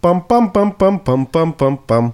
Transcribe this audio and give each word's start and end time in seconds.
Пам-пам-пам-пам-пам-пам-пам. 0.00 2.12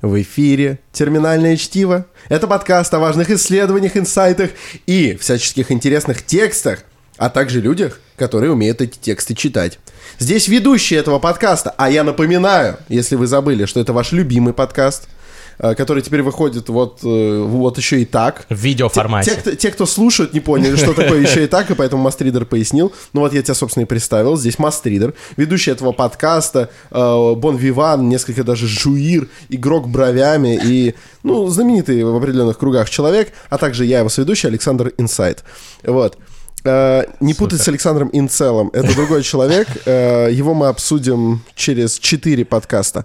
В 0.00 0.22
эфире 0.22 0.78
«Терминальное 0.92 1.58
чтиво». 1.58 2.06
Это 2.30 2.46
подкаст 2.46 2.94
о 2.94 2.98
важных 2.98 3.30
исследованиях, 3.30 3.98
инсайтах 3.98 4.52
и 4.86 5.14
всяческих 5.16 5.70
интересных 5.70 6.24
текстах, 6.24 6.84
а 7.18 7.28
также 7.28 7.60
людях, 7.60 8.00
которые 8.16 8.52
умеют 8.52 8.80
эти 8.80 8.96
тексты 8.96 9.34
читать. 9.34 9.78
Здесь 10.18 10.48
ведущий 10.48 10.94
этого 10.94 11.18
подкаста, 11.18 11.74
а 11.76 11.90
я 11.90 12.04
напоминаю, 12.04 12.78
если 12.88 13.16
вы 13.16 13.26
забыли, 13.26 13.66
что 13.66 13.80
это 13.80 13.92
ваш 13.92 14.12
любимый 14.12 14.54
подкаст– 14.54 15.06
который 15.58 16.02
теперь 16.02 16.22
выходит 16.22 16.68
вот, 16.68 17.00
э, 17.02 17.42
вот 17.42 17.78
еще 17.78 18.02
и 18.02 18.04
так. 18.04 18.46
В 18.48 18.54
видеоформате. 18.54 19.30
Те, 19.30 19.36
те, 19.36 19.40
кто, 19.40 19.50
те, 19.52 19.70
кто 19.70 19.86
слушают, 19.86 20.34
не 20.34 20.40
поняли, 20.40 20.76
что 20.76 20.92
такое 20.92 21.20
еще 21.20 21.44
и 21.44 21.46
так, 21.46 21.70
и 21.70 21.74
поэтому 21.74 22.02
Мастридер 22.02 22.44
пояснил. 22.44 22.92
Ну 23.12 23.20
вот 23.20 23.32
я 23.32 23.42
тебя, 23.42 23.54
собственно, 23.54 23.84
и 23.84 23.86
представил. 23.86 24.36
Здесь 24.36 24.58
Мастридер, 24.58 25.14
ведущий 25.36 25.70
этого 25.70 25.92
подкаста, 25.92 26.70
э, 26.90 27.34
Бон 27.36 27.56
Виван, 27.56 28.08
несколько 28.08 28.44
даже 28.44 28.66
жуир, 28.66 29.28
игрок 29.48 29.88
бровями 29.88 30.58
и, 30.62 30.94
ну, 31.22 31.46
знаменитый 31.48 32.04
в 32.04 32.16
определенных 32.16 32.58
кругах 32.58 32.90
человек, 32.90 33.32
а 33.48 33.58
также 33.58 33.84
я, 33.84 34.00
его 34.00 34.08
соведущий, 34.08 34.48
Александр 34.48 34.92
Инсайт. 34.98 35.44
Вот. 35.82 36.18
Не 36.64 37.34
путать 37.34 37.60
с 37.60 37.68
Александром 37.68 38.10
Инцелом. 38.12 38.70
Это 38.72 38.92
другой 38.92 39.22
человек. 39.22 39.68
Его 39.86 40.52
мы 40.52 40.66
обсудим 40.66 41.42
через 41.54 41.96
четыре 41.96 42.44
подкаста. 42.44 43.04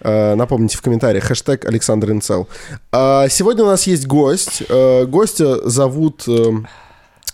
Э, 0.00 0.34
напомните 0.34 0.76
в 0.76 0.82
комментариях 0.82 1.24
хэштег 1.24 1.64
Александр 1.64 2.12
Инцел. 2.12 2.48
А, 2.92 3.28
сегодня 3.28 3.64
у 3.64 3.66
нас 3.66 3.86
есть 3.86 4.06
гость. 4.06 4.62
Э, 4.68 5.04
гостя 5.06 5.68
зовут 5.68 6.24
э, 6.28 6.52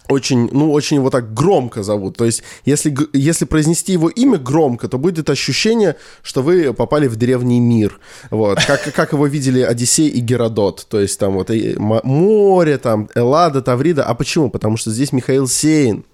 очень, 0.09 0.48
ну, 0.52 0.73
очень 0.73 0.96
его 0.96 1.10
так 1.10 1.32
громко 1.32 1.82
зовут. 1.82 2.16
То 2.16 2.24
есть, 2.24 2.42
если, 2.64 2.95
если 3.12 3.45
произнести 3.45 3.92
его 3.92 4.09
имя 4.09 4.38
громко, 4.38 4.88
то 4.88 4.98
будет 4.98 5.30
ощущение, 5.30 5.96
что 6.23 6.42
вы 6.42 6.73
попали 6.74 7.06
в 7.06 7.16
древний 7.16 7.60
мир. 7.60 7.98
Вот. 8.30 8.62
Как, 8.65 8.92
как 8.92 9.12
его 9.12 9.26
видели 9.26 9.60
Одиссей 9.60 10.09
и 10.09 10.20
Геродот. 10.20 10.87
То 10.88 11.01
есть, 11.01 11.18
там 11.18 11.34
вот 11.34 11.51
и 11.51 11.76
море, 11.78 12.78
там, 12.78 13.09
Эллада, 13.15 13.62
Таврида. 13.62 14.04
А 14.04 14.15
почему? 14.15 14.51
Потому 14.51 14.76
что 14.76 14.90
здесь 14.90 15.12
Михаил 15.12 15.49
Сейн. 15.49 16.04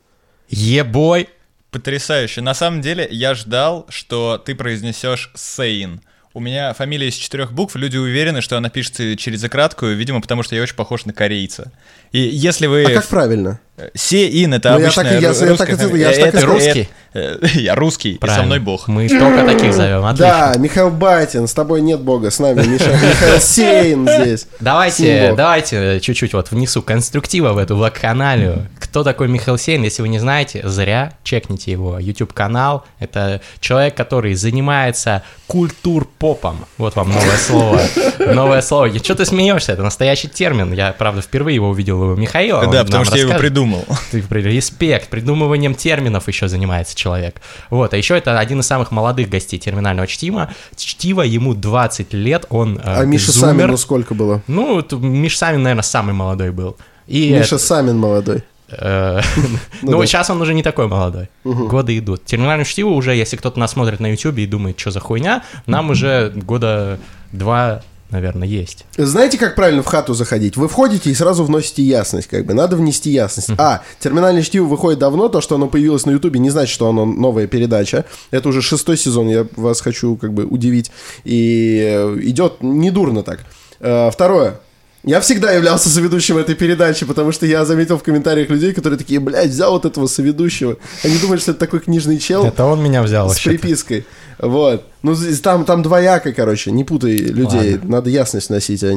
Ебой! 0.48 1.28
Потрясающе. 1.70 2.40
На 2.40 2.54
самом 2.54 2.80
деле, 2.80 3.06
я 3.10 3.34
ждал, 3.34 3.86
что 3.88 4.38
ты 4.44 4.56
произнесешь 4.56 5.30
Сейн. 5.36 6.00
У 6.32 6.38
меня 6.38 6.72
фамилия 6.74 7.08
из 7.08 7.14
четырех 7.14 7.52
букв, 7.52 7.74
люди 7.74 7.96
уверены, 7.96 8.40
что 8.40 8.56
она 8.56 8.70
пишется 8.70 9.16
через 9.16 9.42
краткую, 9.48 9.96
видимо, 9.96 10.20
потому 10.20 10.44
что 10.44 10.54
я 10.54 10.62
очень 10.62 10.76
похож 10.76 11.04
на 11.04 11.12
корейца. 11.12 11.72
И 12.12 12.20
если 12.20 12.68
вы... 12.68 12.84
А 12.84 12.94
как 12.94 13.08
правильно? 13.08 13.58
Сеин 13.94 14.54
это 14.54 14.70
ну, 14.70 14.76
обычная 14.76 15.20
я 15.20 15.32
так, 15.32 15.40
я, 15.40 15.48
русская... 15.48 15.70
Я, 15.70 15.76
так, 15.76 15.94
я, 15.94 16.10
я, 16.10 16.26
это 16.26 16.46
русский? 16.46 16.88
Я 17.54 17.74
русский, 17.74 18.18
Правильно. 18.18 18.38
и 18.38 18.40
со 18.40 18.46
мной 18.46 18.58
бог. 18.60 18.86
Мы 18.86 19.08
только 19.08 19.44
таких 19.44 19.74
зовем, 19.74 20.04
отлично. 20.04 20.52
Да, 20.52 20.54
Михаил 20.58 20.90
Батин, 20.90 21.48
с 21.48 21.54
тобой 21.54 21.80
нет 21.80 22.00
бога, 22.00 22.30
с 22.30 22.38
нами 22.38 22.64
Михаил 22.64 23.40
Сейн 23.40 24.08
здесь. 24.08 24.46
Давайте, 24.60 25.34
давайте 25.36 25.98
чуть-чуть 26.00 26.34
вот 26.34 26.52
внесу 26.52 26.82
конструктива 26.82 27.52
в 27.52 27.58
эту 27.58 27.76
вакханалию. 27.76 28.68
Кто 28.78 29.02
такой 29.02 29.26
Михаил 29.26 29.58
Сейн, 29.58 29.82
если 29.82 30.02
вы 30.02 30.08
не 30.08 30.20
знаете, 30.20 30.62
зря 30.64 31.12
чекните 31.24 31.72
его 31.72 31.98
YouTube-канал. 31.98 32.84
Это 33.00 33.40
человек, 33.60 33.96
который 33.96 34.34
занимается 34.34 35.22
культур-попом. 35.48 36.64
Вот 36.78 36.94
вам 36.94 37.10
новое 37.10 37.36
слово. 37.36 37.80
Новое 38.18 38.62
слово. 38.62 38.96
Что 38.98 39.16
ты 39.16 39.24
смеешься? 39.24 39.72
Это 39.72 39.82
настоящий 39.82 40.28
термин. 40.28 40.72
Я, 40.72 40.92
правда, 40.92 41.22
впервые 41.22 41.56
его 41.56 41.70
увидел 41.70 42.00
у 42.02 42.16
Михаила. 42.16 42.66
Да, 42.68 42.84
потому 42.84 43.04
что 43.04 43.16
я 43.16 43.22
его 43.22 43.34
придумал. 43.34 43.69
Ты 44.10 44.20
респект. 44.30 45.08
Придумыванием 45.08 45.74
терминов 45.74 46.28
еще 46.28 46.48
занимается 46.48 46.96
человек. 46.96 47.40
Вот. 47.70 47.94
А 47.94 47.96
еще 47.96 48.16
это 48.16 48.38
один 48.38 48.60
из 48.60 48.66
самых 48.66 48.90
молодых 48.90 49.28
гостей 49.28 49.58
терминального 49.58 50.06
чтива. 50.06 50.50
Чтива, 50.76 51.22
ему 51.22 51.54
20 51.54 52.12
лет, 52.12 52.46
он 52.50 52.78
э, 52.78 52.80
А 52.84 53.04
Миша 53.04 53.32
зумер. 53.32 53.54
Самину 53.54 53.76
сколько 53.76 54.14
было? 54.14 54.42
Ну, 54.46 54.84
Миша 54.92 55.38
Самин, 55.38 55.62
наверное, 55.62 55.82
самый 55.82 56.14
молодой 56.14 56.50
был. 56.50 56.76
И 57.06 57.30
Миша 57.32 57.56
это... 57.56 57.58
Самин 57.58 57.98
молодой. 57.98 58.44
Э, 58.70 59.20
ну, 59.82 59.92
ну 59.92 60.06
сейчас 60.06 60.30
он 60.30 60.40
уже 60.40 60.54
не 60.54 60.62
такой 60.62 60.88
молодой. 60.88 61.28
Годы 61.44 61.96
идут. 61.98 62.24
Терминальное 62.24 62.64
чтиво 62.64 62.90
уже, 62.90 63.14
если 63.14 63.36
кто-то 63.36 63.58
нас 63.58 63.72
смотрит 63.72 64.00
на 64.00 64.10
YouTube 64.10 64.38
и 64.38 64.46
думает, 64.46 64.78
что 64.78 64.90
за 64.90 65.00
хуйня, 65.00 65.42
нам 65.66 65.90
уже 65.90 66.32
года 66.34 66.98
два 67.32 67.82
наверное, 68.10 68.46
есть. 68.46 68.84
Знаете, 68.96 69.38
как 69.38 69.54
правильно 69.54 69.82
в 69.82 69.86
хату 69.86 70.14
заходить? 70.14 70.56
Вы 70.56 70.68
входите 70.68 71.10
и 71.10 71.14
сразу 71.14 71.44
вносите 71.44 71.82
ясность, 71.82 72.28
как 72.28 72.44
бы. 72.44 72.54
Надо 72.54 72.76
внести 72.76 73.10
ясность. 73.10 73.50
А, 73.58 73.82
терминальное 73.98 74.42
чтиво 74.42 74.64
выходит 74.64 74.98
давно, 74.98 75.28
то, 75.28 75.40
что 75.40 75.54
оно 75.54 75.68
появилось 75.68 76.06
на 76.06 76.12
Ютубе, 76.12 76.40
не 76.40 76.50
значит, 76.50 76.72
что 76.72 76.88
оно 76.88 77.04
новая 77.04 77.46
передача. 77.46 78.04
Это 78.30 78.48
уже 78.48 78.62
шестой 78.62 78.96
сезон, 78.96 79.28
я 79.28 79.46
вас 79.56 79.80
хочу 79.80 80.16
как 80.16 80.32
бы 80.32 80.44
удивить. 80.44 80.90
И 81.24 81.80
э, 81.82 82.18
идет 82.22 82.62
недурно 82.62 83.22
так. 83.22 83.40
Э, 83.80 84.10
второе. 84.10 84.60
Я 85.02 85.22
всегда 85.22 85.50
являлся 85.52 85.88
соведущим 85.88 86.36
этой 86.36 86.54
передачи, 86.54 87.06
потому 87.06 87.32
что 87.32 87.46
я 87.46 87.64
заметил 87.64 87.96
в 87.96 88.02
комментариях 88.02 88.50
людей, 88.50 88.74
которые 88.74 88.98
такие, 88.98 89.18
блядь, 89.18 89.48
взял 89.48 89.72
вот 89.72 89.86
этого 89.86 90.06
соведущего. 90.06 90.76
Они 91.02 91.16
думают, 91.16 91.40
что 91.40 91.52
это 91.52 91.60
такой 91.60 91.80
книжный 91.80 92.18
чел. 92.18 92.44
Это 92.44 92.66
он 92.66 92.82
меня 92.82 93.02
взял 93.02 93.30
С 93.30 93.40
припиской. 93.40 94.04
Вот. 94.40 94.84
Ну, 95.02 95.14
там, 95.42 95.64
там 95.64 95.82
двояко, 95.82 96.32
короче, 96.32 96.70
не 96.70 96.84
путай 96.84 97.12
людей, 97.16 97.72
Ладно. 97.72 97.90
надо 97.90 98.10
ясность 98.10 98.48
носить. 98.48 98.82
А... 98.82 98.94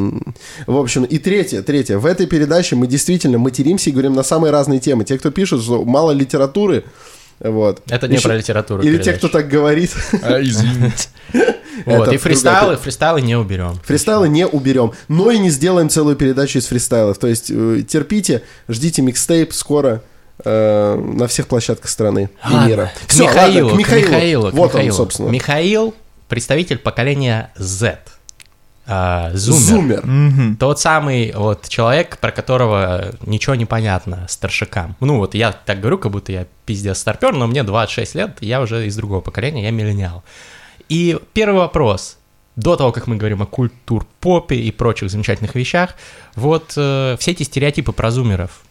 В 0.68 0.78
общем, 0.78 1.04
и 1.04 1.18
третье, 1.18 1.62
третье. 1.62 1.98
В 1.98 2.06
этой 2.06 2.28
передаче 2.28 2.76
мы 2.76 2.88
действительно 2.88 3.38
материмся 3.38 3.90
и 3.90 3.94
говорим 3.94 4.14
на 4.14 4.24
самые 4.24 4.52
разные 4.52 4.80
темы. 4.80 5.04
Те, 5.04 5.18
кто 5.18 5.32
пишут, 5.32 5.64
что 5.64 5.84
мало 5.84 6.12
литературы, 6.12 6.86
вот. 7.40 7.82
Это 7.90 8.08
не 8.08 8.16
Еще... 8.16 8.28
про 8.30 8.38
литературу. 8.38 8.84
Или 8.84 8.98
передача. 8.98 9.12
те, 9.12 9.18
кто 9.18 9.28
так 9.28 9.50
говорит. 9.50 9.92
А, 10.22 10.42
извините. 10.42 11.10
Вот, 11.86 12.14
и 12.14 12.18
фристайлы, 12.18 12.78
фристайлы 12.78 13.20
не 13.22 13.36
уберем. 13.36 13.80
Фристайлы 13.84 14.30
не 14.30 14.46
уберем, 14.46 14.94
но 15.08 15.32
и 15.32 15.40
не 15.40 15.50
сделаем 15.50 15.90
целую 15.90 16.16
передачу 16.16 16.60
из 16.60 16.68
фристайлов. 16.68 17.18
То 17.18 17.26
есть 17.26 17.50
э, 17.50 17.82
терпите, 17.88 18.44
ждите 18.70 19.02
микстейп 19.02 19.54
скоро 19.54 20.04
э, 20.44 20.96
на 20.96 21.28
всех 21.28 21.48
площадках 21.48 21.90
страны 21.90 22.30
и 22.50 22.54
мира. 22.68 22.92
К 23.08 23.10
Все, 23.10 23.24
Михаилу, 23.24 23.70
ладно, 23.70 23.84
к 23.84 23.88
Михаилу. 23.88 24.08
К 24.08 24.10
Михаилу 24.10 24.52
вот 24.52 24.74
Михаилу. 24.74 24.90
он, 24.90 24.94
собственно. 24.94 25.30
Михаил, 25.30 25.94
представитель 26.28 26.78
поколения 26.78 27.52
Z. 27.56 28.00
Uh, 28.86 29.34
зумер. 29.34 29.62
зумер. 29.62 30.00
Mm-hmm. 30.02 30.56
Тот 30.58 30.78
самый 30.78 31.32
вот 31.34 31.70
человек, 31.70 32.18
про 32.18 32.32
которого 32.32 33.14
ничего 33.26 33.56
не 33.56 33.66
понятно 33.66 34.26
старшикам. 34.28 34.98
Ну 35.00 35.20
вот 35.20 35.36
я 35.36 35.54
так 35.54 35.80
говорю, 35.80 35.98
как 35.98 36.12
будто 36.12 36.34
я 36.34 36.48
пиздец 36.66 36.98
старпер, 36.98 37.34
но 37.34 37.48
мне 37.48 37.64
26 37.64 38.16
лет, 38.16 38.38
я 38.42 38.60
уже 38.60 38.86
из 38.86 38.98
другого 38.98 39.22
поколения, 39.22 39.64
я 39.64 39.72
миллениал. 39.72 40.24
И 40.90 41.18
первый 41.32 41.60
вопрос. 41.60 42.18
До 42.56 42.76
того, 42.76 42.92
как 42.92 43.08
мы 43.08 43.16
говорим 43.16 43.42
о 43.42 43.46
культур-попе 43.46 44.58
и 44.58 44.70
прочих 44.72 45.10
замечательных 45.10 45.56
вещах, 45.56 45.96
вот 46.36 46.74
э, 46.76 47.16
все 47.20 47.32
эти 47.32 47.44
стереотипы 47.44 47.94
про 47.94 48.12
зумеров, 48.12 48.62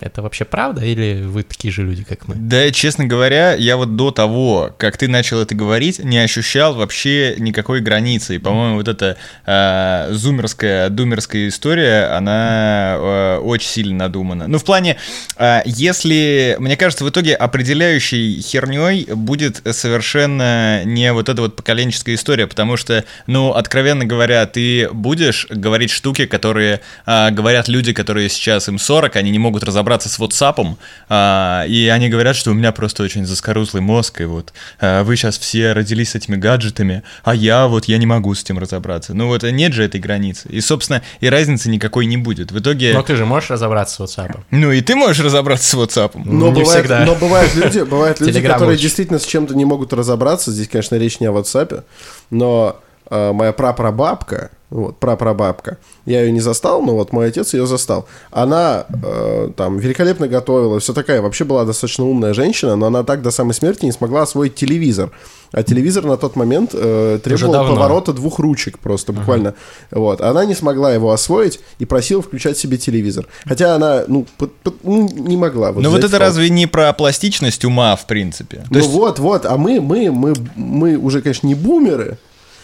это 0.00 0.22
вообще 0.22 0.44
правда 0.44 0.84
или 0.84 1.22
вы 1.22 1.42
такие 1.42 1.72
же 1.72 1.82
люди, 1.82 2.04
как 2.04 2.28
мы? 2.28 2.34
Да, 2.34 2.70
честно 2.70 3.04
говоря, 3.04 3.54
я 3.54 3.76
вот 3.76 3.96
до 3.96 4.10
того, 4.10 4.74
как 4.78 4.96
ты 4.96 5.08
начал 5.08 5.40
это 5.40 5.54
говорить, 5.54 5.98
не 5.98 6.18
ощущал 6.18 6.74
вообще 6.74 7.36
никакой 7.38 7.80
границы. 7.80 8.36
И, 8.36 8.38
по-моему, 8.38 8.76
вот 8.76 8.88
эта 8.88 9.16
э, 9.46 10.08
зумерская, 10.12 10.88
думерская 10.88 11.48
история, 11.48 12.06
она 12.16 12.96
э, 12.98 13.38
очень 13.38 13.68
сильно 13.68 13.96
надумана. 14.04 14.46
Ну, 14.48 14.58
в 14.58 14.64
плане, 14.64 14.96
э, 15.36 15.60
если, 15.64 16.56
мне 16.58 16.76
кажется, 16.76 17.04
в 17.04 17.10
итоге 17.10 17.34
определяющей 17.34 18.40
херней 18.40 19.06
будет 19.12 19.62
совершенно 19.74 20.84
не 20.84 21.12
вот 21.12 21.28
эта 21.28 21.42
вот 21.42 21.56
поколенческая 21.56 22.14
история, 22.14 22.46
потому 22.46 22.76
что, 22.76 23.04
ну, 23.26 23.52
откровенно 23.52 24.04
говоря, 24.04 24.46
ты 24.46 24.88
будешь 24.92 25.46
говорить 25.50 25.90
штуки, 25.90 26.26
которые 26.26 26.80
э, 27.06 27.30
говорят 27.30 27.68
люди, 27.68 27.92
которые 27.92 28.28
сейчас 28.28 28.68
им 28.68 28.78
40, 28.78 29.16
они 29.16 29.30
не 29.36 29.38
могут 29.38 29.64
разобраться 29.64 30.08
с 30.08 30.18
WhatsApp, 30.18 30.76
а, 31.08 31.64
и 31.68 31.88
они 31.88 32.08
говорят, 32.08 32.36
что 32.36 32.50
у 32.50 32.54
меня 32.54 32.72
просто 32.72 33.02
очень 33.02 33.26
заскорузлый 33.26 33.82
мозг, 33.82 34.22
и 34.22 34.24
вот 34.24 34.54
а, 34.80 35.04
вы 35.04 35.16
сейчас 35.16 35.38
все 35.38 35.72
родились 35.72 36.10
с 36.10 36.14
этими 36.14 36.36
гаджетами, 36.36 37.02
а 37.22 37.34
я 37.34 37.66
вот, 37.66 37.84
я 37.84 37.98
не 37.98 38.06
могу 38.06 38.34
с 38.34 38.42
этим 38.42 38.58
разобраться. 38.58 39.12
Ну 39.12 39.26
вот 39.26 39.42
нет 39.42 39.72
же 39.74 39.84
этой 39.84 40.00
границы. 40.00 40.48
И, 40.48 40.60
собственно, 40.60 41.02
и 41.20 41.28
разницы 41.28 41.68
никакой 41.68 42.06
не 42.06 42.16
будет. 42.16 42.50
В 42.50 42.58
итоге... 42.58 42.94
Но 42.94 43.02
ты 43.02 43.16
же 43.16 43.26
можешь 43.26 43.50
разобраться 43.50 44.06
с 44.06 44.18
WhatsApp. 44.18 44.40
Ну 44.50 44.72
и 44.72 44.80
ты 44.80 44.96
можешь 44.96 45.22
разобраться 45.22 45.68
с 45.68 45.74
WhatsApp. 45.74 46.12
Но, 46.14 46.48
не 46.48 46.60
бывает, 46.60 46.86
всегда. 46.86 47.04
но 47.04 47.14
бывают 47.14 47.54
люди, 47.54 47.80
бывают 47.80 48.20
люди 48.20 48.40
которые 48.40 48.78
действительно 48.78 49.18
с 49.18 49.24
чем-то 49.24 49.54
не 49.54 49.64
могут 49.64 49.92
разобраться. 49.92 50.50
Здесь, 50.50 50.68
конечно, 50.68 50.96
речь 50.96 51.20
не 51.20 51.26
о 51.26 51.32
WhatsApp, 51.32 51.84
но 52.30 52.80
моя 53.10 53.52
прапрабабка, 53.52 54.50
вот, 54.68 54.98
прапрабабка. 54.98 55.78
Я 56.06 56.22
ее 56.22 56.32
не 56.32 56.40
застал, 56.40 56.82
но 56.82 56.94
вот 56.94 57.12
мой 57.12 57.28
отец 57.28 57.54
ее 57.54 57.66
застал. 57.66 58.08
Она 58.32 58.86
э, 58.88 59.50
там 59.56 59.78
великолепно 59.78 60.26
готовила, 60.26 60.80
все 60.80 60.92
такая. 60.92 61.22
Вообще 61.22 61.44
была 61.44 61.64
достаточно 61.64 62.04
умная 62.04 62.34
женщина, 62.34 62.74
но 62.74 62.86
она 62.86 63.04
так 63.04 63.22
до 63.22 63.30
самой 63.30 63.54
смерти 63.54 63.84
не 63.84 63.92
смогла 63.92 64.22
освоить 64.22 64.56
телевизор. 64.56 65.12
А 65.52 65.62
телевизор 65.62 66.04
на 66.04 66.16
тот 66.16 66.34
момент 66.34 66.70
э, 66.74 67.20
требовал 67.22 67.68
поворота 67.68 68.12
двух 68.12 68.40
ручек 68.40 68.80
просто, 68.80 69.12
буквально. 69.12 69.48
Uh-huh. 69.48 70.00
Вот. 70.00 70.20
Она 70.20 70.44
не 70.44 70.56
смогла 70.56 70.92
его 70.92 71.12
освоить 71.12 71.60
и 71.78 71.84
просила 71.84 72.20
включать 72.20 72.58
себе 72.58 72.76
телевизор. 72.76 73.26
Хотя 73.44 73.76
она, 73.76 74.02
ну, 74.08 74.26
под, 74.36 74.52
под, 74.56 74.82
ну 74.82 75.08
не 75.08 75.36
могла. 75.36 75.70
Вот 75.70 75.84
Но 75.84 75.90
вот 75.90 76.00
это 76.00 76.08
факт. 76.08 76.20
разве 76.20 76.50
не 76.50 76.66
про 76.66 76.92
пластичность 76.92 77.64
ума, 77.64 77.94
в 77.94 78.06
принципе? 78.08 78.56
То 78.56 78.66
ну 78.70 78.78
есть... 78.78 78.90
вот, 78.90 79.20
вот. 79.20 79.46
А 79.46 79.56
мы, 79.56 79.80
мы, 79.80 80.10
мы, 80.10 80.34
мы 80.56 80.96
уже, 80.96 81.22
конечно, 81.22 81.46
не 81.46 81.54
бумеры, 81.54 82.18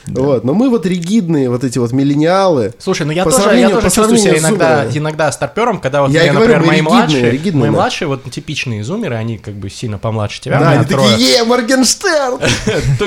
да. 0.07 0.23
Вот, 0.23 0.45
но 0.45 0.55
мы 0.55 0.71
вот 0.71 0.87
ригидные, 0.87 1.49
вот 1.51 1.65
эти 1.65 1.79
вот 1.79 1.93
миллениалы. 1.93 2.75
Слушай, 2.79 3.07
ну 3.07 3.13
я 3.13 3.25
тоже, 3.25 3.59
я 3.59 3.71
тоже 3.71 3.91
чувствую 3.91 4.19
себя 4.19 4.39
иногда, 4.39 4.87
иногда 4.93 5.31
старпером, 5.33 5.81
когда 5.81 6.03
вот, 6.03 6.11
я 6.11 6.23
меня, 6.23 6.33
говорю, 6.33 6.59
например, 6.59 6.67
мои 6.67 6.79
ригидные, 6.79 6.99
младшие, 6.99 7.31
ригидные, 7.31 7.61
мои 7.61 7.71
да. 7.71 7.77
младшие, 7.77 8.09
вот 8.09 8.31
типичные 8.31 8.85
зумеры, 8.85 9.17
они 9.17 9.39
как 9.39 9.55
бы 9.55 9.71
сильно 9.71 9.99
помладше 9.99 10.41
тебя. 10.41 10.59
Да, 10.63 10.71
они 10.71 10.85
такие, 10.85 11.39
е, 11.39 11.45
Моргенштерн! 11.45 12.39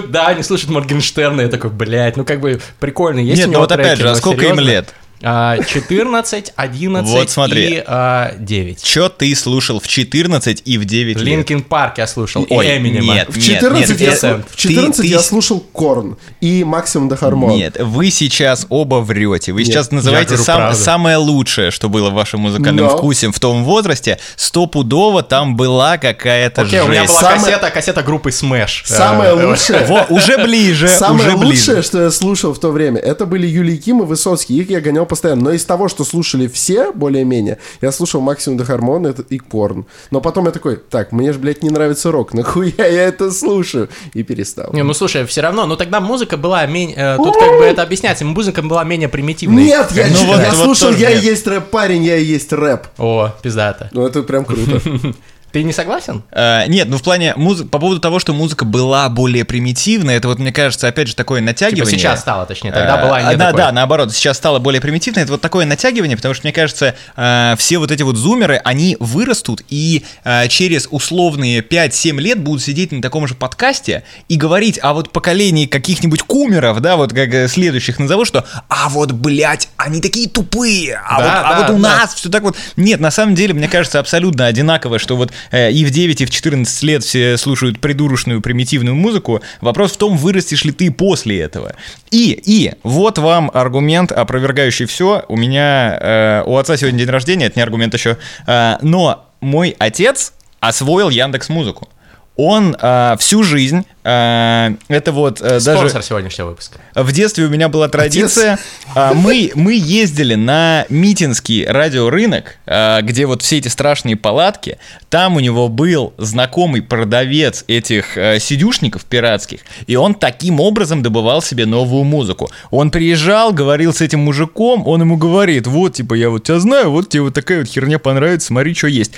Да, 0.09 0.27
они 0.27 0.43
слушают 0.43 0.71
Моргенштерна, 0.71 1.41
я 1.41 1.47
такой, 1.47 1.69
блядь, 1.69 2.17
ну 2.17 2.25
как 2.25 2.41
бы 2.41 2.59
прикольно. 2.79 3.19
Есть 3.19 3.43
Нет, 3.43 3.51
ну 3.51 3.59
вот 3.59 3.71
опять 3.71 3.97
же, 3.97 4.09
а 4.09 4.15
сколько 4.15 4.45
им 4.45 4.59
лет? 4.59 4.93
14, 5.21 6.53
а, 6.55 6.61
11 6.61 7.09
вот 7.11 7.29
смотри. 7.29 7.75
и 7.75 7.83
а, 7.85 8.33
9. 8.37 8.83
Чё 8.83 9.09
ты 9.09 9.33
слушал 9.35 9.79
в 9.79 9.87
14 9.87 10.61
и 10.65 10.77
в 10.77 10.85
9 10.85 11.17
лет? 11.17 11.25
Линкин 11.25 11.63
Парк 11.63 11.97
я 11.97 12.07
слушал, 12.07 12.45
Ой, 12.49 12.67
и 12.67 12.77
Эминема. 12.77 13.13
Нет, 13.13 13.29
в 13.29 13.41
14, 13.41 13.89
нет, 13.89 13.99
я, 14.01 14.07
нет, 14.07 14.45
в 14.49 14.55
14 14.55 15.01
ты, 15.01 15.07
я 15.07 15.17
ты... 15.17 15.23
слушал 15.23 15.59
Корн 15.59 16.17
и 16.41 16.63
Максим 16.63 17.07
Дахармон. 17.07 17.51
Нет, 17.51 17.77
вы 17.79 18.11
сейчас 18.11 18.67
оба 18.69 18.95
врете. 18.95 19.53
Вы 19.53 19.59
нет, 19.59 19.67
сейчас 19.67 19.91
называете 19.91 20.37
сам, 20.37 20.73
самое 20.73 21.17
лучшее, 21.17 21.71
что 21.71 21.89
было 21.89 22.09
в 22.09 22.13
вашем 22.13 22.41
музыкальном 22.41 22.85
Но. 22.85 22.97
вкусе 22.97 23.31
в 23.31 23.39
том 23.39 23.63
возрасте. 23.63 24.19
Стопудово 24.35 25.23
там 25.23 25.55
была 25.55 25.97
какая-то 25.97 26.61
Окей, 26.61 26.79
жесть. 26.79 26.85
у 26.85 26.91
меня 26.91 27.03
была 27.05 27.21
Самое... 27.21 27.39
кассета, 27.39 27.71
кассета 27.71 28.01
группы 28.03 28.29
Smash. 28.29 28.81
Самое 28.85 29.31
лучшее... 29.31 29.85
Во, 29.85 30.05
уже 30.09 30.37
ближе, 30.37 30.87
Самое 30.87 31.35
лучшее, 31.35 31.81
что 31.81 32.01
я 32.01 32.11
слушал 32.11 32.53
в 32.53 32.59
то 32.59 32.71
время, 32.71 32.99
это 32.99 33.25
были 33.25 33.47
Юлий 33.47 33.77
Ким 33.77 34.01
и 34.01 34.05
Высоцкий. 34.05 34.57
Их 34.57 34.69
я 34.69 34.81
гонял 34.81 35.04
постоянно. 35.05 35.43
Но 35.45 35.51
из 35.51 35.65
того, 35.65 35.87
что 35.87 36.03
слушали 36.03 36.47
все, 36.47 36.91
более-менее, 36.91 37.57
я 37.81 37.91
слушал 37.91 38.21
максимум 38.21 38.57
до 38.57 38.65
Хармона 38.65 39.15
и 39.29 39.37
Корн. 39.37 39.85
Но 40.11 40.21
потом 40.21 40.45
я 40.45 40.51
такой, 40.51 40.77
так, 40.77 41.11
мне 41.11 41.33
же, 41.33 41.39
блядь, 41.39 41.63
не 41.63 41.69
нравится 41.69 42.11
рок, 42.11 42.33
нахуя 42.33 42.71
я 42.77 43.03
это 43.03 43.31
слушаю? 43.31 43.89
И 44.13 44.23
перестал. 44.23 44.71
Не, 44.73 44.83
ну 44.83 44.93
слушай, 44.93 45.25
все 45.25 45.41
равно, 45.41 45.65
ну 45.65 45.75
тогда 45.75 45.99
музыка 45.99 46.37
была 46.37 46.65
менее... 46.65 46.95
Э, 46.97 47.17
тут 47.17 47.35
как 47.35 47.57
бы 47.57 47.63
это 47.63 47.81
объясняется, 47.81 48.25
музыка 48.25 48.61
была 48.61 48.83
менее 48.83 49.09
примитивной. 49.09 49.63
Нет, 49.63 49.91
я, 49.91 50.07
ну, 50.07 50.25
вот, 50.25 50.39
я 50.39 50.53
вот 50.53 50.63
слушал, 50.63 50.91
я 50.91 51.11
и 51.11 51.19
есть 51.19 51.47
рэп-парень, 51.47 52.03
я 52.03 52.17
и 52.17 52.23
есть 52.23 52.51
рэп. 52.51 52.87
О, 52.97 53.31
пиздата. 53.41 53.89
Ну 53.91 54.05
это 54.05 54.23
прям 54.23 54.45
круто. 54.45 54.81
Ты 55.55 55.63
не 55.63 55.71
согласен? 55.71 56.21
Uh, 56.33 56.67
нет, 56.67 56.89
ну 56.89 56.97
в 56.97 57.01
плане 57.01 57.31
музыки, 57.37 57.69
по 57.69 57.79
поводу 57.79 58.01
того, 58.01 58.19
что 58.19 58.33
музыка 58.33 58.65
была 58.65 59.07
более 59.07 59.45
примитивной, 59.45 60.15
это 60.15 60.27
вот, 60.27 60.37
мне 60.37 60.51
кажется, 60.51 60.89
опять 60.89 61.07
же, 61.07 61.15
такое 61.15 61.39
натягивание. 61.39 61.85
Типа 61.85 61.97
сейчас 61.97 62.19
стало, 62.19 62.45
точнее, 62.45 62.73
тогда 62.73 62.97
uh, 62.97 63.01
была 63.01 63.21
не 63.21 63.37
Да, 63.37 63.45
такой. 63.45 63.61
да, 63.61 63.71
наоборот, 63.71 64.11
сейчас 64.11 64.35
стало 64.35 64.59
более 64.59 64.81
примитивной, 64.81 65.23
это 65.23 65.31
вот 65.31 65.39
такое 65.39 65.65
натягивание, 65.65 66.17
потому 66.17 66.33
что, 66.33 66.45
мне 66.45 66.51
кажется, 66.51 66.95
uh, 67.15 67.55
все 67.55 67.77
вот 67.77 67.89
эти 67.89 68.03
вот 68.03 68.17
зумеры, 68.17 68.59
они 68.65 68.97
вырастут 68.99 69.61
и 69.69 70.03
через 70.49 70.89
условные 70.91 71.61
5-7 71.61 72.19
лет 72.19 72.41
будут 72.41 72.61
сидеть 72.61 72.91
на 72.91 73.01
таком 73.01 73.25
же 73.25 73.33
подкасте 73.33 74.03
и 74.27 74.35
говорить 74.35 74.77
о 74.81 74.93
вот 74.93 75.13
поколении 75.13 75.67
каких-нибудь 75.67 76.23
кумеров, 76.23 76.81
да, 76.81 76.97
вот 76.97 77.13
как 77.13 77.33
э, 77.33 77.47
следующих 77.47 77.97
назову, 77.99 78.25
что, 78.25 78.43
а 78.67 78.89
вот, 78.89 79.13
блядь, 79.13 79.69
они 79.77 80.01
такие 80.01 80.27
тупые, 80.27 80.99
а, 81.07 81.21
да, 81.21 81.23
вот, 81.23 81.23
да, 81.23 81.47
а 81.47 81.61
вот 81.61 81.69
у 81.77 81.81
да. 81.81 81.99
нас 81.99 82.13
все 82.15 82.27
так 82.27 82.43
вот. 82.43 82.57
Нет, 82.75 82.99
на 82.99 83.11
самом 83.11 83.35
деле, 83.35 83.53
мне 83.53 83.69
кажется, 83.69 83.99
абсолютно 83.99 84.47
одинаково, 84.47 84.99
что 84.99 85.15
вот 85.15 85.31
Э, 85.44 85.44
и 85.51 85.85
в 85.85 85.91
9, 85.91 86.21
и 86.21 86.25
в 86.25 86.29
14 86.29 86.83
лет 86.83 87.03
все 87.03 87.37
слушают 87.37 87.79
придурочную 87.79 88.41
примитивную 88.41 88.95
музыку. 88.95 89.41
Вопрос 89.61 89.93
в 89.93 89.97
том, 89.97 90.17
вырастешь 90.17 90.65
ли 90.65 90.71
ты 90.71 90.91
после 90.91 91.39
этого. 91.39 91.75
И, 92.11 92.39
и, 92.45 92.73
вот 92.83 93.17
вам 93.17 93.51
аргумент, 93.53 94.11
опровергающий 94.11 94.85
все. 94.85 95.25
У 95.27 95.35
меня, 95.35 95.97
э, 95.99 96.43
у 96.45 96.57
отца 96.57 96.77
сегодня 96.77 96.99
день 96.99 97.09
рождения, 97.09 97.45
это 97.45 97.59
не 97.59 97.63
аргумент 97.63 97.93
еще, 97.93 98.17
э, 98.47 98.77
но 98.81 99.29
мой 99.41 99.75
отец 99.79 100.33
освоил 100.59 101.09
Яндекс 101.09 101.49
Музыку. 101.49 101.89
Он 102.35 102.75
э, 102.79 103.15
всю 103.19 103.43
жизнь 103.43 103.85
это 104.07 105.11
вот 105.11 105.41
э, 105.41 105.59
Спонсор 105.59 105.91
даже... 105.91 106.03
сегодняшнего 106.03 106.49
выпуска. 106.49 106.77
В 106.93 107.11
детстве 107.11 107.45
у 107.45 107.49
меня 107.49 107.69
была 107.69 107.89
традиция. 107.89 108.59
А, 108.93 109.15
мы, 109.15 109.51
мы 109.55 109.73
ездили 109.73 110.35
на 110.35 110.85
Митинский 110.89 111.65
радиорынок, 111.65 112.57
а, 112.67 113.01
где 113.01 113.25
вот 113.25 113.41
все 113.41 113.57
эти 113.57 113.67
страшные 113.67 114.15
палатки. 114.15 114.77
Там 115.09 115.37
у 115.37 115.39
него 115.39 115.69
был 115.69 116.13
знакомый 116.19 116.83
продавец 116.83 117.63
этих 117.67 118.15
а, 118.15 118.37
сидюшников 118.37 119.05
пиратских, 119.05 119.61
и 119.87 119.95
он 119.95 120.13
таким 120.13 120.59
образом 120.59 121.01
добывал 121.01 121.41
себе 121.41 121.65
новую 121.65 122.03
музыку. 122.03 122.51
Он 122.69 122.91
приезжал, 122.91 123.53
говорил 123.53 123.91
с 123.91 124.01
этим 124.01 124.19
мужиком, 124.19 124.87
он 124.87 125.01
ему 125.01 125.17
говорит, 125.17 125.65
вот, 125.65 125.95
типа, 125.95 126.13
я 126.13 126.29
вот 126.29 126.43
тебя 126.43 126.59
знаю, 126.59 126.91
вот 126.91 127.09
тебе 127.09 127.23
вот 127.23 127.33
такая 127.33 127.59
вот 127.59 127.67
херня 127.67 127.97
понравится, 127.97 128.47
смотри, 128.47 128.75
что 128.75 128.85
есть. 128.85 129.13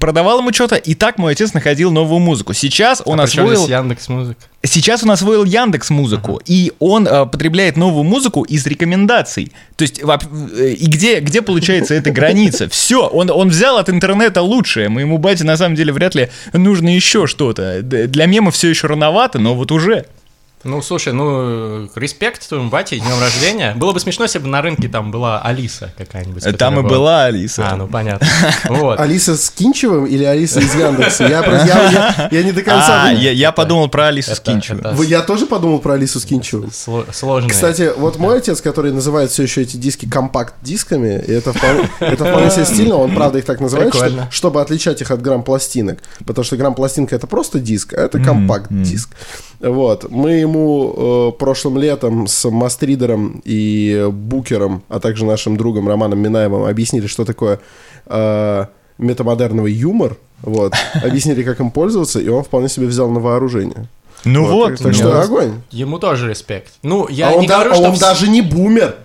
Продавал 0.00 0.40
ему 0.40 0.52
что-то, 0.52 0.74
и 0.74 0.96
так 0.96 1.18
мой 1.18 1.32
отец 1.32 1.52
находил 1.54 1.92
новую 1.92 2.18
музыку. 2.18 2.54
Сейчас 2.54 3.02
он 3.04 3.20
а 3.20 3.24
освоил... 3.24 3.68
Яндекс 3.68 4.08
Музыка? 4.34 4.52
Сейчас 4.64 5.02
он 5.02 5.10
освоил 5.10 5.44
Яндекс 5.44 5.90
Музыку, 5.90 6.32
uh-huh. 6.32 6.44
и 6.46 6.72
он 6.78 7.06
э, 7.06 7.26
потребляет 7.26 7.76
новую 7.76 8.04
музыку 8.04 8.42
из 8.42 8.64
рекомендаций. 8.66 9.52
То 9.76 9.82
есть, 9.82 10.00
э, 10.00 10.68
и 10.72 10.86
где, 10.86 11.20
где 11.20 11.42
получается 11.42 11.94
эта 11.94 12.10
граница? 12.10 12.68
Все, 12.70 13.06
он, 13.08 13.30
он 13.30 13.48
взял 13.48 13.78
от 13.78 13.90
интернета 13.90 14.42
лучшее. 14.42 14.88
Моему 14.88 15.18
бате 15.18 15.44
на 15.44 15.56
самом 15.56 15.74
деле 15.74 15.92
вряд 15.92 16.14
ли 16.14 16.30
нужно 16.52 16.94
еще 16.94 17.26
что-то. 17.26 17.82
Для 17.82 18.26
мема 18.26 18.50
все 18.50 18.68
еще 18.68 18.86
рановато, 18.86 19.38
но 19.38 19.54
вот 19.54 19.72
уже. 19.72 20.06
Ну, 20.64 20.80
слушай, 20.80 21.12
ну, 21.12 21.88
респект 21.96 22.48
твоему 22.48 22.70
бате, 22.70 22.98
днем 22.98 23.18
рождения. 23.20 23.74
Было 23.74 23.92
бы 23.92 24.00
смешно, 24.00 24.24
если 24.24 24.38
бы 24.38 24.46
на 24.46 24.62
рынке 24.62 24.88
там 24.88 25.10
была 25.10 25.40
Алиса 25.40 25.92
какая-нибудь. 25.98 26.56
Там 26.56 26.78
и 26.78 26.82
была 26.82 27.24
Алиса. 27.24 27.68
А, 27.70 27.76
ну 27.76 27.88
понятно. 27.88 28.26
Вот. 28.68 28.98
Алиса 28.98 29.36
с 29.36 29.50
Кинчевым 29.50 30.06
или 30.06 30.24
Алиса 30.24 30.60
из 30.60 30.74
Яндекса? 30.74 31.24
Я, 31.24 31.44
я, 31.44 31.90
я, 31.90 32.28
я 32.30 32.42
не 32.42 32.52
до 32.52 32.62
конца... 32.62 33.04
А, 33.06 33.12
я, 33.12 33.30
я 33.32 33.52
подумал 33.52 33.88
про 33.88 34.06
Алису 34.06 34.34
с 34.34 34.40
Кинчевым. 34.40 35.00
Я 35.02 35.22
тоже 35.22 35.46
подумал 35.46 35.78
про 35.78 35.94
Алису 35.94 36.20
с 36.20 36.24
Кинчевым. 36.24 36.70
Сложно. 36.72 37.48
Кстати, 37.48 37.92
вот 37.96 38.18
мой 38.18 38.38
отец, 38.38 38.60
который 38.60 38.92
называет 38.92 39.30
все 39.30 39.42
еще 39.42 39.62
эти 39.62 39.76
диски 39.76 40.08
компакт-дисками, 40.08 41.22
и 41.26 41.32
это 41.32 41.52
вполне, 41.52 41.90
это 42.00 42.24
вполне 42.24 42.50
себе 42.50 42.64
стильно, 42.64 42.96
он 42.96 43.14
правда 43.14 43.38
их 43.38 43.44
так 43.44 43.60
называет, 43.60 43.94
что, 43.94 44.28
чтобы 44.30 44.60
отличать 44.60 45.00
их 45.00 45.10
от 45.10 45.20
грамм-пластинок. 45.22 45.98
Потому 46.24 46.44
что 46.44 46.56
грамм-пластинка 46.56 47.16
это 47.16 47.26
просто 47.26 47.58
диск, 47.58 47.94
а 47.94 48.02
это 48.02 48.18
компакт-диск. 48.20 49.10
Вот. 49.62 50.10
Мы 50.10 50.32
ему 50.32 51.32
э, 51.34 51.38
прошлым 51.38 51.78
летом 51.78 52.26
с 52.26 52.50
Мастридером 52.50 53.40
и 53.44 54.08
Букером, 54.10 54.82
а 54.88 54.98
также 54.98 55.24
нашим 55.24 55.56
другом 55.56 55.88
Романом 55.88 56.18
Минаевым 56.18 56.64
объяснили, 56.64 57.06
что 57.06 57.24
такое 57.24 57.60
э, 58.06 58.66
метамодерновый 58.98 59.72
юмор. 59.72 60.16
Вот. 60.42 60.74
Объяснили, 61.04 61.44
как 61.44 61.60
им 61.60 61.70
пользоваться, 61.70 62.20
и 62.20 62.28
он 62.28 62.42
вполне 62.42 62.68
себе 62.68 62.86
взял 62.86 63.08
на 63.08 63.20
вооружение. 63.20 63.86
Ну 64.24 64.46
вот, 64.46 64.70
вот 64.70 64.78
так 64.78 64.86
ну, 64.86 64.92
что 64.92 65.20
огонь. 65.20 65.62
Ему 65.70 65.98
тоже 65.98 66.28
респект. 66.28 66.74
Ну, 66.82 67.08
я 67.08 67.30
а 67.30 67.36
не 67.36 67.46
да, 67.46 67.56
говорю, 67.56 67.72
а 67.72 67.74
что... 67.74 67.90
он 67.90 67.98
даже 67.98 68.28
не 68.28 68.40
бумер. 68.40 68.96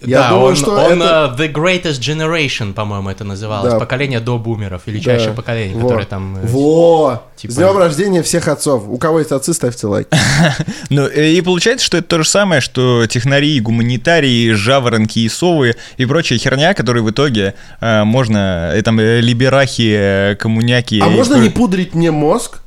Я 0.00 0.22
да, 0.22 0.30
думаю, 0.30 0.46
он, 0.46 0.56
что 0.56 0.70
он 0.72 1.02
это... 1.02 1.36
uh, 1.36 1.38
The 1.38 1.52
Greatest 1.52 2.00
Generation, 2.00 2.72
по-моему, 2.72 3.10
это 3.10 3.24
называлось. 3.24 3.72
Да. 3.72 3.78
Поколение 3.78 4.20
до 4.20 4.38
бумеров, 4.38 4.82
величайшее 4.86 5.30
да. 5.30 5.34
поколение, 5.34 5.76
Во. 5.76 5.82
которое 5.82 6.06
там... 6.06 6.36
Э, 6.38 6.46
Во! 6.46 7.22
Типа... 7.36 7.52
С 7.52 7.56
днем 7.56 7.76
рождения 7.76 8.22
всех 8.22 8.48
отцов. 8.48 8.84
У 8.88 8.96
кого 8.96 9.18
есть 9.18 9.32
отцы, 9.32 9.52
ставьте 9.52 9.86
лайк. 9.86 10.08
ну, 10.90 11.06
э, 11.06 11.32
и 11.32 11.40
получается, 11.42 11.84
что 11.84 11.98
это 11.98 12.08
то 12.08 12.22
же 12.22 12.28
самое, 12.28 12.60
что 12.60 13.06
технари, 13.06 13.60
гуманитарии, 13.60 14.52
жаворонки 14.52 15.18
и 15.18 15.28
совы 15.28 15.74
и 15.98 16.06
прочая 16.06 16.38
херня, 16.38 16.72
которые 16.72 17.02
в 17.02 17.10
итоге 17.10 17.54
э, 17.80 18.04
можно, 18.04 18.72
э, 18.74 18.82
там, 18.82 18.98
э, 18.98 19.20
либерахи, 19.20 19.94
э, 19.96 20.36
коммуняки... 20.36 21.00
А 21.00 21.08
можно 21.08 21.36
не 21.36 21.50
пудрить 21.50 21.94
мне 21.94 22.10
мозг? 22.10 22.60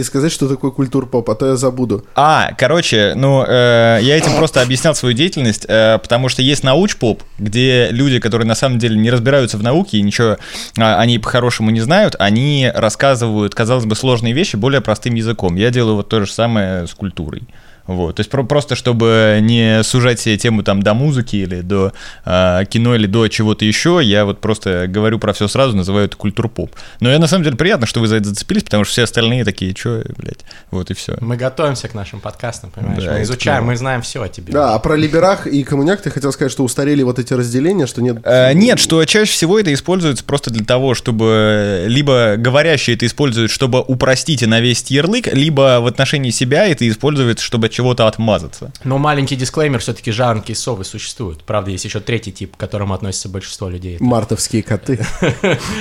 И 0.00 0.04
сказать, 0.04 0.32
что 0.32 0.48
такое 0.48 0.70
культур-поп, 0.70 1.30
а 1.30 1.34
то 1.34 1.46
я 1.46 1.56
забуду. 1.56 2.04
А, 2.14 2.50
короче, 2.58 3.12
ну, 3.14 3.44
э, 3.46 3.98
я 4.02 4.16
этим 4.16 4.36
просто 4.36 4.62
объяснял 4.62 4.94
свою 4.94 5.14
деятельность, 5.14 5.64
э, 5.68 5.98
потому 5.98 6.28
что 6.28 6.42
есть 6.42 6.64
науч-поп, 6.64 7.22
где 7.38 7.88
люди, 7.90 8.18
которые 8.18 8.46
на 8.46 8.54
самом 8.54 8.78
деле 8.78 8.96
не 8.96 9.10
разбираются 9.10 9.56
в 9.58 9.62
науке 9.62 9.98
и 9.98 10.02
ничего 10.02 10.30
э, 10.30 10.36
они 10.76 11.18
по-хорошему 11.18 11.70
не 11.70 11.80
знают, 11.80 12.16
они 12.18 12.70
рассказывают, 12.74 13.54
казалось 13.54 13.84
бы, 13.84 13.94
сложные 13.94 14.32
вещи 14.32 14.56
более 14.56 14.80
простым 14.80 15.14
языком. 15.14 15.56
Я 15.56 15.70
делаю 15.70 15.96
вот 15.96 16.08
то 16.08 16.24
же 16.24 16.32
самое 16.32 16.86
с 16.86 16.94
культурой. 16.94 17.42
Вот, 17.86 18.16
то 18.16 18.20
есть 18.20 18.30
про 18.30 18.42
просто 18.44 18.76
чтобы 18.76 19.38
не 19.40 19.82
сужать 19.82 20.20
себе 20.20 20.36
тему 20.36 20.62
там 20.62 20.82
до 20.82 20.94
музыки 20.94 21.36
или 21.36 21.60
до 21.60 21.92
э, 22.24 22.64
кино 22.68 22.94
или 22.94 23.06
до 23.06 23.28
чего-то 23.28 23.64
еще, 23.64 24.00
я 24.02 24.24
вот 24.24 24.40
просто 24.40 24.86
говорю 24.88 25.18
про 25.18 25.32
все 25.32 25.48
сразу, 25.48 25.76
называю 25.76 26.06
это 26.06 26.16
культур-поп. 26.16 26.70
Но 27.00 27.10
я 27.10 27.18
на 27.18 27.26
самом 27.26 27.44
деле 27.44 27.56
приятно, 27.56 27.86
что 27.86 28.00
вы 28.00 28.06
за 28.06 28.16
это 28.16 28.28
зацепились, 28.28 28.62
потому 28.64 28.84
что 28.84 28.92
все 28.92 29.02
остальные 29.04 29.44
такие, 29.44 29.74
что, 29.76 30.02
блядь, 30.16 30.44
вот 30.70 30.90
и 30.90 30.94
все. 30.94 31.16
Мы 31.20 31.36
готовимся 31.36 31.88
к 31.88 31.94
нашим 31.94 32.20
подкастам, 32.20 32.70
понимаешь? 32.70 33.04
Да, 33.04 33.12
мы 33.12 33.22
изучаем, 33.22 33.64
мы 33.64 33.76
знаем 33.76 34.02
все 34.02 34.22
о 34.22 34.28
тебе. 34.28 34.52
Да, 34.52 34.74
а 34.74 34.78
про 34.78 34.94
либерах 34.94 35.46
и 35.46 35.62
коммуняк 35.64 36.02
ты 36.02 36.10
хотел 36.10 36.32
сказать, 36.32 36.52
что 36.52 36.64
устарели 36.64 37.02
вот 37.02 37.18
эти 37.18 37.32
разделения, 37.32 37.86
что 37.86 38.02
нет... 38.02 38.18
Э, 38.24 38.52
нет, 38.52 38.78
что 38.78 39.04
чаще 39.04 39.32
всего 39.32 39.58
это 39.58 39.72
используется 39.72 40.24
просто 40.24 40.50
для 40.50 40.64
того, 40.64 40.94
чтобы 40.94 41.84
либо 41.86 42.36
говорящие 42.36 42.96
это 42.96 43.06
используют, 43.06 43.50
чтобы 43.50 43.80
упростить 43.80 44.42
и 44.42 44.46
навесить 44.46 44.90
ярлык, 44.90 45.32
либо 45.32 45.80
в 45.80 45.86
отношении 45.86 46.30
себя 46.30 46.66
это 46.66 46.88
используется, 46.88 47.44
чтобы 47.44 47.69
чего-то 47.70 48.06
отмазаться. 48.06 48.72
Но 48.84 48.98
маленький 48.98 49.36
дисклеймер, 49.36 49.80
все-таки 49.80 50.10
жаворонки 50.10 50.52
и 50.52 50.54
совы 50.54 50.84
существуют. 50.84 51.44
Правда, 51.44 51.70
есть 51.70 51.84
еще 51.84 52.00
третий 52.00 52.32
тип, 52.32 52.56
к 52.56 52.60
которому 52.60 52.94
относится 52.94 53.28
большинство 53.28 53.68
людей. 53.68 53.96
Мартовские 54.00 54.62
коты. 54.62 55.04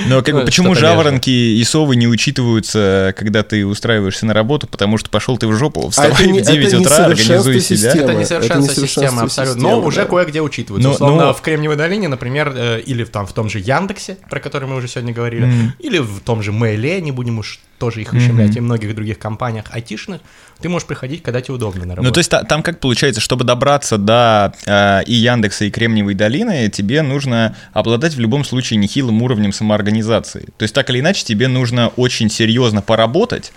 Но 0.07 0.21
как 0.21 0.35
бы, 0.35 0.45
почему 0.45 0.75
жаворонки 0.75 1.29
и 1.29 1.63
совы 1.63 1.95
не 1.95 2.07
учитываются, 2.07 3.13
когда 3.17 3.43
ты 3.43 3.65
устраиваешься 3.65 4.25
на 4.25 4.33
работу, 4.33 4.67
потому 4.67 4.97
что 4.97 5.09
пошел 5.09 5.37
ты 5.37 5.47
в 5.47 5.53
жопу, 5.53 5.87
а 5.87 5.89
вставай 5.89 6.27
в 6.27 6.41
9 6.41 6.73
утра, 6.75 7.05
организуй 7.05 7.59
себя. 7.59 7.93
Это 7.93 8.13
не 8.13 8.25
совершенство 8.25 8.87
системы, 8.87 9.21
абсолютно. 9.23 9.61
Но 9.61 9.81
уже 9.81 10.05
кое-где 10.05 10.41
учитываются. 10.41 10.89
Условно, 10.89 11.33
в 11.33 11.41
Кремниевой 11.41 11.77
долине, 11.77 12.07
например, 12.07 12.53
э, 12.55 12.81
или 12.81 13.03
там 13.03 13.25
в 13.25 13.33
том 13.33 13.49
же 13.49 13.59
Яндексе, 13.59 14.17
про 14.29 14.39
который 14.39 14.67
мы 14.67 14.75
уже 14.75 14.87
сегодня 14.87 15.13
говорили, 15.13 15.73
или 15.79 15.99
в 15.99 16.19
том 16.21 16.41
же 16.43 16.51
Мейле, 16.51 17.01
не 17.01 17.11
будем 17.11 17.39
уж 17.39 17.59
тоже 17.77 18.01
их 18.01 18.13
ущемлять, 18.13 18.55
и 18.55 18.59
многих 18.59 18.93
других 18.93 19.17
компаниях 19.17 19.65
айтишных, 19.71 20.21
ты 20.61 20.69
можешь 20.69 20.87
приходить, 20.87 21.23
когда 21.23 21.41
тебе 21.41 21.55
удобно 21.55 21.85
на 21.85 21.95
работу. 21.95 22.07
Ну, 22.07 22.13
то 22.13 22.19
есть 22.19 22.29
там 22.29 22.63
как 22.63 22.79
получается, 22.79 23.21
чтобы 23.21 23.45
добраться 23.45 23.97
до 23.97 24.53
э, 24.65 25.03
и 25.05 25.13
Яндекса, 25.13 25.65
и 25.65 25.71
Кремниевой 25.71 26.13
долины, 26.13 26.69
тебе 26.69 27.01
нужно 27.01 27.55
обладать 27.73 28.15
в 28.15 28.19
любом 28.19 28.43
случае 28.43 28.77
нехилым 28.77 29.21
уровнем 29.21 29.53
самоорганизации. 29.53 30.47
То 30.57 30.63
есть 30.63 30.75
так 30.75 30.89
или 30.89 30.99
иначе 30.99 31.23
тебе 31.23 31.47
нужно 31.47 31.89
очень 31.89 32.29
серьезно 32.29 32.81
поработать, 32.81 33.53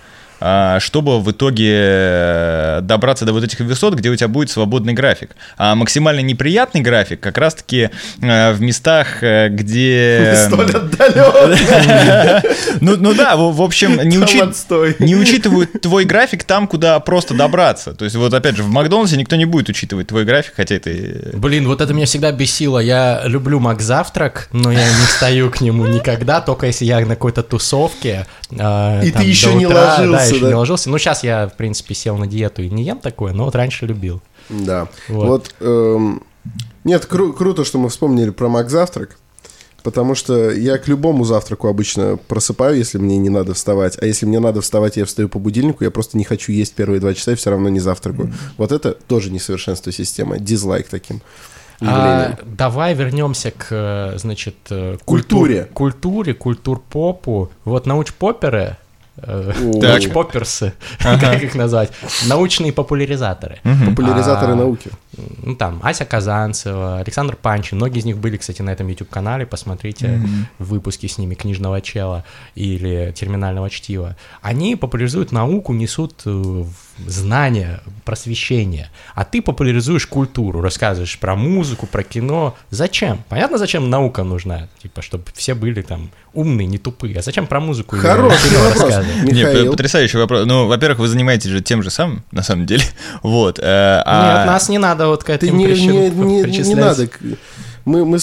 чтобы 0.81 1.21
в 1.21 1.31
итоге 1.31 1.71
э, 1.73 2.81
добраться 2.83 3.25
до 3.25 3.33
вот 3.33 3.45
этих 3.45 3.61
высот, 3.61 3.95
где 3.95 4.11
у 4.11 4.17
тебя 4.17 4.29
будет 4.29 4.51
свободный 4.51 4.93
график. 4.93 5.31
А 5.57 5.75
максимально 5.75 6.21
неприятный 6.21 6.81
график 6.81 7.21
как 7.21 7.39
раз-таки 7.39 7.91
э, 8.21 8.53
в 8.53 8.61
местах, 8.61 9.23
э, 9.23 9.49
где... 9.49 10.35
Столь 10.47 10.71
отдаленно. 10.71 12.43
Ну, 12.81 12.97
ну 12.97 13.15
да, 13.15 13.37
в 13.37 13.63
общем, 13.63 13.97
не, 14.03 14.17
не 15.05 15.17
учитывают 15.17 15.81
твой 15.81 16.05
график 16.05 16.45
там, 16.45 16.67
куда 16.67 16.99
просто 17.01 17.35
добраться. 17.35 17.95
То 17.95 18.05
есть 18.05 18.17
вот 18.17 18.35
опять 18.35 18.57
же, 18.57 18.63
в 18.63 18.69
Макдональдсе 18.69 19.17
никто 19.17 19.37
не 19.37 19.45
будет 19.45 19.69
учитывать 19.69 20.09
твой 20.09 20.25
график, 20.25 20.55
хотя 20.57 20.77
это... 20.77 20.91
Блин, 21.35 21.67
вот 21.67 21.81
это 21.81 21.93
меня 21.93 22.07
всегда 22.07 22.33
бесило. 22.33 22.79
Я 22.79 23.23
люблю 23.25 23.61
Макзавтрак, 23.61 24.49
но 24.53 24.73
я 24.73 24.85
не 24.85 25.07
встаю 25.07 25.51
к 25.51 25.61
нему 25.61 25.87
никогда, 25.87 26.41
только 26.41 26.67
если 26.67 26.85
я 26.85 27.01
на 27.01 27.15
какой-то 27.15 27.43
тусовке. 27.43 28.27
И 28.53 29.11
ты 29.11 29.23
еще 29.23 29.55
не 29.55 29.67
ложился 29.67 30.35
еще 30.35 30.41
да? 30.41 30.49
не 30.49 30.55
ложился. 30.55 30.91
Ну, 30.91 30.99
сейчас 30.99 31.25
я, 31.25 31.49
в 31.49 31.57
принципе, 31.57 31.95
сел 31.95 32.17
на 32.17 32.27
диету 32.27 32.63
и 32.63 32.69
не 32.69 32.85
ем 32.85 32.99
такое, 32.99 33.33
но 33.33 33.45
вот 33.45 33.55
раньше 33.55 33.87
любил. 33.87 34.21
Да. 34.49 34.89
Вот. 35.09 35.27
вот 35.27 35.55
эм... 35.61 36.23
Нет, 36.85 37.07
кру- 37.09 37.33
круто, 37.33 37.65
что 37.65 37.79
мы 37.79 37.89
вспомнили 37.89 38.31
про 38.31 38.49
Мак 38.49 38.69
Завтрак. 38.69 39.17
Потому 39.83 40.15
что 40.15 40.53
я 40.53 40.79
к 40.79 40.87
любому 40.87 41.25
завтраку 41.25 41.67
обычно 41.67 42.17
просыпаю, 42.17 42.77
если 42.77 42.99
мне 42.99 43.19
не 43.19 43.31
надо 43.31 43.53
вставать. 43.55 43.99
А 44.01 44.07
если 44.07 44.27
мне 44.27 44.39
надо 44.39 44.61
вставать, 44.61 44.97
я 44.97 45.05
встаю 45.05 45.29
по 45.29 45.41
будильнику, 45.41 45.83
я 45.83 45.91
просто 45.91 46.17
не 46.17 46.25
хочу 46.25 46.53
есть 46.53 46.75
первые 46.75 47.01
два 47.01 47.15
часа 47.15 47.33
и 47.33 47.35
все 47.35 47.51
равно 47.51 47.69
не 47.69 47.81
завтракаю. 47.81 48.29
Mm-hmm. 48.29 48.53
Вот 48.59 48.71
это 48.71 48.93
тоже 48.93 49.33
несовершенство 49.33 49.91
системы. 49.91 50.39
Дизлайк 50.39 50.89
таким. 50.89 51.21
А, 51.87 52.39
давай 52.45 52.95
вернемся 52.95 53.51
к, 53.51 54.15
значит, 54.17 54.57
э, 54.71 54.97
культуре. 55.05 55.69
Культуре, 55.73 56.35
культур-попу. 56.35 57.51
Вот 57.65 57.87
научпоперы 57.87 58.77
Научпоперсы, 59.17 60.73
как 60.99 61.43
их 61.43 61.55
назвать? 61.55 61.91
Научные 62.27 62.73
популяризаторы. 62.73 63.61
Популяризаторы 63.63 64.53
а, 64.53 64.57
науки. 64.57 64.91
Ну, 65.43 65.55
там, 65.55 65.81
Ася 65.83 66.07
Казанцева, 66.07 66.99
Александр 66.99 67.37
Панчин. 67.37 67.77
Многие 67.77 67.99
из 67.99 68.07
них 68.07 68.17
были, 68.17 68.39
кстати, 68.39 68.63
на 68.63 68.71
этом 68.71 68.89
YouTube-канале. 68.89 69.45
Посмотрите 69.45 70.21
выпуски 70.59 71.07
с 71.07 71.19
ними 71.19 71.35
«Книжного 71.35 71.83
чела» 71.83 72.25
или 72.55 73.13
«Терминального 73.15 73.69
чтива». 73.69 74.17
Они 74.41 74.77
популяризуют 74.77 75.31
науку, 75.31 75.75
несут 75.75 76.23
э, 76.25 76.65
знания, 77.07 77.81
просвещение. 78.05 78.91
А 79.15 79.25
ты 79.25 79.43
популяризуешь 79.43 80.07
культуру, 80.07 80.61
рассказываешь 80.61 81.19
про 81.19 81.37
музыку, 81.37 81.87
про 81.87 82.03
кино. 82.03 82.57
Зачем? 82.71 83.25
Понятно, 83.29 83.59
зачем 83.59 83.91
наука 83.91 84.25
нужна? 84.25 84.69
Типа, 84.83 85.03
чтобы 85.03 85.25
все 85.35 85.55
были 85.55 85.83
там 85.83 86.11
умные, 86.35 86.67
не 86.67 86.79
тупые. 86.79 87.19
А 87.19 87.23
зачем 87.23 87.47
про 87.47 87.61
музыку 87.61 87.97
Хороший 87.97 88.57
вопрос. 88.57 89.05
Нет, 89.23 89.71
потрясающий 89.71 90.19
вопрос. 90.19 90.47
Ну, 90.47 90.67
во-первых, 90.67 91.01
вы 91.01 91.09
занимаетесь 91.09 91.51
же 91.51 91.61
тем 91.61 91.83
же 91.83 91.91
самым, 91.91 92.25
на 92.31 92.43
самом 92.43 92.67
деле. 92.67 92.85
Вот. 93.23 93.59
Э, 93.59 94.03
а... 94.05 94.39
Нет, 94.39 94.47
нас 94.47 94.69
не 94.69 94.79
надо 94.79 95.07
вот 95.07 95.25
к 95.25 95.31
этим 95.31 95.57
не, 95.57 95.67
не, 95.67 96.11
не, 96.11 96.59
не 96.59 96.75
надо. 96.75 97.09
Мы, 97.85 98.05
мы, 98.05 98.19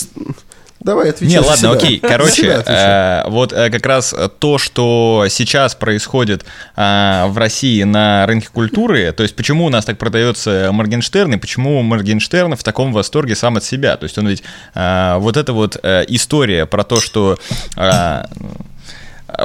Давай, 0.79 1.09
отвечай 1.09 1.33
Не, 1.33 1.39
ладно, 1.39 1.57
себя. 1.57 1.71
окей. 1.71 1.99
Короче, 2.01 2.63
э, 2.65 3.23
вот 3.27 3.51
э, 3.51 3.69
как 3.69 3.85
раз 3.85 4.15
то, 4.39 4.57
что 4.57 5.25
сейчас 5.29 5.75
происходит 5.75 6.45
э, 6.77 7.25
в 7.27 7.37
России 7.37 7.83
на 7.83 8.25
рынке 8.25 8.47
культуры, 8.51 9.11
то 9.11 9.23
есть 9.23 9.35
почему 9.35 9.65
у 9.65 9.69
нас 9.69 9.83
так 9.83 9.97
продается 9.97 10.69
Моргенштерн, 10.71 11.33
и 11.33 11.37
почему 11.37 11.81
Моргенштерн 11.81 12.55
в 12.55 12.63
таком 12.63 12.93
восторге 12.93 13.35
сам 13.35 13.57
от 13.57 13.63
себя. 13.65 13.97
То 13.97 14.05
есть 14.05 14.17
он 14.17 14.29
ведь 14.29 14.43
э, 14.73 15.17
вот 15.17 15.35
эта 15.35 15.51
вот 15.51 15.77
э, 15.83 16.05
история 16.07 16.65
про 16.65 16.83
то, 16.83 17.01
что... 17.01 17.37
Э, 17.75 18.23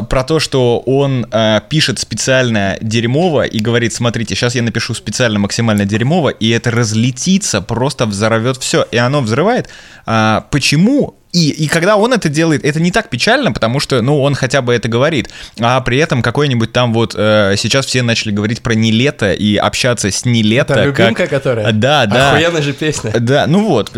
про 0.08 0.24
то, 0.24 0.40
что 0.40 0.78
он 0.86 1.26
э, 1.30 1.60
пишет 1.68 1.98
специально 1.98 2.78
дерьмово 2.80 3.42
и 3.42 3.58
говорит, 3.60 3.92
смотрите, 3.92 4.34
сейчас 4.34 4.54
я 4.54 4.62
напишу 4.62 4.94
специально 4.94 5.38
максимально 5.38 5.84
дерьмово, 5.84 6.30
и 6.30 6.48
это 6.48 6.70
разлетится, 6.70 7.60
просто 7.60 8.06
взорвет 8.06 8.56
все, 8.56 8.86
и 8.90 8.96
оно 8.96 9.20
взрывает. 9.20 9.68
А, 10.06 10.46
почему 10.50 11.14
и, 11.34 11.50
и 11.50 11.66
когда 11.66 11.96
он 11.96 12.12
это 12.12 12.28
делает, 12.28 12.64
это 12.64 12.78
не 12.78 12.92
так 12.92 13.10
печально, 13.10 13.50
потому 13.50 13.80
что, 13.80 14.00
ну, 14.02 14.22
он 14.22 14.36
хотя 14.36 14.62
бы 14.62 14.72
это 14.72 14.86
говорит. 14.86 15.30
А 15.58 15.80
при 15.80 15.98
этом 15.98 16.22
какой-нибудь 16.22 16.70
там 16.70 16.94
вот 16.94 17.16
э, 17.16 17.56
сейчас 17.58 17.86
все 17.86 18.02
начали 18.02 18.30
говорить 18.30 18.62
про 18.62 18.74
не 18.74 18.92
лето 18.92 19.32
и 19.32 19.56
общаться 19.56 20.12
с 20.12 20.24
не 20.24 20.44
лето. 20.44 20.74
Это 20.74 20.84
любимка, 20.84 21.22
как... 21.26 21.30
которая? 21.30 21.72
Да, 21.72 22.06
да. 22.06 22.30
Охуенная 22.30 22.62
же 22.62 22.72
песня. 22.72 23.12
Да, 23.18 23.48
ну 23.48 23.66
вот. 23.66 23.90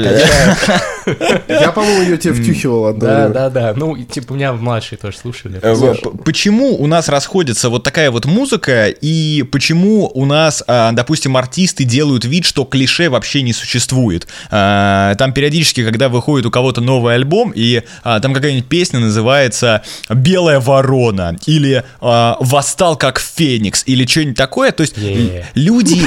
Я, 1.46 1.72
по-моему, 1.72 2.02
ее 2.02 2.16
тебе 2.16 2.32
втюхивал 2.32 2.94
Да, 2.94 3.28
да, 3.28 3.50
да. 3.50 3.74
Ну, 3.76 4.02
типа, 4.02 4.32
у 4.32 4.36
меня 4.36 4.54
младшие 4.54 4.98
тоже 4.98 5.18
слушали. 5.18 5.60
Э, 5.62 5.94
почему 6.24 6.74
у 6.80 6.86
нас 6.86 7.10
расходится 7.10 7.68
вот 7.68 7.82
такая 7.82 8.10
вот 8.10 8.24
музыка, 8.24 8.88
и 8.88 9.42
почему 9.42 10.10
у 10.14 10.24
нас, 10.24 10.64
а, 10.66 10.92
допустим, 10.92 11.36
артисты 11.36 11.84
делают 11.84 12.24
вид, 12.24 12.46
что 12.46 12.64
клише 12.64 13.10
вообще 13.10 13.42
не 13.42 13.52
существует? 13.52 14.26
А, 14.50 15.14
там 15.16 15.34
периодически, 15.34 15.84
когда 15.84 16.08
выходит 16.08 16.46
у 16.46 16.50
кого-то 16.50 16.80
новый 16.80 17.14
альбом, 17.14 17.25
альбом, 17.26 17.52
и 17.54 17.82
а, 18.04 18.20
там 18.20 18.32
какая-нибудь 18.32 18.68
песня 18.68 19.00
называется 19.00 19.82
«Белая 20.08 20.60
ворона» 20.60 21.36
или 21.46 21.82
а, 22.00 22.36
«Восстал 22.40 22.96
как 22.96 23.18
феникс» 23.18 23.82
или 23.86 24.06
что-нибудь 24.06 24.36
такое. 24.36 24.72
То 24.72 24.82
есть 24.82 24.96
yeah. 24.96 25.44
люди 25.54 26.02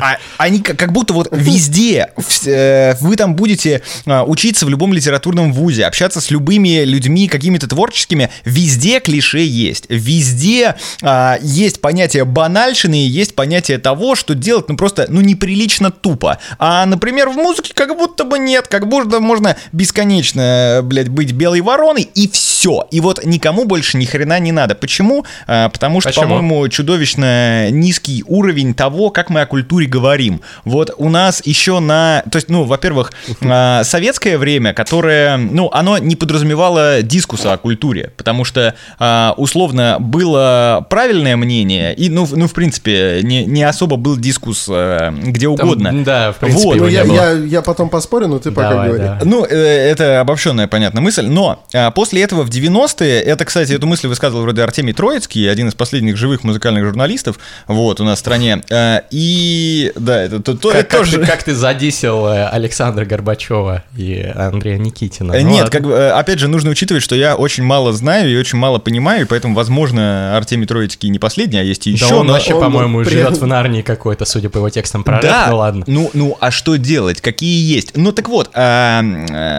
а, 0.00 0.18
они 0.38 0.60
как 0.60 0.92
будто 0.92 1.12
вот 1.12 1.28
везде, 1.32 2.08
э, 2.44 2.94
вы 3.00 3.16
там 3.16 3.34
будете 3.34 3.82
а, 4.06 4.24
учиться 4.24 4.66
в 4.66 4.68
любом 4.68 4.92
литературном 4.92 5.52
вузе, 5.52 5.84
общаться 5.84 6.20
с 6.20 6.30
любыми 6.30 6.84
людьми 6.84 7.28
какими-то 7.28 7.68
творческими, 7.68 8.30
везде 8.44 9.00
клише 9.00 9.40
есть. 9.40 9.86
Везде 9.88 10.76
а, 11.02 11.38
есть 11.40 11.80
понятие 11.80 12.24
банальщины, 12.24 12.94
есть 12.94 13.34
понятие 13.34 13.78
того, 13.78 14.14
что 14.14 14.34
делать, 14.34 14.68
ну 14.68 14.76
просто, 14.76 15.06
ну 15.08 15.20
неприлично 15.20 15.90
тупо. 15.90 16.38
А, 16.58 16.86
например, 16.86 17.28
в 17.28 17.36
музыке 17.36 17.72
как 17.74 17.96
будто 17.96 18.24
бы 18.24 18.38
нет, 18.38 18.68
как 18.68 18.88
будто 18.88 19.20
можно 19.20 19.56
бесконечно, 19.72 20.29
блядь, 20.34 21.08
быть 21.08 21.32
белой 21.32 21.60
вороной 21.60 22.08
и 22.14 22.28
все. 22.28 22.86
И 22.90 23.00
вот 23.00 23.24
никому 23.24 23.64
больше 23.64 23.96
ни 23.96 24.04
хрена 24.04 24.38
не 24.40 24.52
надо. 24.52 24.74
Почему? 24.74 25.24
Потому 25.46 26.00
что, 26.00 26.12
по-моему, 26.12 26.68
чудовищно 26.68 27.70
низкий 27.70 28.24
уровень 28.26 28.74
того, 28.74 29.10
как 29.10 29.30
мы 29.30 29.42
оккультуриваем 29.42 29.70
культуре 29.70 29.86
говорим. 29.86 30.40
Вот 30.64 30.90
у 30.96 31.08
нас 31.08 31.42
еще 31.44 31.80
на... 31.80 32.22
То 32.30 32.36
есть, 32.36 32.48
ну, 32.48 32.64
во-первых, 32.64 33.12
а, 33.42 33.84
советское 33.84 34.38
время, 34.38 34.72
которое, 34.72 35.36
ну, 35.36 35.70
оно 35.72 35.98
не 35.98 36.16
подразумевало 36.16 37.02
дискуса 37.02 37.52
о 37.52 37.58
культуре, 37.58 38.12
потому 38.16 38.44
что, 38.44 38.74
а, 38.98 39.34
условно, 39.36 39.98
было 40.00 40.86
правильное 40.88 41.36
мнение, 41.36 41.94
и, 41.94 42.08
ну, 42.08 42.26
ну 42.30 42.48
в 42.48 42.52
принципе, 42.52 43.20
не, 43.22 43.44
не 43.44 43.62
особо 43.62 43.96
был 43.96 44.16
дискус 44.16 44.66
а, 44.70 45.12
где 45.12 45.46
угодно. 45.46 45.90
Там, 45.90 46.04
да, 46.04 46.32
в 46.32 46.36
принципе. 46.36 46.64
Вот. 46.64 46.76
Ну, 46.78 46.86
я, 46.88 47.02
я, 47.02 47.32
я 47.32 47.62
потом 47.62 47.88
поспорю, 47.88 48.28
но 48.28 48.38
ты 48.38 48.50
пока 48.50 48.70
Давай, 48.70 48.88
говори. 48.88 49.04
Да. 49.04 49.18
Ну, 49.24 49.44
э, 49.44 49.90
это 50.20 50.30
обобщенная, 50.30 50.68
понятная 50.68 51.02
мысль, 51.02 51.26
но 51.26 51.64
а, 51.72 51.90
после 51.90 52.22
этого 52.22 52.42
в 52.42 52.50
90-е, 52.50 53.20
это, 53.20 53.44
кстати, 53.44 53.72
эту 53.72 53.86
мысль 53.86 54.06
высказывал 54.06 54.42
вроде 54.42 54.62
Артемий 54.62 54.92
Троицкий, 54.92 55.50
один 55.50 55.68
из 55.68 55.74
последних 55.74 56.16
живых 56.16 56.44
музыкальных 56.44 56.84
журналистов, 56.84 57.38
вот, 57.66 58.00
у 58.00 58.04
нас 58.04 58.18
в 58.18 58.20
стране, 58.20 58.62
а, 58.70 59.02
и, 59.10 59.92
да, 59.96 60.22
это, 60.22 60.40
то, 60.40 60.56
как, 60.56 60.80
это 60.80 60.96
тоже... 60.98 61.18
Как 61.18 61.26
ты, 61.26 61.32
как 61.32 61.42
ты 61.44 61.54
задисел 61.54 62.26
э, 62.26 62.46
Александра 62.48 63.04
Горбачева 63.04 63.82
и 63.96 64.30
Андрея 64.34 64.78
Никитина? 64.78 65.32
Ну, 65.32 65.48
Нет, 65.48 65.70
как, 65.70 65.84
э, 65.84 66.10
опять 66.10 66.38
же, 66.38 66.48
нужно 66.48 66.70
учитывать, 66.70 67.02
что 67.02 67.14
я 67.14 67.36
очень 67.36 67.64
мало 67.64 67.92
знаю 67.92 68.30
и 68.30 68.36
очень 68.36 68.58
мало 68.58 68.78
понимаю, 68.78 69.22
и 69.22 69.24
поэтому, 69.24 69.54
возможно, 69.54 70.36
Артемий 70.36 70.66
Троицкий 70.66 71.08
не 71.08 71.18
последний, 71.18 71.58
а 71.58 71.62
есть 71.62 71.86
и 71.86 71.92
еще. 71.92 72.08
Да 72.08 72.16
он 72.16 72.26
но... 72.26 72.34
вообще, 72.34 72.58
по-моему, 72.58 73.02
при... 73.04 73.10
живет 73.10 73.38
в 73.38 73.46
Нарнии 73.46 73.82
какой-то, 73.82 74.24
судя 74.24 74.50
по 74.50 74.58
его 74.58 74.68
текстам 74.68 75.02
про 75.02 75.20
да, 75.20 75.44
рэп, 75.44 75.50
ну 75.50 75.56
ладно. 75.56 75.84
Ну, 75.86 76.10
ну, 76.12 76.36
а 76.40 76.50
что 76.50 76.76
делать? 76.76 77.20
Какие 77.20 77.74
есть? 77.74 77.96
Ну, 77.96 78.12
так 78.12 78.28
вот, 78.28 78.50
а, 78.54 79.02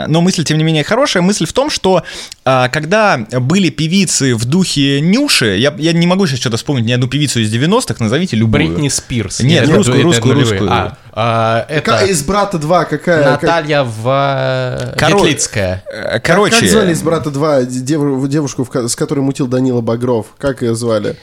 но 0.08 0.22
мысль, 0.22 0.44
тем 0.51 0.58
не 0.58 0.65
менее, 0.65 0.84
хорошая. 0.84 1.24
Мысль 1.24 1.46
в 1.46 1.53
том, 1.53 1.70
что 1.70 2.03
а, 2.43 2.67
когда 2.67 3.17
были 3.17 3.70
певицы 3.70 4.36
в 4.36 4.43
духе 4.43 5.00
Нюши, 5.00 5.58
я, 5.58 5.74
я 5.77 5.93
не 5.93 6.05
могу 6.05 6.27
сейчас 6.27 6.39
что-то 6.39 6.58
вспомнить 6.58 6.86
ни 6.86 6.91
одну 6.91 7.08
певицу 7.08 7.39
из 7.39 7.53
90-х, 7.53 8.03
назовите 8.03 8.36
любую. 8.36 8.67
Бритни 8.67 8.89
Спирс. 8.89 9.39
Нет, 9.39 9.65
Нет 9.65 9.77
русскую, 9.77 10.03
русскую, 10.03 10.34
русскую. 10.34 10.70
А, 10.70 10.98
а, 11.13 11.65
это... 11.70 12.05
Из 12.05 12.22
«Брата 12.24 12.58
2» 12.58 12.86
какая? 12.86 13.31
Наталья 13.31 13.86
как... 13.86 13.93
в... 13.93 14.96
Коро... 14.98 15.24
Ветлицкая. 15.24 15.84
Э, 15.89 16.20
короче... 16.20 16.51
Как, 16.51 16.60
как 16.60 16.70
звали 16.70 16.91
из 16.91 17.01
«Брата 17.01 17.29
2» 17.29 17.65
дев... 17.67 18.27
девушку, 18.27 18.67
с 18.70 18.96
которой 18.98 19.22
мутил 19.22 19.48
Данила 19.48 19.79
Багров? 19.79 20.27
Как 20.38 20.63
ее 20.63 20.75
звали? 20.75 21.15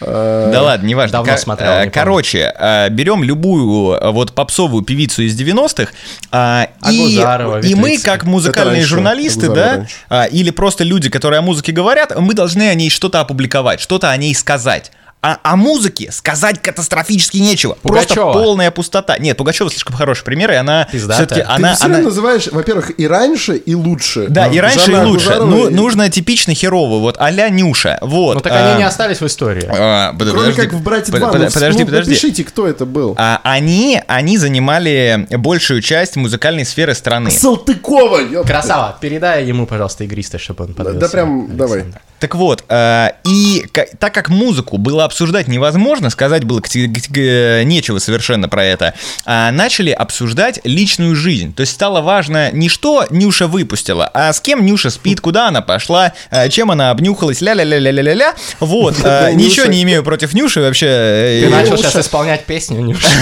Э, 0.00 0.50
да 0.52 0.62
ладно, 0.62 0.86
неважно. 0.86 1.18
Давно 1.18 1.36
смотрел. 1.36 1.70
Э, 1.70 1.90
короче, 1.90 2.52
помню. 2.58 2.90
берем 2.90 3.22
любую 3.22 4.12
вот 4.12 4.32
попсовую 4.32 4.82
певицу 4.82 5.22
из 5.22 5.38
90-х, 5.38 5.92
а 6.30 6.68
и, 6.90 7.20
и 7.68 7.74
мы, 7.74 7.98
как 7.98 8.24
музыкальные 8.24 8.76
раньше, 8.76 8.88
журналисты, 8.88 9.48
да, 9.48 9.86
раньше. 10.08 10.34
или 10.36 10.50
просто 10.50 10.84
люди, 10.84 11.10
которые 11.10 11.38
о 11.38 11.42
музыке 11.42 11.72
говорят, 11.72 12.18
мы 12.18 12.34
должны 12.34 12.68
о 12.68 12.74
ней 12.74 12.90
что-то 12.90 13.20
опубликовать, 13.20 13.80
что-то 13.80 14.10
о 14.10 14.16
ней 14.16 14.34
сказать 14.34 14.90
а 15.24 15.38
о 15.42 15.56
музыке 15.56 16.12
сказать 16.12 16.60
катастрофически 16.60 17.38
нечего. 17.38 17.78
Пугачева. 17.80 18.24
Просто 18.24 18.38
полная 18.38 18.70
пустота. 18.70 19.16
Нет, 19.16 19.38
Пугачева 19.38 19.70
слишком 19.70 19.96
хороший 19.96 20.22
пример, 20.22 20.50
и 20.50 20.54
она 20.54 20.86
все-таки... 20.92 21.40
Она, 21.40 21.70
Ты 21.70 21.76
все 21.76 21.86
она... 21.86 21.98
называешь, 22.00 22.48
во-первых, 22.48 22.92
и 22.98 23.06
раньше, 23.06 23.56
и 23.56 23.74
лучше. 23.74 24.26
Да, 24.28 24.48
и 24.48 24.58
раньше, 24.58 24.90
Жанна 24.92 25.06
и 25.06 25.10
лучше. 25.10 25.36
Ну, 25.36 25.68
и... 25.68 25.72
Нужно 25.72 26.10
типично 26.10 26.52
херово, 26.52 26.98
вот 26.98 27.16
а-ля 27.18 27.48
Нюша. 27.48 27.98
Вот. 28.02 28.34
Ну 28.34 28.40
так 28.42 28.52
а... 28.52 28.72
они 28.72 28.78
не 28.80 28.84
остались 28.84 29.22
в 29.22 29.26
истории. 29.26 29.66
А, 29.66 30.12
Кроме 30.12 30.32
подожди, 30.32 30.60
как 30.60 30.72
в 30.74 30.82
«Брате 30.82 31.10
2». 31.10 31.20
Под, 31.20 31.40
ну, 31.40 31.50
подожди, 31.50 31.80
ну, 31.80 31.86
подожди. 31.86 32.10
Напишите, 32.10 32.44
кто 32.44 32.66
это 32.68 32.84
был. 32.84 33.14
А, 33.16 33.40
они, 33.44 34.02
они 34.06 34.36
занимали 34.36 35.26
большую 35.30 35.80
часть 35.80 36.16
музыкальной 36.16 36.66
сферы 36.66 36.94
страны. 36.94 37.30
Салтыкова! 37.30 38.18
Ёпта. 38.18 38.46
Красава. 38.46 38.98
Передай 39.00 39.46
ему, 39.46 39.66
пожалуйста, 39.66 40.04
игристо, 40.04 40.38
чтобы 40.38 40.64
он 40.64 40.74
подавился. 40.74 41.00
Да, 41.00 41.06
да 41.06 41.12
прям, 41.12 41.38
Александр. 41.38 41.56
давай. 41.56 41.84
Так 42.24 42.36
вот, 42.36 42.64
э, 42.68 43.10
и 43.24 43.66
так 43.98 44.14
как 44.14 44.30
музыку 44.30 44.78
было 44.78 45.04
обсуждать 45.14 45.46
невозможно, 45.46 46.10
сказать 46.10 46.42
было 46.42 46.60
нечего 46.60 47.98
совершенно 48.00 48.48
про 48.48 48.64
это, 48.64 48.94
а 49.24 49.52
начали 49.52 49.90
обсуждать 49.90 50.58
личную 50.64 51.14
жизнь. 51.14 51.54
То 51.54 51.60
есть 51.60 51.72
стало 51.72 52.00
важно 52.00 52.50
не 52.50 52.68
что 52.68 53.06
Нюша 53.10 53.46
выпустила, 53.46 54.10
а 54.12 54.32
с 54.32 54.40
кем 54.40 54.66
Нюша 54.66 54.90
спит, 54.90 55.20
куда 55.20 55.46
она 55.46 55.60
пошла, 55.60 56.12
э, 56.32 56.48
чем 56.48 56.72
она 56.72 56.90
обнюхалась, 56.90 57.40
ля-ля-ля-ля-ля-ля-ля. 57.40 58.34
Вот, 58.58 58.96
э, 59.04 59.34
ничего 59.34 59.66
не 59.66 59.84
имею 59.84 60.02
против 60.02 60.34
Нюши 60.34 60.60
вообще. 60.60 61.42
Ты 61.44 61.48
начал 61.48 61.78
сейчас 61.78 61.94
исполнять 61.94 62.44
песню 62.44 62.80
Нюши. 62.80 63.06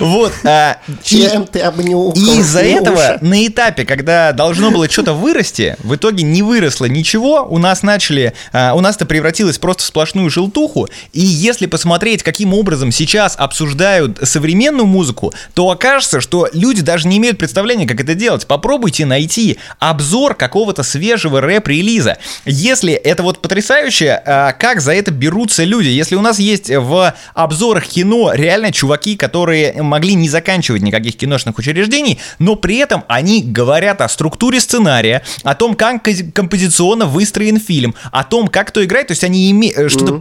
Вот. 0.00 0.32
Чем 1.02 1.46
ты 1.46 1.60
обнюхал? 1.60 2.12
И 2.12 2.40
из-за 2.40 2.60
этого 2.60 3.16
на 3.22 3.46
этапе, 3.46 3.86
когда 3.86 4.32
должно 4.32 4.70
было 4.70 4.90
что-то 4.90 5.14
вырасти, 5.14 5.76
в 5.78 5.94
итоге 5.94 6.24
не 6.24 6.42
выросло 6.42 6.84
ничего, 6.84 7.46
у 7.48 7.56
нас 7.56 7.82
начали, 7.82 8.34
у 8.52 8.80
нас 8.80 8.96
это 8.96 9.06
превратилось 9.06 9.58
просто 9.58 9.82
в 9.82 9.86
сплошную 9.86 10.28
желтуху, 10.28 10.73
и 11.12 11.20
если 11.20 11.66
посмотреть, 11.66 12.22
каким 12.22 12.54
образом 12.54 12.92
сейчас 12.92 13.34
обсуждают 13.38 14.18
современную 14.22 14.86
музыку, 14.86 15.32
то 15.54 15.70
окажется, 15.70 16.20
что 16.20 16.48
люди 16.52 16.82
даже 16.82 17.08
не 17.08 17.18
имеют 17.18 17.38
представления, 17.38 17.86
как 17.86 18.00
это 18.00 18.14
делать. 18.14 18.46
Попробуйте 18.46 19.06
найти 19.06 19.58
обзор 19.78 20.34
какого-то 20.34 20.82
свежего 20.82 21.40
рэп-релиза. 21.40 22.18
Если 22.44 22.92
это 22.92 23.22
вот 23.22 23.40
потрясающе, 23.40 24.20
а, 24.24 24.52
как 24.52 24.80
за 24.80 24.94
это 24.94 25.10
берутся 25.10 25.64
люди. 25.64 25.88
Если 25.88 26.16
у 26.16 26.20
нас 26.20 26.38
есть 26.38 26.70
в 26.70 27.14
обзорах 27.34 27.86
кино 27.86 28.32
реально 28.34 28.72
чуваки, 28.72 29.16
которые 29.16 29.82
могли 29.82 30.14
не 30.14 30.28
заканчивать 30.28 30.82
никаких 30.82 31.16
киношных 31.16 31.58
учреждений, 31.58 32.18
но 32.38 32.56
при 32.56 32.76
этом 32.76 33.04
они 33.08 33.42
говорят 33.42 34.00
о 34.00 34.08
структуре 34.08 34.60
сценария, 34.60 35.22
о 35.42 35.54
том, 35.54 35.74
как 35.74 36.02
композиционно 36.34 37.06
выстроен 37.06 37.58
фильм, 37.58 37.94
о 38.10 38.24
том, 38.24 38.48
как 38.48 38.68
кто 38.68 38.84
играет, 38.84 39.08
то 39.08 39.12
есть 39.12 39.24
они 39.24 39.50
име... 39.50 39.70
mm-hmm. 39.70 39.88
что-то 39.88 40.14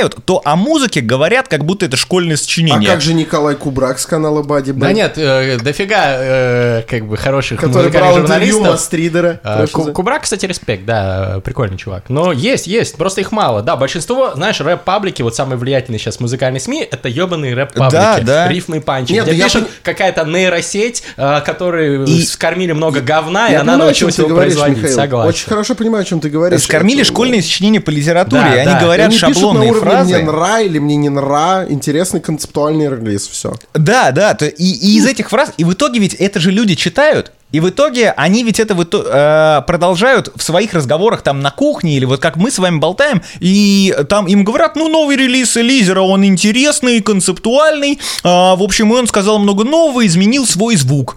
понимают, 0.00 0.24
то 0.24 0.42
о 0.44 0.56
музыке 0.56 1.00
говорят, 1.00 1.48
как 1.48 1.64
будто 1.64 1.86
это 1.86 1.96
школьное 1.96 2.36
сочинение. 2.36 2.90
А 2.90 2.92
как 2.92 3.00
же 3.00 3.14
Николай 3.14 3.54
Кубрак 3.54 3.98
с 3.98 4.06
канала 4.06 4.42
Бади 4.42 4.72
Да 4.72 4.92
нет, 4.92 5.14
э, 5.16 5.58
дофига 5.58 6.16
э, 6.18 6.82
как 6.88 7.06
бы 7.06 7.16
хороших 7.16 7.60
Который 7.60 7.90
брал 7.90 8.20
интервью 8.20 8.60
Мастридера. 8.60 9.40
Э, 9.44 9.66
Кубрак, 9.66 10.22
кстати, 10.22 10.46
респект, 10.46 10.84
да, 10.84 11.40
прикольный 11.44 11.76
чувак. 11.76 12.04
Но 12.08 12.32
есть, 12.32 12.66
есть, 12.66 12.96
просто 12.96 13.20
их 13.20 13.32
мало. 13.32 13.62
Да, 13.62 13.76
большинство, 13.76 14.32
знаешь, 14.34 14.60
рэп-паблики, 14.60 15.22
вот 15.22 15.34
самые 15.34 15.58
влиятельные 15.58 15.98
сейчас 15.98 16.20
музыкальные 16.20 16.60
СМИ, 16.60 16.86
это 16.90 17.08
ебаные 17.08 17.54
рэп-паблики. 17.54 17.92
Да, 17.92 18.20
да. 18.20 18.48
Рифмы 18.48 18.78
и 18.78 18.80
панчи. 18.80 19.12
Нет, 19.12 19.26
где 19.26 19.34
я 19.34 19.44
пишут 19.44 19.68
какая-то 19.82 20.24
нейросеть, 20.24 21.02
э, 21.16 21.40
которые 21.44 22.04
и... 22.04 22.22
скормили 22.22 22.72
много 22.72 23.00
говна, 23.00 23.48
и 23.48 23.54
она 23.54 23.76
научилась 23.76 24.18
его 24.18 24.34
производить. 24.34 24.90
Согласен. 24.90 25.28
Очень 25.28 25.48
хорошо 25.48 25.74
понимаю, 25.74 26.02
о 26.02 26.04
чем 26.04 26.20
ты 26.20 26.28
говоришь. 26.28 26.62
Скормили 26.62 27.00
или 27.00 27.04
школьные 27.04 27.42
сочинения 27.42 27.80
по 27.80 27.90
литературе, 27.90 28.42
да, 28.42 28.54
и 28.54 28.58
они 28.58 28.72
да. 28.72 28.80
говорят 28.80 29.08
они 29.08 29.18
шаблонные 29.18 29.72
фразы. 29.80 30.14
Мне 30.14 30.24
нра 30.24 30.60
или 30.60 30.78
мне 30.78 30.96
не 30.96 31.08
нра, 31.08 31.66
интересный 31.68 32.20
концептуальный 32.20 32.86
релиз, 32.88 33.28
все. 33.28 33.54
Да, 33.74 34.10
да, 34.12 34.34
то, 34.34 34.46
и, 34.46 34.64
и 34.64 34.96
из 34.96 35.06
этих 35.06 35.30
фраз, 35.30 35.52
и 35.56 35.64
в 35.64 35.72
итоге 35.72 36.00
ведь 36.00 36.14
это 36.14 36.40
же 36.40 36.50
люди 36.50 36.74
читают, 36.74 37.32
и 37.52 37.60
в 37.60 37.68
итоге 37.68 38.12
они 38.12 38.44
ведь 38.44 38.60
это 38.60 38.74
вот, 38.74 38.94
э, 38.94 39.62
продолжают 39.66 40.30
в 40.36 40.42
своих 40.42 40.72
разговорах 40.72 41.22
там 41.22 41.40
на 41.40 41.50
кухне 41.50 41.96
или 41.96 42.04
вот 42.04 42.20
как 42.20 42.36
мы 42.36 42.50
с 42.50 42.58
вами 42.58 42.78
болтаем, 42.78 43.22
и 43.40 43.94
там 44.08 44.26
им 44.26 44.44
говорят, 44.44 44.76
ну, 44.76 44.88
новый 44.88 45.16
релиз 45.16 45.56
Элизера, 45.56 46.00
он 46.00 46.24
интересный, 46.24 47.00
концептуальный, 47.00 47.94
э, 47.94 47.98
в 48.24 48.62
общем, 48.62 48.92
и 48.92 48.96
он 48.96 49.06
сказал 49.06 49.38
много 49.38 49.64
нового, 49.64 50.06
изменил 50.06 50.46
свой 50.46 50.76
звук. 50.76 51.16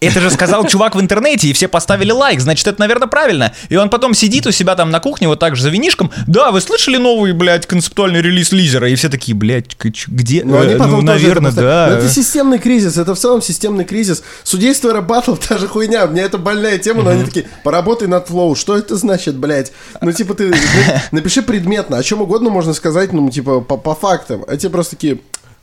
Это 0.00 0.20
же 0.20 0.30
сказал 0.30 0.64
чувак 0.66 0.94
в 0.94 1.00
интернете, 1.00 1.48
и 1.48 1.52
все 1.52 1.66
поставили 1.66 2.12
лайк, 2.12 2.40
значит, 2.40 2.66
это, 2.68 2.78
наверное, 2.78 3.08
правильно. 3.08 3.52
И 3.68 3.76
он 3.76 3.90
потом 3.90 4.14
сидит 4.14 4.46
у 4.46 4.52
себя 4.52 4.76
там 4.76 4.90
на 4.90 5.00
кухне, 5.00 5.26
вот 5.26 5.40
так 5.40 5.56
же 5.56 5.62
за 5.62 5.70
винишком. 5.70 6.12
Да, 6.28 6.52
вы 6.52 6.60
слышали 6.60 6.98
новый, 6.98 7.32
блядь, 7.32 7.66
концептуальный 7.66 8.22
релиз 8.22 8.52
Лизера? 8.52 8.88
И 8.88 8.94
все 8.94 9.08
такие, 9.08 9.34
блядь, 9.34 9.76
где? 9.76 10.44
Ну, 10.44 10.60
они 10.60 10.74
э, 10.74 10.76
потом 10.76 11.00
ну 11.00 11.02
наверное, 11.02 11.50
да. 11.50 11.88
Но 11.90 11.96
это 11.96 12.08
системный 12.08 12.58
кризис, 12.60 12.96
это 12.96 13.14
в 13.16 13.18
целом 13.18 13.42
системный 13.42 13.84
кризис. 13.84 14.22
Судейство 14.44 14.96
и 14.96 15.00
батл, 15.00 15.34
та 15.48 15.58
же 15.58 15.66
хуйня. 15.66 16.04
У 16.04 16.10
меня 16.10 16.22
это 16.22 16.38
больная 16.38 16.78
тема, 16.78 17.02
но 17.02 17.10
они 17.10 17.24
такие, 17.24 17.46
поработай 17.64 18.06
над 18.06 18.28
флоу. 18.28 18.54
Что 18.54 18.78
это 18.78 18.94
значит, 18.94 19.36
блядь? 19.36 19.72
Ну, 20.00 20.12
типа, 20.12 20.34
ты 20.34 20.54
напиши 21.10 21.42
предметно, 21.42 21.98
о 21.98 22.02
чем 22.04 22.22
угодно 22.22 22.50
можно 22.50 22.72
сказать, 22.72 23.12
ну, 23.12 23.28
типа, 23.30 23.60
по, 23.60 23.76
по 23.76 23.96
фактам. 23.96 24.44
А 24.46 24.56
те 24.56 24.70
просто 24.70 24.94
такие, 24.94 25.18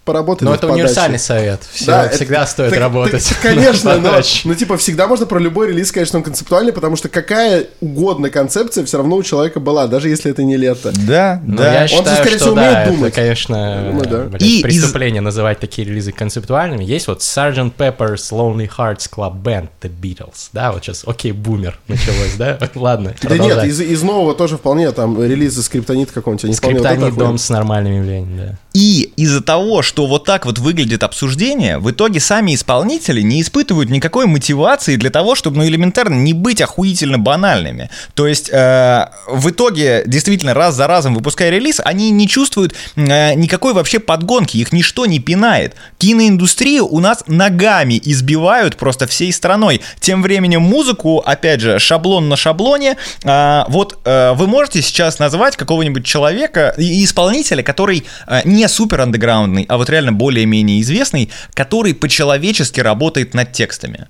поработать. 0.05 0.43
Но 0.43 0.53
это 0.53 0.67
универсальный 0.67 1.19
совет. 1.19 1.61
Все, 1.71 1.87
да, 1.87 2.09
всегда 2.09 2.43
это, 2.43 2.51
стоит 2.51 2.69
так, 2.69 2.79
работать. 2.79 3.27
Так, 3.27 3.37
конечно, 3.41 3.97
но, 3.99 4.21
ну, 4.45 4.55
типа, 4.55 4.77
всегда 4.77 5.07
можно 5.07 5.25
про 5.25 5.39
любой 5.39 5.69
релиз 5.69 5.89
сказать, 5.89 6.07
что 6.07 6.17
он 6.17 6.23
концептуальный, 6.23 6.71
потому 6.71 6.95
что 6.95 7.09
какая 7.09 7.65
угодно 7.81 8.29
концепция 8.29 8.85
все 8.85 8.97
равно 8.97 9.17
у 9.17 9.23
человека 9.23 9.59
была, 9.59 9.87
даже 9.87 10.09
если 10.09 10.31
это 10.31 10.43
не 10.43 10.57
лето. 10.57 10.93
Да, 10.95 11.41
но 11.45 11.57
да. 11.57 11.81
Я 11.81 11.87
считаю, 11.87 12.17
он, 12.17 12.21
скорее 12.23 12.37
всего, 12.37 12.55
да, 12.55 12.61
умеет 12.61 12.87
думать. 12.89 13.13
Это, 13.13 13.21
конечно, 13.21 13.91
ну, 13.93 14.01
да. 14.03 14.23
блядь, 14.25 14.41
и 14.43 14.61
преступление 14.61 15.21
из... 15.21 15.25
называть 15.25 15.59
такие 15.59 15.87
релизы 15.87 16.11
концептуальными. 16.11 16.83
Есть 16.83 17.07
вот 17.07 17.21
Sgt. 17.21 17.73
Pepper's 17.75 18.31
Lonely 18.31 18.69
Hearts 18.77 19.09
Club 19.11 19.41
Band 19.41 19.69
The 19.81 19.89
Beatles. 19.89 20.49
Да, 20.53 20.71
вот 20.71 20.83
сейчас, 20.83 21.03
окей, 21.05 21.31
бумер 21.31 21.79
началось, 21.87 22.35
да? 22.37 22.59
Ладно, 22.75 23.15
Да 23.23 23.37
нет, 23.37 23.63
из, 23.63 23.81
из 23.81 24.03
нового 24.03 24.35
тоже 24.35 24.57
вполне, 24.57 24.91
там, 24.91 25.21
релизы 25.21 25.63
Скриптонит 25.63 26.11
какой-нибудь. 26.11 26.55
Скриптонит 26.55 27.15
дом 27.15 27.37
с 27.39 27.49
нормальными 27.49 27.95
явлениями, 27.95 28.37
да. 28.37 28.57
И 28.75 29.13
из-за 29.15 29.39
того, 29.39 29.81
что 29.81 30.05
вот 30.05 30.25
так 30.25 30.45
вот 30.45 30.59
выглядит 30.59 31.01
обсуждение, 31.03 31.77
в 31.77 31.89
итоге 31.91 32.19
сами 32.19 32.53
исполнители 32.53 33.21
не 33.21 33.41
испытывают 33.41 33.89
никакой 33.89 34.25
мотивации 34.25 34.97
для 34.97 35.09
того, 35.09 35.35
чтобы, 35.35 35.55
ну, 35.59 35.65
элементарно 35.65 36.15
не 36.15 36.33
быть 36.33 36.59
охуительно 36.59 37.17
банальными. 37.17 37.89
То 38.15 38.27
есть, 38.27 38.49
э, 38.51 39.05
в 39.29 39.49
итоге, 39.49 40.03
действительно, 40.05 40.53
раз 40.53 40.75
за 40.75 40.87
разом 40.87 41.15
выпуская 41.15 41.51
релиз, 41.51 41.79
они 41.85 42.11
не 42.11 42.27
чувствуют 42.27 42.75
э, 42.97 43.35
никакой 43.35 43.73
вообще 43.73 43.99
подгонки, 43.99 44.57
их 44.57 44.73
ничто 44.73 45.05
не 45.05 45.19
пинает. 45.19 45.75
Киноиндустрию 45.97 46.85
у 46.85 46.99
нас 46.99 47.23
ногами 47.27 47.97
избивают 48.03 48.75
просто 48.75 49.07
всей 49.07 49.31
страной. 49.31 49.79
Тем 50.01 50.21
временем 50.21 50.61
музыку, 50.61 51.19
опять 51.19 51.61
же, 51.61 51.79
шаблон 51.79 52.27
на 52.27 52.35
шаблоне. 52.35 52.97
Э, 53.23 53.63
вот 53.69 53.99
э, 54.03 54.33
вы 54.33 54.47
можете 54.47 54.81
сейчас 54.81 55.17
назвать 55.17 55.55
какого-нибудь 55.55 56.05
человека 56.05 56.75
и 56.77 57.05
исполнителя, 57.05 57.63
который 57.63 58.03
э, 58.27 58.41
не 58.43 58.64
не 58.65 58.69
супер 58.69 59.01
андеграундный, 59.01 59.65
а 59.69 59.77
вот 59.77 59.89
реально 59.89 60.11
более-менее 60.11 60.81
известный, 60.81 61.29
который 61.53 61.93
по-человечески 61.93 62.79
работает 62.79 63.33
над 63.33 63.51
текстами. 63.51 64.07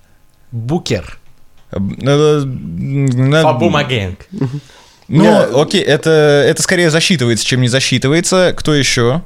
Букер. 0.52 1.20
Фабума 1.72 3.84
Гэнг. 3.84 4.20
Ну, 5.08 5.62
окей, 5.62 5.82
это, 5.82 6.10
это 6.10 6.62
скорее 6.62 6.90
засчитывается, 6.90 7.46
чем 7.46 7.62
не 7.62 7.68
засчитывается. 7.68 8.54
Кто 8.58 8.74
еще? 8.74 9.22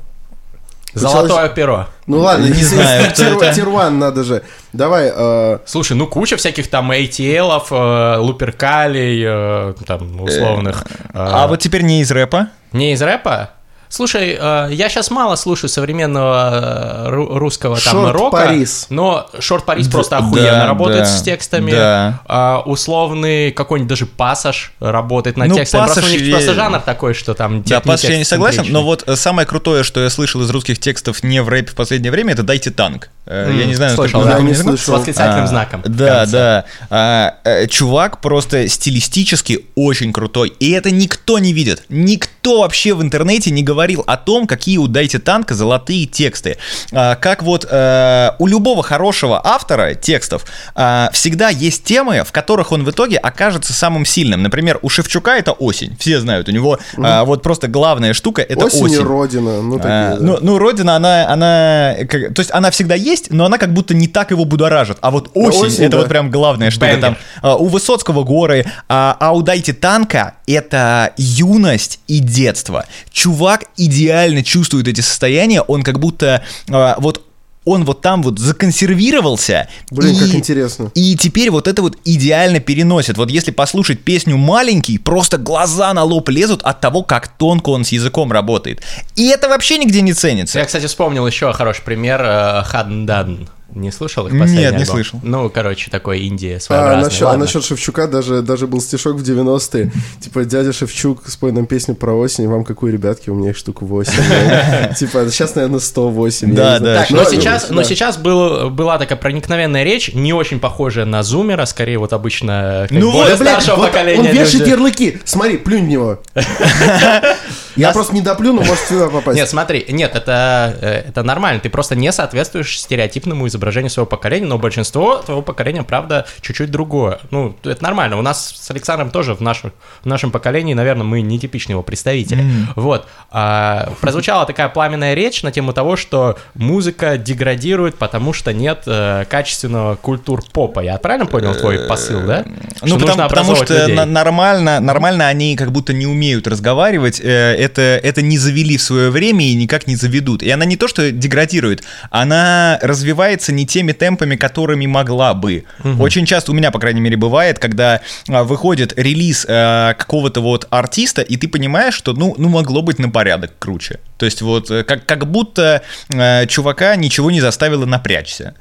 Золотое 0.93 1.49
перо. 1.49 1.87
Ну 2.07 2.17
ладно, 2.17 2.47
не 2.47 2.63
знаю, 2.63 3.13
Тирван 3.13 3.99
надо 3.99 4.23
же. 4.23 4.41
Давай. 4.73 5.11
Э... 5.15 5.59
Слушай, 5.65 5.95
ну 5.95 6.07
куча 6.07 6.35
всяких 6.35 6.67
там 6.67 6.91
ATL, 6.91 7.61
э, 7.69 8.17
луперкалей, 8.17 9.23
э, 9.23 9.73
там 9.85 10.19
условных. 10.19 10.81
Э, 10.81 11.09
а 11.13 11.47
вот 11.47 11.59
теперь 11.59 11.83
не 11.83 12.01
из 12.01 12.11
рэпа? 12.11 12.47
Не 12.71 12.93
из 12.93 13.01
рэпа? 13.03 13.51
Слушай, 13.89 14.37
э, 14.39 14.67
я 14.71 14.87
сейчас 14.87 15.09
мало 15.09 15.35
слушаю 15.35 15.67
современного 15.67 17.07
э, 17.07 17.09
русского 17.09 17.75
там 17.75 17.91
Шорт 17.91 18.13
рока, 18.13 18.37
Парис. 18.37 18.85
но 18.91 19.27
Шорт 19.39 19.65
Парис 19.65 19.87
просто 19.87 20.17
охуенно 20.17 20.51
да, 20.51 20.67
работает 20.67 21.05
да, 21.05 21.05
с 21.05 21.23
текстами. 21.23 21.71
Да. 21.71 22.21
А, 22.27 22.61
условный 22.63 23.51
какой-нибудь 23.51 23.89
даже 23.89 24.05
пассаж 24.05 24.73
работает 24.79 25.37
над 25.37 25.49
ну, 25.49 25.55
текстами. 25.55 25.85
Просто 25.85 26.05
у 26.05 26.09
них 26.09 26.21
я... 26.21 26.35
просто 26.35 26.53
жанр 26.53 26.79
такой, 26.81 27.15
что 27.15 27.33
там 27.33 27.63
Да, 27.63 27.79
пассаж 27.79 28.11
я 28.11 28.17
не 28.19 28.25
согласен, 28.25 28.65
но 28.69 28.83
вот 28.83 29.03
самое 29.15 29.47
крутое, 29.47 29.83
что 29.83 30.01
я 30.01 30.11
слышал 30.11 30.41
из 30.43 30.51
русских 30.51 30.77
текстов 30.77 31.23
не 31.23 31.41
в 31.41 31.49
рэпе 31.49 31.71
в 31.71 31.75
последнее 31.75 32.11
время, 32.11 32.33
это 32.33 32.43
«Дайте 32.43 32.69
танк». 32.69 33.09
Mm, 33.25 33.59
я 33.59 33.65
не 33.65 33.75
знаю, 33.75 33.95
слышал, 33.95 34.23
да, 34.23 34.39
не 34.39 34.53
слышал. 34.53 34.77
С 34.77 34.87
восклицательным 34.87 35.45
а, 35.45 35.47
знаком. 35.47 35.81
Да, 35.85 36.25
да. 36.25 36.65
А, 36.89 37.67
чувак 37.67 38.21
просто 38.21 38.67
стилистически 38.67 39.65
очень 39.75 40.13
крутой, 40.13 40.53
и 40.59 40.71
это 40.71 40.91
никто 40.91 41.39
не 41.39 41.53
видит. 41.53 41.83
Никто 41.89 42.61
вообще 42.61 42.93
в 42.93 43.01
интернете 43.01 43.51
не 43.51 43.63
говорит 43.63 43.78
говорил 43.79 44.03
о 44.07 44.17
том, 44.17 44.45
какие 44.45 44.77
у 44.77 44.87
Дайте 44.87 45.19
Танка 45.19 45.53
золотые 45.53 46.05
тексты. 46.05 46.57
А, 46.91 47.15
как 47.15 47.43
вот 47.43 47.65
э, 47.69 48.31
у 48.37 48.45
любого 48.45 48.83
хорошего 48.83 49.39
автора 49.41 49.93
текстов 49.93 50.45
а, 50.75 51.09
всегда 51.13 51.47
есть 51.47 51.85
темы, 51.85 52.25
в 52.25 52.33
которых 52.33 52.73
он 52.73 52.83
в 52.83 52.91
итоге 52.91 53.15
окажется 53.15 53.71
самым 53.71 54.03
сильным. 54.03 54.43
Например, 54.43 54.79
у 54.81 54.89
Шевчука 54.89 55.37
это 55.37 55.53
осень. 55.53 55.95
Все 55.97 56.19
знают, 56.19 56.49
у 56.49 56.51
него 56.51 56.77
mm. 56.97 57.23
вот 57.23 57.41
просто 57.41 57.69
главная 57.69 58.13
штука 58.13 58.41
это 58.41 58.65
осень. 58.65 58.83
Осень 58.83 58.95
и 58.95 58.97
Родина. 58.97 59.61
Ну, 59.61 59.77
такие, 59.77 59.93
а, 59.93 60.17
да. 60.17 60.17
ну, 60.19 60.37
ну, 60.41 60.57
Родина, 60.57 60.97
она, 60.97 61.29
она 61.29 61.95
как, 62.09 62.33
то 62.33 62.41
есть 62.41 62.51
она 62.51 62.71
всегда 62.71 62.95
есть, 62.95 63.31
но 63.31 63.45
она 63.45 63.57
как 63.57 63.73
будто 63.73 63.93
не 63.93 64.09
так 64.09 64.31
его 64.31 64.43
будоражит. 64.43 64.97
А 64.99 65.09
вот 65.09 65.31
осень, 65.35 65.67
осень 65.67 65.83
это 65.85 65.91
да. 65.91 65.97
вот 65.99 66.09
прям 66.09 66.29
главное, 66.29 66.69
что 66.69 66.85
там. 66.97 67.15
У 67.41 67.67
Высоцкого 67.67 68.23
горы, 68.25 68.65
а, 68.89 69.15
а 69.17 69.31
у 69.31 69.41
Дайте 69.41 69.71
Танка 69.71 70.33
это 70.47 71.13
юность 71.15 72.01
и 72.07 72.19
детство. 72.19 72.85
Чувак 73.11 73.65
идеально 73.77 74.43
чувствует 74.43 74.87
эти 74.87 75.01
состояния, 75.01 75.61
он 75.61 75.83
как 75.83 75.99
будто 75.99 76.43
э, 76.67 76.93
вот 76.97 77.25
он 77.65 77.85
вот 77.85 78.01
там 78.01 78.23
вот 78.23 78.39
законсервировался. 78.39 79.67
Блин, 79.91 80.15
и, 80.15 80.19
как 80.19 80.33
интересно. 80.33 80.91
И 80.95 81.15
теперь 81.15 81.51
вот 81.51 81.67
это 81.67 81.81
вот 81.81 81.97
идеально 82.05 82.59
переносит. 82.59 83.17
Вот 83.17 83.29
если 83.29 83.51
послушать 83.51 84.01
песню 84.01 84.37
«Маленький», 84.37 84.97
просто 84.97 85.37
глаза 85.37 85.93
на 85.93 86.03
лоб 86.03 86.29
лезут 86.29 86.63
от 86.63 86.81
того, 86.81 87.03
как 87.03 87.27
тонко 87.27 87.69
он 87.69 87.85
с 87.85 87.89
языком 87.89 88.31
работает. 88.31 88.81
И 89.15 89.27
это 89.27 89.49
вообще 89.49 89.77
нигде 89.77 90.01
не 90.01 90.13
ценится. 90.13 90.59
Я, 90.59 90.65
кстати, 90.65 90.87
вспомнил 90.87 91.27
еще 91.27 91.51
хороший 91.53 91.83
пример 91.83 92.21
э, 92.23 92.63
«Хаддан». 92.63 93.49
Не 93.75 93.91
слышал 93.91 94.25
их 94.25 94.31
последний 94.31 94.57
Нет, 94.57 94.73
альбом? 94.73 94.79
не 94.79 94.85
слышал. 94.85 95.19
Ну, 95.21 95.49
короче, 95.49 95.91
такой 95.91 96.21
Индия 96.21 96.59
своеобразный. 96.59 97.01
А 97.01 97.05
насчет, 97.05 97.27
а 97.27 97.37
насчет 97.37 97.63
Шевчука 97.63 98.07
даже, 98.07 98.41
даже 98.41 98.65
был 98.65 98.81
стишок 98.81 99.17
в 99.17 99.23
90-е. 99.23 99.91
Типа, 100.19 100.43
дядя 100.43 100.73
Шевчук, 100.73 101.27
спой 101.27 101.51
нам 101.51 101.67
песню 101.67 101.93
про 101.93 102.13
осень, 102.13 102.47
вам 102.47 102.63
какую, 102.63 102.91
ребятки, 102.91 103.29
у 103.29 103.35
меня 103.35 103.51
их 103.51 103.57
штук 103.57 103.83
8. 103.83 104.93
Типа, 104.95 105.29
сейчас, 105.29 105.53
наверное, 105.55 105.79
108. 105.79 106.55
Да, 106.55 106.79
да. 106.79 107.05
Но 107.11 107.23
сейчас, 107.25 107.69
но 107.69 107.83
сейчас 107.83 108.17
была 108.17 108.97
такая 108.97 109.17
проникновенная 109.17 109.83
речь, 109.83 110.13
не 110.13 110.33
очень 110.33 110.59
похожая 110.59 111.05
на 111.05 111.21
Зумера, 111.21 111.65
скорее 111.65 111.99
вот 111.99 112.11
обычно 112.11 112.87
ну, 112.89 113.11
более 113.11 113.35
старшего 113.35 113.85
поколения. 113.85 114.29
Он 114.29 114.35
вешает 114.35 114.67
ярлыки. 114.67 115.19
Смотри, 115.25 115.57
плюнь 115.57 115.85
в 115.85 115.89
него. 115.89 116.19
Я 117.75 117.91
просто 117.91 118.13
не 118.13 118.21
доплюну, 118.21 118.63
может 118.63 118.83
сюда 118.87 119.07
попасть. 119.07 119.37
Нет, 119.37 119.47
смотри, 119.47 119.85
нет, 119.89 120.15
это, 120.15 120.75
э, 120.81 121.03
это 121.09 121.23
нормально. 121.23 121.61
Ты 121.61 121.69
просто 121.69 121.95
не 121.95 122.11
соответствуешь 122.11 122.81
стереотипному 122.81 123.47
изображению 123.47 123.58
своего 123.89 124.05
поколения, 124.05 124.47
но 124.47 124.57
большинство 124.57 125.17
твоего 125.17 125.41
поколения, 125.41 125.83
правда, 125.83 126.25
чуть-чуть 126.41 126.71
другое. 126.71 127.19
Ну, 127.31 127.55
это 127.63 127.83
нормально. 127.83 128.17
У 128.17 128.21
нас 128.21 128.55
с 128.59 128.71
Александром 128.71 129.11
тоже 129.11 129.33
в, 129.33 129.41
нашем 129.41 129.71
в 130.03 130.05
нашем 130.05 130.31
поколении, 130.31 130.73
наверное, 130.73 131.03
мы 131.03 131.21
не 131.21 131.39
типичные 131.39 131.73
его 131.73 131.83
представители. 131.83 132.43
Mm. 132.43 132.65
Вот. 132.75 133.07
А, 133.31 133.91
прозвучала 134.01 134.45
такая 134.45 134.69
пламенная 134.69 135.13
речь 135.13 135.43
на 135.43 135.51
тему 135.51 135.73
того, 135.73 135.95
что 135.95 136.37
музыка 136.55 137.17
деградирует, 137.17 137.97
потому 137.97 138.33
что 138.33 138.53
нет 138.53 138.83
э, 138.85 139.25
качественного 139.29 139.95
культур 139.95 140.43
попа. 140.51 140.79
Я 140.79 140.97
правильно 140.97 141.25
понял 141.25 141.55
твой 141.55 141.79
посыл, 141.87 142.21
да? 142.25 142.45
Ну, 142.81 142.97
что 142.97 143.07
потому, 143.07 143.29
потому 143.29 143.55
что 143.55 143.87
людей. 143.87 144.05
нормально, 144.05 144.79
нормально 144.79 145.27
они 145.27 145.55
как 145.55 145.71
будто 145.71 145.93
не 145.93 146.05
умеют 146.05 146.47
разговаривать. 146.47 147.19
Э, 147.19 147.55
это, 147.55 147.81
это 147.81 148.21
не 148.21 148.37
завели 148.37 148.77
в 148.77 148.81
свое 148.81 149.09
время 149.09 149.45
и 149.45 149.55
никак 149.55 149.87
не 149.87 149.95
заведут. 149.95 150.43
И 150.43 150.49
она 150.49 150.65
не 150.65 150.77
то, 150.77 150.87
что 150.87 151.11
деградирует, 151.11 151.83
она 152.09 152.79
развивается 152.81 153.48
не 153.51 153.65
теми 153.65 153.91
темпами, 153.91 154.35
которыми 154.35 154.85
могла 154.85 155.33
бы. 155.33 155.65
Угу. 155.83 156.01
Очень 156.01 156.25
часто 156.25 156.51
у 156.51 156.55
меня, 156.55 156.71
по 156.71 156.79
крайней 156.79 157.01
мере, 157.01 157.17
бывает, 157.17 157.59
когда 157.59 158.01
а, 158.27 158.43
выходит 158.43 158.93
релиз 158.97 159.45
а, 159.47 159.93
какого-то 159.93 160.41
вот 160.41 160.67
артиста, 160.69 161.21
и 161.21 161.37
ты 161.37 161.47
понимаешь, 161.47 161.93
что, 161.93 162.13
ну, 162.13 162.35
ну 162.37 162.49
могло 162.49 162.81
быть 162.81 162.99
на 162.99 163.09
порядок 163.09 163.53
круче. 163.59 163.99
То 164.17 164.25
есть 164.25 164.41
вот 164.41 164.69
э, 164.71 164.83
как, 164.83 165.05
как 165.05 165.29
будто 165.29 165.81
а, 166.13 166.45
чувака 166.45 166.95
ничего 166.95 167.31
не 167.31 167.41
заставило 167.41 167.85
напрячься. 167.85 168.55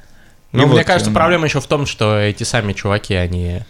Ну, 0.51 0.65
мне 0.65 0.77
вот, 0.77 0.85
кажется, 0.85 1.11
проблема 1.11 1.45
еще 1.45 1.61
в 1.61 1.67
том, 1.67 1.85
что 1.85 2.17
эти 2.17 2.43
сами 2.43 2.73
чуваки, 2.73 3.13
они 3.13 3.59
э, 3.59 3.61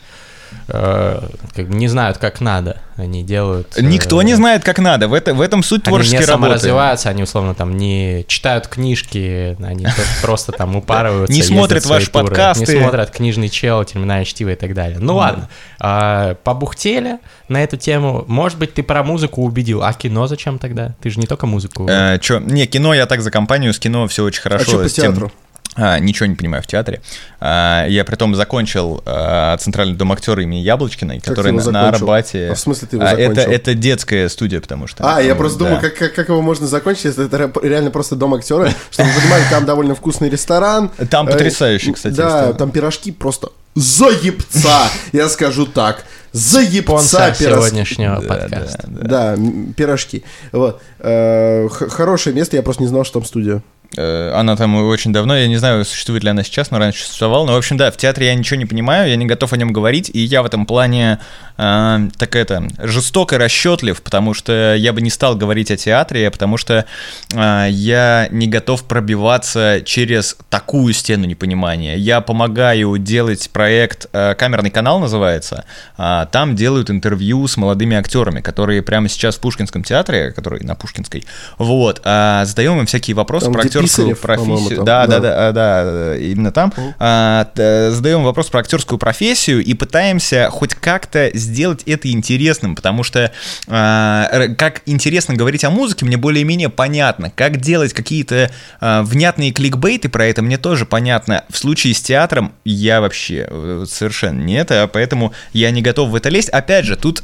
как 0.68 1.68
бы 1.68 1.76
не 1.76 1.88
знают, 1.88 2.18
как 2.18 2.42
надо. 2.42 2.82
Они 2.96 3.24
делают... 3.24 3.78
Э, 3.78 3.82
Никто 3.82 4.22
не 4.22 4.36
знает, 4.36 4.64
как 4.64 4.80
надо. 4.80 5.08
В, 5.08 5.14
это, 5.14 5.34
в 5.34 5.42
этом 5.42 5.64
суть 5.64 5.84
творческой 5.84 6.16
работы. 6.16 6.32
Они 6.32 6.42
не 6.42 6.44
саморазвиваются, 6.44 7.10
они, 7.10 7.24
условно, 7.24 7.56
там 7.56 7.78
не 7.78 8.26
читают 8.28 8.68
книжки, 8.68 9.58
они 9.64 9.88
просто 10.22 10.52
там 10.52 10.76
упарываются. 10.76 11.34
Не 11.34 11.42
смотрят 11.42 11.86
ваши 11.86 12.12
подкасты. 12.12 12.76
Не 12.76 12.82
смотрят 12.82 13.10
книжный 13.12 13.50
чел, 13.50 13.84
терминальное 13.84 14.26
чтиво 14.26 14.50
и 14.50 14.56
так 14.56 14.74
далее. 14.74 15.00
Ну 15.00 15.16
ладно, 15.16 15.50
а, 15.80 16.36
побухтели 16.36 17.20
на 17.48 17.64
эту 17.64 17.78
тему. 17.78 18.26
Может 18.28 18.60
быть, 18.60 18.74
ты 18.74 18.84
про 18.84 19.04
музыку 19.04 19.44
убедил, 19.44 19.82
а 19.84 19.94
кино 19.94 20.28
зачем 20.28 20.60
тогда? 20.60 20.96
Ты 21.02 21.10
же 21.10 21.20
не 21.20 21.26
только 21.26 21.48
музыку. 21.48 21.88
Э, 21.90 22.20
чё? 22.20 22.40
Не, 22.40 22.68
кино 22.68 22.94
я 22.94 23.06
так 23.06 23.22
за 23.22 23.32
компанию, 23.32 23.74
с 23.74 23.80
кино 23.80 24.08
все 24.08 24.24
очень 24.24 24.42
хорошо. 24.42 24.64
А 24.64 24.68
что 24.68 24.84
по 24.84 24.90
театру? 24.90 25.32
А, 25.76 26.00
ничего 26.00 26.26
не 26.26 26.36
понимаю 26.36 26.64
в 26.64 26.68
театре. 26.68 27.02
А, 27.40 27.86
я 27.88 28.04
при 28.04 28.16
том 28.16 28.36
закончил 28.36 29.02
а, 29.06 29.56
Центральный 29.58 29.96
дом 29.96 30.12
актера 30.12 30.42
имени 30.42 30.60
Яблочкиной, 30.60 31.20
который 31.20 31.52
на, 31.52 31.72
на 31.72 31.90
Арбате. 31.90 32.50
А 32.52 32.56
в 32.56 32.60
смысле 32.60 32.88
ты 32.88 32.96
его 32.98 33.06
а, 33.06 33.10
закончил? 33.12 33.32
Это, 33.32 33.52
это 33.52 33.74
детская 33.76 34.30
студия, 34.30 34.60
потому 34.62 34.88
что... 34.88 35.04
А, 35.04 35.22
я 35.22 35.36
просто 35.36 35.60
да. 35.60 35.66
думаю, 35.66 35.82
как, 35.82 35.96
как, 35.96 36.16
как 36.16 36.30
его 36.30 36.42
можно 36.42 36.68
закончить, 36.68 37.06
если 37.06 37.26
это 37.26 37.52
реально 37.62 37.92
просто 37.92 38.16
дом 38.16 38.34
актера. 38.34 38.72
Чтобы 38.90 39.10
вы 39.10 39.22
понимали, 39.22 39.44
там 39.50 39.66
довольно 39.66 39.96
вкусный 39.96 40.30
ресторан. 40.30 40.90
Там 41.10 41.28
э, 41.28 41.32
потрясающий, 41.32 41.94
кстати. 41.94 42.16
Да, 42.16 42.54
там 42.54 42.72
пирожки 42.72 43.12
просто 43.12 43.50
заебца, 43.76 44.90
я 45.12 45.30
скажу 45.30 45.66
так. 45.66 46.04
Заебца 46.32 47.32
пирожки. 47.32 47.44
сегодняшнего 47.44 48.22
подкаста. 48.22 48.86
Да, 48.88 49.36
пирожки. 49.76 50.24
Вот. 50.52 50.82
Э, 51.00 51.68
хорошее 51.70 52.36
место, 52.36 52.56
я 52.56 52.64
просто 52.64 52.84
не 52.84 52.90
знал, 52.90 53.04
что 53.04 53.20
там 53.20 53.26
студия. 53.26 53.64
Э, 53.98 54.32
она 54.36 54.56
там 54.56 54.76
очень 54.76 55.12
давно, 55.12 55.36
я 55.36 55.48
не 55.48 55.58
знаю, 55.58 55.84
существует 55.86 56.24
ли 56.24 56.30
она 56.30 56.44
сейчас, 56.44 56.72
но 56.72 56.78
раньше 56.78 57.04
существовала. 57.06 57.46
Но, 57.46 57.54
в 57.54 57.58
общем, 57.58 57.78
да, 57.78 57.92
в 57.92 57.98
театре 57.98 58.28
я 58.28 58.36
ничего 58.36 58.58
не 58.58 58.66
понимаю, 58.66 59.10
я 59.10 59.16
не 59.16 59.26
готов 59.26 59.54
о 59.54 59.58
нем 59.58 59.74
говорить, 59.74 60.12
и 60.14 60.20
я 60.20 60.44
в 60.44 60.46
этом 60.46 60.66
плане 60.66 61.20
э, 61.58 62.00
так 62.18 62.36
это, 62.36 62.68
жесток 62.78 63.34
и 63.34 63.38
расчетлив, 63.38 64.02
потому 64.02 64.34
что 64.34 64.76
я 64.76 64.94
бы 64.94 65.02
не 65.02 65.10
стал 65.10 65.36
говорить 65.36 65.72
о 65.72 65.78
театре, 65.78 66.30
потому 66.30 66.58
что 66.58 66.86
э, 67.34 67.68
я 67.70 68.28
не 68.32 68.48
готов 68.48 68.84
пробиваться 68.84 69.82
через 69.84 70.38
такую 70.50 70.94
стену 70.94 71.26
непонимания. 71.26 71.96
Я 71.96 72.22
помогаю 72.22 72.98
делать 72.98 73.50
проект, 73.52 74.08
э, 74.14 74.36
камерный 74.36 74.70
канал 74.70 75.00
называется, 75.00 75.66
э, 75.98 76.28
там 76.32 76.56
делают 76.56 76.92
интервью 76.92 77.48
с 77.48 77.58
молодыми 77.58 77.98
актерами, 77.98 78.42
которые 78.42 78.84
прямо 78.84 79.10
сейчас 79.10 79.36
в 79.36 79.40
Пушкинском 79.40 79.84
театре, 79.84 80.32
который 80.32 80.64
на 80.64 80.76
Пушкинской, 80.76 81.26
вот, 81.58 82.02
э, 82.04 82.44
задаем 82.46 82.80
им 82.80 82.86
всякие 82.86 83.16
вопросы 83.16 83.46
там, 83.46 83.54
про 83.54 83.79
актерскую 83.80 84.16
профессию. 84.16 84.84
Да, 84.84 85.08
да, 85.08 85.20
да, 85.20 85.52
да, 85.52 85.84
да, 85.84 86.18
именно 86.18 86.52
там. 86.52 86.74
А, 87.00 87.48
задаем 87.56 88.24
вопрос 88.24 88.48
про 88.48 88.60
актерскую 88.60 88.98
профессию 88.98 89.64
и 89.64 89.74
пытаемся 89.74 90.50
хоть 90.52 90.76
как-то 90.76 91.30
сделать 91.34 91.84
это 91.86 92.12
интересным, 92.12 92.76
потому 92.76 93.04
что 93.04 93.32
а, 93.68 94.48
как 94.58 94.82
интересно 94.86 95.36
говорить 95.36 95.64
о 95.64 95.70
музыке, 95.70 96.06
мне 96.06 96.18
более-менее 96.18 96.70
понятно. 96.70 97.32
Как 97.32 97.58
делать 97.58 97.94
какие-то 97.94 98.52
а, 98.80 99.04
внятные 99.04 99.52
кликбейты 99.52 100.10
про 100.10 100.26
это, 100.26 100.42
мне 100.42 100.58
тоже 100.58 100.86
понятно. 100.86 101.44
В 101.50 101.58
случае 101.58 101.94
с 101.94 102.02
театром 102.02 102.54
я 102.66 103.02
вообще 103.02 103.48
э, 103.50 103.86
совершенно 103.88 104.42
не 104.42 104.56
это, 104.56 104.90
поэтому 104.92 105.34
я 105.54 105.72
не 105.72 105.82
готов 105.82 106.10
в 106.10 106.16
это 106.16 106.30
лезть. 106.30 106.50
Опять 106.50 106.86
же, 106.86 106.96
тут 106.96 107.24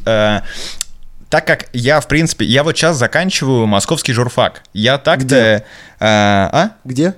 так 1.36 1.46
как 1.48 1.66
я, 1.74 2.00
в 2.00 2.08
принципе, 2.08 2.46
я 2.46 2.64
вот 2.64 2.78
сейчас 2.78 2.96
заканчиваю 2.96 3.68
московский 3.68 4.14
журфак, 4.14 4.62
я 4.72 4.98
так-то... 4.98 5.26
Где? 5.26 5.66
А, 6.00 6.50
а? 6.54 6.72
Где? 6.86 7.14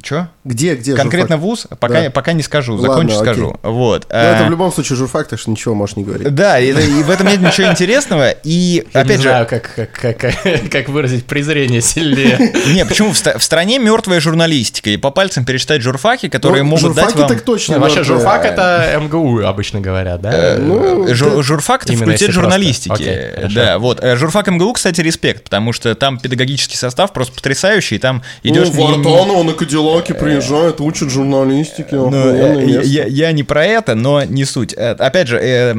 Чё? 0.00 0.28
Где, 0.48 0.76
где 0.76 0.94
Конкретно 0.94 1.36
журфак? 1.36 1.42
вуз? 1.42 1.66
Пока, 1.78 2.04
да. 2.04 2.10
пока 2.10 2.32
не 2.32 2.42
скажу, 2.42 2.78
закончу 2.78 3.16
Ладно, 3.16 3.32
скажу. 3.32 3.56
Вот. 3.62 4.06
Но 4.08 4.16
это 4.16 4.44
в 4.44 4.46
а, 4.46 4.48
любом 4.48 4.72
случае 4.72 4.96
журфак, 4.96 5.28
так 5.28 5.38
что 5.38 5.50
ничего 5.50 5.74
можешь 5.74 5.96
не 5.96 6.04
говорить. 6.04 6.34
Да, 6.34 6.58
и, 6.58 6.70
и 6.70 7.02
в 7.02 7.10
этом 7.10 7.26
нет 7.26 7.42
ничего 7.42 7.70
интересного. 7.70 8.30
И 8.44 8.86
Я 8.94 9.00
опять 9.02 9.18
не 9.18 9.22
же... 9.24 9.28
знаю, 9.28 9.46
как, 9.46 9.70
как, 9.76 10.16
как, 10.16 10.34
как 10.70 10.88
выразить 10.88 11.26
презрение 11.26 11.82
сильнее. 11.82 12.38
Не, 12.74 12.86
почему? 12.86 13.12
В, 13.12 13.42
стране 13.42 13.78
мертвая 13.78 14.20
журналистика, 14.20 14.88
и 14.88 14.96
по 14.96 15.10
пальцам 15.10 15.44
пересчитать 15.44 15.82
журфаки, 15.82 16.30
которые 16.30 16.62
ну, 16.62 16.70
могут 16.70 16.94
дать 16.94 17.14
вам... 17.14 17.28
так 17.28 17.42
точно 17.42 17.74
ну, 17.74 17.82
Вообще 17.82 18.02
журфак— 18.02 18.44
это 18.46 18.98
МГУ, 19.02 19.42
обычно 19.42 19.80
говорят, 19.80 20.22
да? 20.22 20.30
Э, 20.32 20.58
ну, 20.58 21.12
журфак— 21.12 21.82
это 21.84 21.92
факультет 21.92 22.30
журналистики. 22.30 23.48
Да, 23.54 23.78
вот. 23.78 24.02
Э, 24.02 24.16
журфак 24.16 24.48
МГУ, 24.48 24.72
кстати, 24.72 25.02
респект, 25.02 25.44
потому 25.44 25.74
что 25.74 25.94
там 25.94 26.18
педагогический 26.18 26.76
состав 26.76 27.12
просто 27.12 27.34
потрясающий, 27.34 27.98
там 27.98 28.22
идешь... 28.42 28.68
Ну, 28.72 28.86
Вартанова 28.86 29.42
на 29.42 29.52
Кадиллаке 29.52 30.14
приезжают, 30.38 30.80
учат 30.80 31.10
журналистике. 31.10 31.96
Ну, 31.96 32.12
э, 32.12 32.82
я 32.82 33.32
не 33.32 33.42
про 33.42 33.64
это, 33.64 33.94
но 33.94 34.22
не 34.24 34.44
суть. 34.44 34.72
Опять 34.72 35.28
же, 35.28 35.74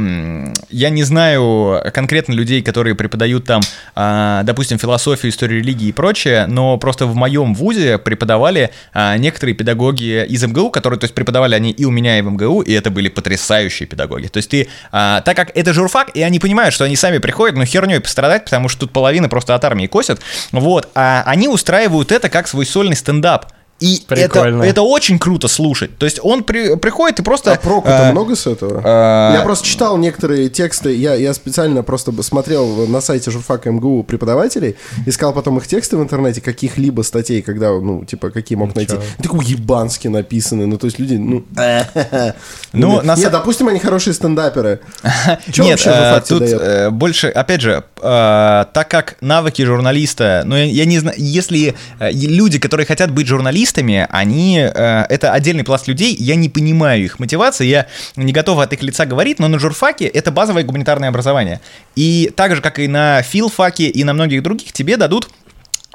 я 0.70 0.90
не 0.90 1.04
знаю 1.04 1.82
конкретно 1.94 2.34
людей, 2.34 2.62
которые 2.62 2.96
преподают 2.96 3.46
там, 3.46 3.62
а, 3.96 4.44
допустим, 4.44 4.78
философию, 4.78 5.32
историю 5.32 5.60
религии 5.60 5.88
и 5.88 5.92
прочее, 5.92 6.46
но 6.48 6.78
просто 6.78 7.06
в 7.06 7.16
моем 7.16 7.54
вузе 7.54 7.98
преподавали 7.98 8.72
а, 8.94 9.18
некоторые 9.18 9.56
педагоги 9.56 10.26
из 10.26 10.44
МГУ, 10.44 10.70
которые, 10.70 11.00
то 11.00 11.06
есть, 11.06 11.16
преподавали 11.16 11.56
они 11.56 11.72
и 11.72 11.86
у 11.86 11.92
меня, 11.92 12.18
и 12.20 12.22
в 12.22 12.30
МГУ, 12.30 12.62
и 12.62 12.74
это 12.74 12.92
были 12.92 13.10
потрясающие 13.10 13.88
педагоги. 13.88 14.28
То 14.28 14.38
есть 14.38 14.50
ты, 14.50 14.68
а, 14.92 15.22
так 15.22 15.36
как 15.36 15.56
это 15.56 15.74
журфак, 15.74 16.12
и 16.16 16.22
они 16.22 16.40
понимают, 16.40 16.74
что 16.74 16.86
они 16.86 16.96
сами 16.96 17.18
приходят, 17.18 17.56
ну, 17.56 17.66
херней 17.66 18.00
пострадать, 18.00 18.46
потому 18.46 18.70
что 18.70 18.82
тут 18.82 18.92
половина 18.92 19.30
просто 19.30 19.56
от 19.56 19.64
армии 19.64 19.88
косят, 19.88 20.20
вот, 20.52 20.90
а 20.96 21.24
они 21.26 21.48
устраивают 21.48 22.12
это 22.12 22.30
как 22.30 22.48
свой 22.48 22.66
сольный 22.66 22.96
стендап. 22.96 23.48
И 23.80 24.04
это, 24.10 24.40
это 24.46 24.82
очень 24.82 25.20
круто 25.20 25.48
слушать. 25.48 25.98
То 25.98 26.06
есть 26.06 26.20
он 26.22 26.44
при, 26.44 26.76
приходит 26.76 27.20
и 27.20 27.24
просто... 27.24 27.54
А 27.54 27.56
проку-то 27.56 28.10
а, 28.10 28.12
много 28.12 28.36
с 28.36 28.46
этого? 28.46 28.82
А, 28.84 29.34
я 29.34 29.42
просто 29.42 29.66
читал 29.66 29.98
некоторые 29.98 30.50
тексты, 30.50 30.94
я, 30.96 31.14
я 31.14 31.34
специально 31.34 31.82
просто 31.82 32.12
смотрел 32.24 32.88
на 32.88 33.00
сайте 33.00 33.32
журфака 33.32 33.72
МГУ 33.72 34.04
преподавателей, 34.04 34.76
искал 35.06 35.34
потом 35.34 35.58
их 35.58 35.68
тексты 35.68 35.96
в 35.96 36.04
интернете, 36.04 36.42
каких-либо 36.42 37.04
статей, 37.04 37.42
когда, 37.42 37.70
ну, 37.70 38.04
типа, 38.04 38.32
какие 38.32 38.58
мог 38.58 38.76
найти. 38.76 38.96
Такой 39.24 39.46
ебански 39.46 40.10
написаны, 40.10 40.66
ну, 40.66 40.78
то 40.78 40.86
есть 40.86 41.00
люди, 41.00 41.16
ну... 41.16 41.46
Ну, 42.72 43.02
на 43.02 43.16
Нет, 43.16 43.32
допустим, 43.32 43.68
они 43.68 43.80
хорошие 43.80 44.14
стендаперы. 44.14 44.82
Нет, 45.58 45.82
э, 45.86 46.22
тут 46.28 46.44
э, 46.44 46.90
больше, 46.92 47.28
опять 47.28 47.62
же, 47.62 47.84
э, 47.98 48.66
так 48.74 48.88
как 48.90 49.16
навыки 49.22 49.64
журналиста, 49.64 50.44
ну, 50.46 50.56
я 50.56 50.86
не 50.86 51.00
знаю, 51.00 51.16
если 51.18 51.76
люди, 52.00 52.60
которые 52.60 52.86
хотят 52.86 53.12
быть 53.12 53.26
журналистами, 53.28 53.69
журналистами, 53.70 54.08
они, 54.10 54.60
э, 54.60 55.06
это 55.10 55.34
отдельный 55.34 55.64
пласт 55.64 55.88
людей, 55.88 56.16
я 56.16 56.36
не 56.36 56.50
понимаю 56.50 57.04
их 57.04 57.20
мотивации, 57.20 57.68
я 57.68 57.86
не 58.16 58.34
готов 58.34 58.60
от 58.60 58.74
их 58.74 58.82
лица 58.84 59.06
говорить, 59.06 59.40
но 59.40 59.48
на 59.48 59.60
журфаке 59.60 60.06
это 60.06 60.32
базовое 60.32 60.64
гуманитарное 60.64 61.10
образование. 61.10 61.60
И 61.96 62.32
так 62.36 62.56
же, 62.56 62.62
как 62.62 62.80
и 62.80 62.88
на 62.88 63.22
филфаке 63.22 63.88
и 63.88 64.04
на 64.04 64.14
многих 64.14 64.44
других, 64.44 64.72
тебе 64.72 64.98
дадут 64.98 65.30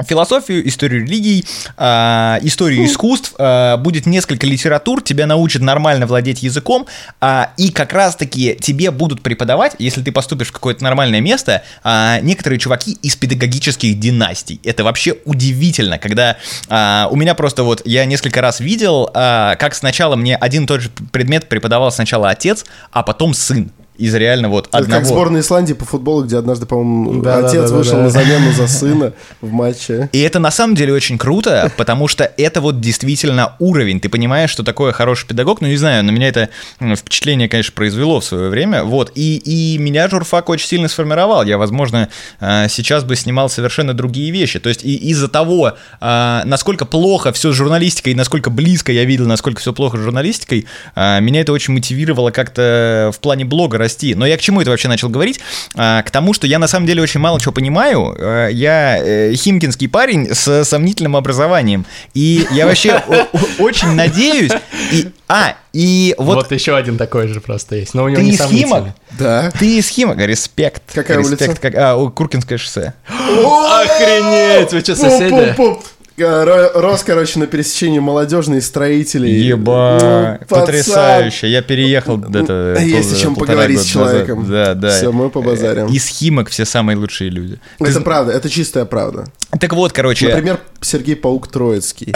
философию, 0.02 0.66
историю 0.68 1.02
религий, 1.02 1.44
э, 1.76 2.38
историю 2.42 2.84
искусств, 2.84 3.34
э, 3.38 3.76
будет 3.76 4.06
несколько 4.06 4.46
литератур, 4.46 5.02
тебя 5.02 5.26
научат 5.26 5.62
нормально 5.62 6.06
владеть 6.06 6.42
языком, 6.42 6.86
э, 7.20 7.44
и 7.56 7.70
как 7.70 7.92
раз-таки 7.92 8.56
тебе 8.60 8.90
будут 8.90 9.22
преподавать, 9.22 9.76
если 9.78 10.02
ты 10.02 10.10
поступишь 10.10 10.48
в 10.48 10.52
какое-то 10.52 10.82
нормальное 10.82 11.20
место, 11.20 11.62
некоторые 12.22 12.58
чуваки 12.58 12.92
из 13.02 13.16
педагогических 13.16 13.98
династий. 13.98 14.60
Это 14.64 14.84
вообще 14.84 15.16
удивительно, 15.24 15.98
когда 15.98 16.36
у 17.10 17.16
меня 17.16 17.34
просто 17.34 17.62
вот, 17.62 17.82
я 17.84 18.04
несколько 18.04 18.40
раз 18.40 18.60
видел, 18.60 19.10
как 19.12 19.74
сначала 19.74 20.16
мне 20.16 20.36
один 20.36 20.64
и 20.64 20.66
тот 20.66 20.80
же 20.80 20.90
предмет 21.12 21.48
преподавал 21.48 21.92
сначала 21.92 22.30
отец, 22.30 22.64
а 22.92 23.02
потом 23.02 23.34
сын 23.34 23.70
из 23.96 24.14
реально 24.14 24.48
вот 24.48 24.68
Это 24.68 24.78
одного... 24.78 25.00
как 25.00 25.08
сборная 25.08 25.40
Исландии 25.40 25.72
по 25.72 25.84
футболу, 25.84 26.24
где 26.24 26.36
однажды, 26.36 26.66
по-моему, 26.66 27.22
да, 27.22 27.38
отец 27.38 27.62
да, 27.62 27.68
да, 27.68 27.74
вышел 27.76 27.96
да, 27.96 28.02
на 28.02 28.10
замену 28.10 28.52
за 28.56 28.66
сына 28.66 29.12
в 29.40 29.52
матче. 29.52 30.08
И 30.12 30.20
это 30.20 30.40
на 30.40 30.50
самом 30.50 30.74
деле 30.74 30.92
очень 30.92 31.16
круто, 31.16 31.70
потому 31.76 32.08
что 32.08 32.24
это 32.36 32.60
вот 32.60 32.80
действительно 32.80 33.54
уровень. 33.60 34.00
Ты 34.00 34.08
понимаешь, 34.08 34.50
что 34.50 34.64
такое 34.64 34.92
хороший 34.92 35.28
педагог. 35.28 35.60
Ну, 35.60 35.68
не 35.68 35.76
знаю, 35.76 36.02
на 36.04 36.10
меня 36.10 36.28
это 36.28 36.48
впечатление, 36.96 37.48
конечно, 37.48 37.72
произвело 37.72 38.20
в 38.20 38.24
свое 38.24 38.48
время. 38.48 38.82
Вот. 38.82 39.12
И, 39.14 39.36
и 39.36 39.78
меня 39.78 40.08
журфак 40.08 40.48
очень 40.48 40.66
сильно 40.66 40.88
сформировал. 40.88 41.44
Я, 41.44 41.56
возможно, 41.56 42.08
э, 42.40 42.66
сейчас 42.68 43.04
бы 43.04 43.14
снимал 43.14 43.48
совершенно 43.48 43.94
другие 43.94 44.32
вещи. 44.32 44.58
То 44.58 44.68
есть 44.68 44.84
и 44.84 44.94
из-за 45.10 45.28
того, 45.28 45.74
э, 46.00 46.42
насколько 46.44 46.84
плохо 46.84 47.32
все 47.32 47.52
с 47.52 47.54
журналистикой, 47.54 48.12
и 48.12 48.16
насколько 48.16 48.50
близко 48.50 48.90
я 48.90 49.04
видел, 49.04 49.26
насколько 49.26 49.60
все 49.60 49.72
плохо 49.72 49.98
с 49.98 50.00
журналистикой, 50.00 50.66
э, 50.96 51.20
меня 51.20 51.42
это 51.42 51.52
очень 51.52 51.74
мотивировало 51.74 52.32
как-то 52.32 53.12
в 53.14 53.20
плане 53.20 53.44
блога 53.44 53.78
расти. 53.84 54.14
Но 54.14 54.26
я 54.26 54.36
к 54.36 54.40
чему 54.40 54.60
это 54.60 54.70
вообще 54.70 54.88
начал 54.88 55.08
говорить? 55.08 55.40
А, 55.74 56.02
к 56.02 56.10
тому, 56.10 56.32
что 56.32 56.46
я 56.46 56.58
на 56.58 56.66
самом 56.66 56.86
деле 56.86 57.02
очень 57.02 57.20
мало 57.20 57.40
чего 57.40 57.52
понимаю. 57.52 58.14
А, 58.18 58.48
я 58.48 58.98
э, 58.98 59.34
химкинский 59.34 59.88
парень 59.88 60.34
с 60.34 60.64
сомнительным 60.64 61.16
образованием. 61.16 61.86
И 62.14 62.46
я 62.50 62.66
вообще 62.66 63.02
очень 63.58 63.92
надеюсь... 63.92 64.52
И, 64.92 65.08
а, 65.28 65.56
и 65.72 66.14
вот... 66.18 66.36
Вот 66.36 66.52
еще 66.52 66.76
один 66.76 66.98
такой 66.98 67.28
же 67.28 67.40
просто 67.40 67.76
есть, 67.76 67.94
но 67.94 68.04
у 68.04 68.08
него 68.08 68.20
Ты 68.20 68.26
не 68.26 68.32
из 68.32 68.42
Химок? 68.42 68.88
Да. 69.18 69.50
Ты 69.58 69.78
из 69.78 69.88
Химок? 69.88 70.18
Респект. 70.18 70.82
Какая 70.92 71.18
Респект, 71.18 71.42
улица? 71.42 71.60
Как... 71.60 71.74
А, 71.76 72.10
Куркинское 72.10 72.58
шоссе. 72.58 72.94
Охренеть! 73.08 74.72
Вы 74.72 74.80
что, 74.80 74.96
соседи? 74.96 75.54
Рос, 76.16 77.02
короче, 77.02 77.40
на 77.40 77.48
пересечении 77.48 77.98
молодежной 77.98 78.62
строителей. 78.62 79.32
Еба, 79.32 80.38
ну, 80.40 80.46
потрясающе. 80.46 81.48
Я 81.48 81.60
переехал 81.60 82.22
это 82.22 82.76
Есть 82.80 83.14
о 83.14 83.16
чем 83.20 83.34
поговорить 83.34 83.80
с 83.80 83.84
человеком. 83.84 84.48
Да, 84.48 84.74
да. 84.74 84.90
Все, 84.90 85.10
мы 85.10 85.28
побазарим. 85.28 85.86
Из 85.86 86.06
Химок 86.06 86.50
все 86.50 86.64
самые 86.64 86.96
лучшие 86.96 87.30
люди. 87.30 87.58
Это 87.80 88.00
правда, 88.00 88.32
это 88.32 88.48
чистая 88.48 88.84
правда. 88.84 89.24
Так 89.58 89.72
вот, 89.72 89.92
короче... 89.92 90.28
Например, 90.28 90.60
Сергей 90.80 91.16
Паук 91.16 91.48
Троицкий. 91.48 92.12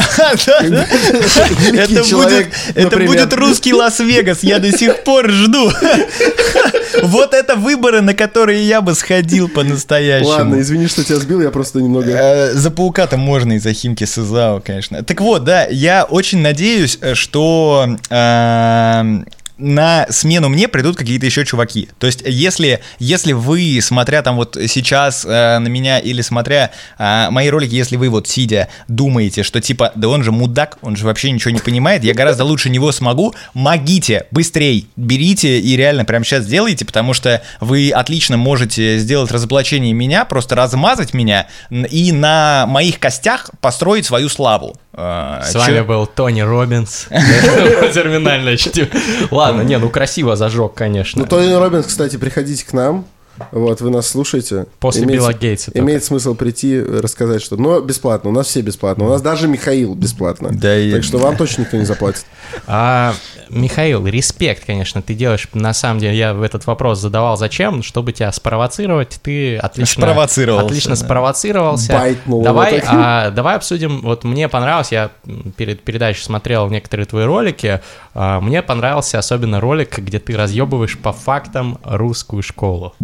Это 2.74 2.98
будет 2.98 3.32
русский 3.32 3.72
Лас-Вегас, 3.72 4.42
я 4.42 4.58
до 4.58 4.76
сих 4.76 5.04
пор 5.04 5.30
жду. 5.30 5.70
Вот 7.02 7.34
это 7.34 7.56
выборы, 7.56 8.00
на 8.00 8.14
которые 8.14 8.66
я 8.66 8.80
бы 8.80 8.94
сходил 8.94 9.48
по-настоящему. 9.48 10.28
Ладно, 10.28 10.60
извини, 10.60 10.86
что 10.86 11.04
тебя 11.04 11.16
сбил, 11.16 11.40
я 11.40 11.50
просто 11.50 11.80
немного... 11.80 12.10
Э, 12.10 12.52
за 12.52 12.70
паука-то 12.70 13.16
можно 13.16 13.54
из-за 13.54 13.72
Химки 13.72 14.04
Сызао, 14.04 14.60
конечно. 14.60 15.02
Так 15.02 15.20
вот, 15.20 15.44
да, 15.44 15.66
я 15.66 16.04
очень 16.04 16.40
надеюсь, 16.40 16.98
что 17.14 17.96
э, 18.10 19.22
на 19.58 20.06
смену 20.10 20.48
мне 20.48 20.68
придут 20.68 20.96
какие-то 20.96 21.26
еще 21.26 21.44
чуваки. 21.44 21.88
То 21.98 22.06
есть, 22.06 22.22
если, 22.24 22.80
если 22.98 23.32
вы, 23.32 23.80
смотря 23.82 24.22
там 24.22 24.36
вот 24.36 24.56
сейчас 24.68 25.24
э, 25.24 25.58
на 25.58 25.66
меня 25.68 25.98
или 25.98 26.22
смотря 26.22 26.70
э, 26.98 27.28
мои 27.30 27.48
ролики, 27.48 27.74
если 27.74 27.96
вы 27.96 28.08
вот 28.08 28.28
сидя 28.28 28.68
думаете, 28.86 29.42
что 29.42 29.60
типа, 29.60 29.92
да 29.94 30.08
он 30.08 30.22
же 30.22 30.32
мудак, 30.32 30.78
он 30.82 30.96
же 30.96 31.04
вообще 31.04 31.30
ничего 31.30 31.50
не 31.50 31.60
понимает, 31.60 32.04
я 32.04 32.14
гораздо 32.14 32.44
лучше 32.44 32.70
него 32.70 32.92
смогу, 32.92 33.34
могите, 33.54 34.26
быстрей, 34.30 34.86
берите 34.96 35.58
и 35.58 35.76
реально 35.76 36.04
прямо 36.04 36.24
сейчас 36.24 36.44
сделайте, 36.44 36.84
потому 36.84 37.12
что 37.12 37.42
вы 37.60 37.90
отлично 37.90 38.36
можете 38.36 38.98
сделать 38.98 39.30
разоблачение 39.32 39.92
меня, 39.92 40.24
просто 40.24 40.54
размазать 40.54 41.14
меня 41.14 41.48
и 41.70 42.12
на 42.12 42.66
моих 42.66 43.00
костях 43.00 43.50
построить 43.60 44.06
свою 44.06 44.28
славу. 44.28 44.76
А, 45.00 45.42
С 45.44 45.54
вами 45.54 45.80
был 45.82 46.06
Тони 46.06 46.40
Робинс. 46.40 47.06
Терминальное 47.94 48.56
чтиво. 48.56 48.88
Ладно, 49.30 49.62
не, 49.62 49.78
ну 49.78 49.90
красиво 49.90 50.34
зажег, 50.34 50.74
конечно. 50.74 51.22
Ну, 51.22 51.28
Тони 51.28 51.52
Робинс, 51.52 51.86
кстати, 51.86 52.16
приходите 52.16 52.66
к 52.66 52.72
нам. 52.72 53.06
Вот, 53.52 53.80
вы 53.80 53.90
нас 53.90 54.08
слушаете. 54.08 54.66
После 54.80 55.04
имеет, 55.04 55.20
Билла 55.20 55.32
Гейтса. 55.32 55.70
Имеет 55.74 56.04
смысл 56.04 56.34
прийти, 56.34 56.80
рассказать 56.80 57.42
что 57.42 57.56
Но 57.56 57.80
бесплатно, 57.80 58.30
у 58.30 58.32
нас 58.32 58.46
все 58.46 58.60
бесплатно. 58.60 59.06
У 59.06 59.08
нас 59.08 59.22
даже 59.22 59.48
Михаил 59.48 59.94
бесплатно. 59.94 60.50
Да 60.52 60.76
так 60.92 61.04
что 61.04 61.18
вам 61.18 61.36
точно 61.36 61.62
никто 61.62 61.76
не 61.76 61.84
заплатит. 61.84 62.24
А, 62.66 63.14
Михаил, 63.50 64.06
респект, 64.06 64.64
конечно, 64.64 65.00
ты 65.00 65.14
делаешь, 65.14 65.48
на 65.52 65.72
самом 65.72 66.00
деле, 66.00 66.16
я 66.16 66.34
в 66.34 66.42
этот 66.42 66.66
вопрос 66.66 66.98
задавал, 66.98 67.36
зачем, 67.36 67.82
чтобы 67.82 68.12
тебя 68.12 68.30
спровоцировать, 68.32 69.20
ты 69.22 69.56
отлично... 69.56 70.02
Спровоцировался. 70.02 70.66
Отлично 70.66 70.90
да. 70.90 70.96
спровоцировался. 70.96 71.92
Байтнул 71.92 72.42
давай, 72.42 72.82
а, 72.86 73.30
давай 73.30 73.56
обсудим, 73.56 74.00
вот 74.00 74.24
мне 74.24 74.48
понравилось, 74.48 74.92
я 74.92 75.10
перед 75.56 75.82
передачей 75.82 76.22
смотрел 76.22 76.68
некоторые 76.68 77.06
твои 77.06 77.24
ролики, 77.24 77.80
а, 78.14 78.40
мне 78.40 78.62
понравился 78.62 79.18
особенно 79.18 79.60
ролик, 79.60 79.98
где 79.98 80.18
ты 80.18 80.36
разъебываешь 80.36 80.98
по 80.98 81.12
фактам 81.12 81.78
русскую 81.84 82.42
школу 82.42 82.94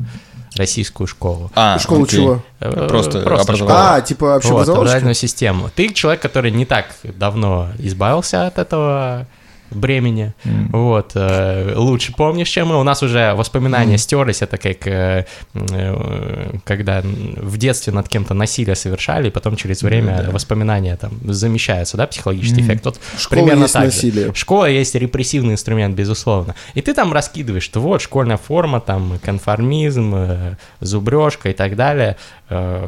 российскую 0.56 1.06
школу. 1.06 1.50
А, 1.54 1.78
школу 1.78 2.04
окей. 2.04 2.18
чего? 2.18 2.42
Э, 2.60 2.86
просто, 2.88 3.20
Просто 3.20 3.52
образование. 3.52 3.90
А, 3.96 4.00
типа 4.00 4.36
общеобразовательную? 4.36 5.08
Вот, 5.08 5.16
систему. 5.16 5.70
Ты 5.74 5.92
человек, 5.92 6.22
который 6.22 6.50
не 6.50 6.64
так 6.64 6.86
давно 7.02 7.68
избавился 7.78 8.46
от 8.46 8.58
этого 8.58 9.26
бремени. 9.70 10.35
Mm. 10.44 10.68
Вот. 10.72 11.12
Э, 11.14 11.74
лучше 11.77 12.12
помнишь, 12.12 12.48
чем 12.48 12.68
мы. 12.68 12.81
У 12.81 12.83
нас 12.83 13.03
уже 13.03 13.35
воспоминания 13.35 13.94
mm. 13.94 13.98
стерлись. 13.98 14.42
Это 14.42 14.57
как 14.57 14.87
э, 14.87 15.27
э, 15.55 16.50
когда 16.64 17.03
в 17.03 17.57
детстве 17.57 17.92
над 17.92 18.09
кем-то 18.09 18.35
насилие 18.35 18.77
совершали, 18.77 19.29
и 19.29 19.31
потом 19.31 19.57
через 19.57 19.83
время 19.83 20.14
mm, 20.14 20.27
да. 20.27 20.31
воспоминания 20.31 20.96
там 20.96 21.12
замещаются, 21.24 21.96
да, 21.96 22.07
психологический 22.07 22.61
mm. 22.61 22.64
эффект. 22.64 22.85
Вот 22.85 23.00
Школа 23.18 23.40
примерно 23.40 23.62
есть 23.62 23.72
так 23.74 23.85
насилие. 23.85 24.27
Же. 24.27 24.35
Школа 24.35 24.66
есть 24.66 24.94
репрессивный 24.94 25.55
инструмент, 25.55 25.96
безусловно. 25.96 26.55
И 26.74 26.81
ты 26.81 26.94
там 26.94 27.12
раскидываешь, 27.12 27.64
что 27.64 27.81
вот 27.81 28.03
школьная 28.03 28.37
форма, 28.37 28.81
там 28.81 29.18
конформизм, 29.22 30.57
зубрежка 30.81 31.50
и 31.50 31.53
так 31.53 31.77
далее. 31.77 32.16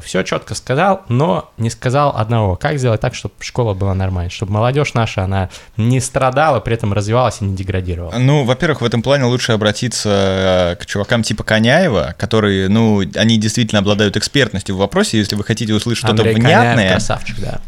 Все 0.02 0.22
четко 0.22 0.54
сказал, 0.54 1.02
но 1.08 1.50
не 1.56 1.70
сказал 1.70 2.14
одного. 2.16 2.56
Как 2.56 2.78
сделать 2.78 3.00
так, 3.00 3.14
чтобы 3.14 3.34
школа 3.40 3.74
была 3.74 3.94
нормальной, 3.94 4.30
чтобы 4.30 4.52
молодежь 4.52 4.94
наша, 4.94 5.24
она 5.24 5.48
не 5.76 6.00
страдала, 6.00 6.60
при 6.66 6.74
этом 6.74 6.92
развивалась 6.92 7.36
и 7.42 7.44
не 7.44 7.54
деградировала? 7.54 8.18
Ну, 8.18 8.42
во-первых, 8.42 8.80
в 8.80 8.84
этом 8.84 9.00
плане 9.00 9.22
лучше 9.22 9.52
обратиться 9.52 10.74
э, 10.76 10.82
к 10.82 10.86
чувакам 10.86 11.22
типа 11.22 11.44
Коняева, 11.44 12.16
которые, 12.18 12.68
ну, 12.68 13.04
они 13.14 13.38
действительно 13.38 13.78
обладают 13.78 14.16
экспертностью 14.16 14.74
в 14.74 14.78
вопросе. 14.78 15.16
Если 15.18 15.36
вы 15.36 15.44
хотите 15.44 15.72
услышать 15.72 16.04
что-то 16.04 16.24
внятное... 16.24 16.74
Коняев, 16.74 16.90
красавчик, 16.90 17.38
да 17.38 17.60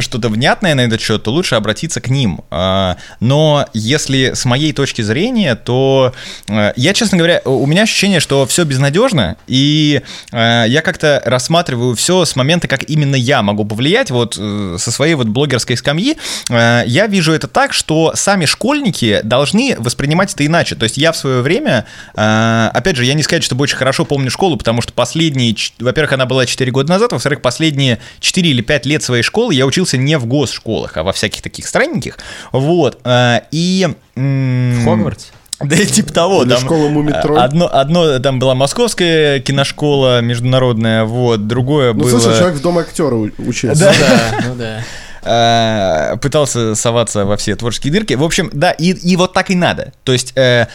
что-то 0.00 0.28
внятное 0.28 0.74
на 0.74 0.80
этот 0.80 1.00
счет, 1.00 1.22
то 1.22 1.30
лучше 1.30 1.54
обратиться 1.54 2.00
к 2.00 2.08
ним. 2.08 2.40
А, 2.50 2.96
но 3.20 3.66
если 3.72 4.32
с 4.34 4.44
моей 4.44 4.72
точки 4.72 5.02
зрения, 5.02 5.54
то 5.54 6.12
э, 6.48 6.72
я, 6.76 6.92
честно 6.92 7.18
говоря, 7.18 7.40
у 7.44 7.66
меня 7.66 7.82
ощущение, 7.82 8.20
что 8.20 8.46
все 8.46 8.64
безнадежно, 8.64 9.36
и 9.46 10.02
э, 10.32 10.64
я 10.68 10.82
как-то 10.82 11.22
рассматриваю 11.24 11.94
все 11.94 12.24
с 12.24 12.36
момента, 12.36 12.68
как 12.68 12.88
именно 12.88 13.16
я 13.16 13.42
могу 13.42 13.64
повлиять, 13.64 14.10
вот 14.10 14.36
э, 14.38 14.76
со 14.78 14.90
своей 14.90 15.14
вот 15.14 15.28
блогерской 15.28 15.76
скамьи, 15.76 16.16
я 16.48 17.06
вижу 17.06 17.32
это 17.32 17.46
так, 17.46 17.72
что 17.72 18.12
сами 18.14 18.44
школьники 18.44 19.20
должны 19.22 19.76
воспринимать 19.78 20.34
это 20.34 20.44
иначе. 20.44 20.74
То 20.74 20.84
есть 20.84 20.96
я 20.96 21.12
в 21.12 21.16
свое 21.16 21.42
время, 21.42 21.86
опять 22.14 22.96
же, 22.96 23.04
я 23.04 23.14
не 23.14 23.22
сказать, 23.22 23.44
что 23.44 23.54
очень 23.56 23.76
хорошо 23.76 24.04
помню 24.04 24.30
школу, 24.30 24.56
потому 24.56 24.82
что 24.82 24.92
последние, 24.92 25.54
во-первых, 25.78 26.12
она 26.12 26.26
была 26.26 26.46
4 26.46 26.70
года 26.72 26.90
назад, 26.90 27.12
во-вторых, 27.12 27.42
последние 27.42 27.98
4 28.20 28.48
или 28.48 28.62
5 28.62 28.86
лет 28.86 29.02
своей 29.02 29.22
школы 29.22 29.54
я 29.54 29.66
учился 29.66 29.89
не 29.96 30.18
в 30.18 30.26
госшколах, 30.26 30.96
а 30.96 31.02
во 31.02 31.12
всяких 31.12 31.42
таких 31.42 31.66
странненьких. 31.66 32.18
Вот. 32.52 32.98
Э, 33.04 33.40
и... 33.50 33.88
В 34.14 34.84
Хогвартсе? 34.84 35.28
Да, 35.60 35.76
типа 35.84 36.12
того. 36.12 36.42
Или 36.42 36.50
там 36.50 36.60
школа 36.60 36.88
Мумитроль. 36.88 37.38
Одно, 37.38 37.68
одно, 37.70 38.18
там 38.18 38.38
была 38.38 38.54
московская 38.54 39.40
киношкола 39.40 40.20
международная, 40.20 41.04
вот, 41.04 41.46
другое 41.46 41.92
ну, 41.92 42.00
было... 42.00 42.10
Ну, 42.10 42.20
слушай, 42.20 42.38
человек 42.38 42.58
в 42.58 42.62
дом 42.62 42.78
актера 42.78 43.14
учился. 43.14 43.84
Да, 43.84 43.92
да, 43.92 44.44
ну 44.48 44.54
да. 44.54 44.82
Э, 45.22 46.16
пытался 46.16 46.74
соваться 46.74 47.26
во 47.26 47.36
все 47.36 47.54
творческие 47.54 47.92
дырки. 47.92 48.14
В 48.14 48.24
общем, 48.24 48.50
да, 48.54 48.70
и, 48.70 48.92
и 48.92 49.16
вот 49.16 49.34
так 49.34 49.50
и 49.50 49.54
надо. 49.54 49.92
То 50.04 50.12
есть, 50.12 50.32
э, 50.36 50.66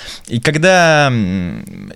когда, 0.43 1.12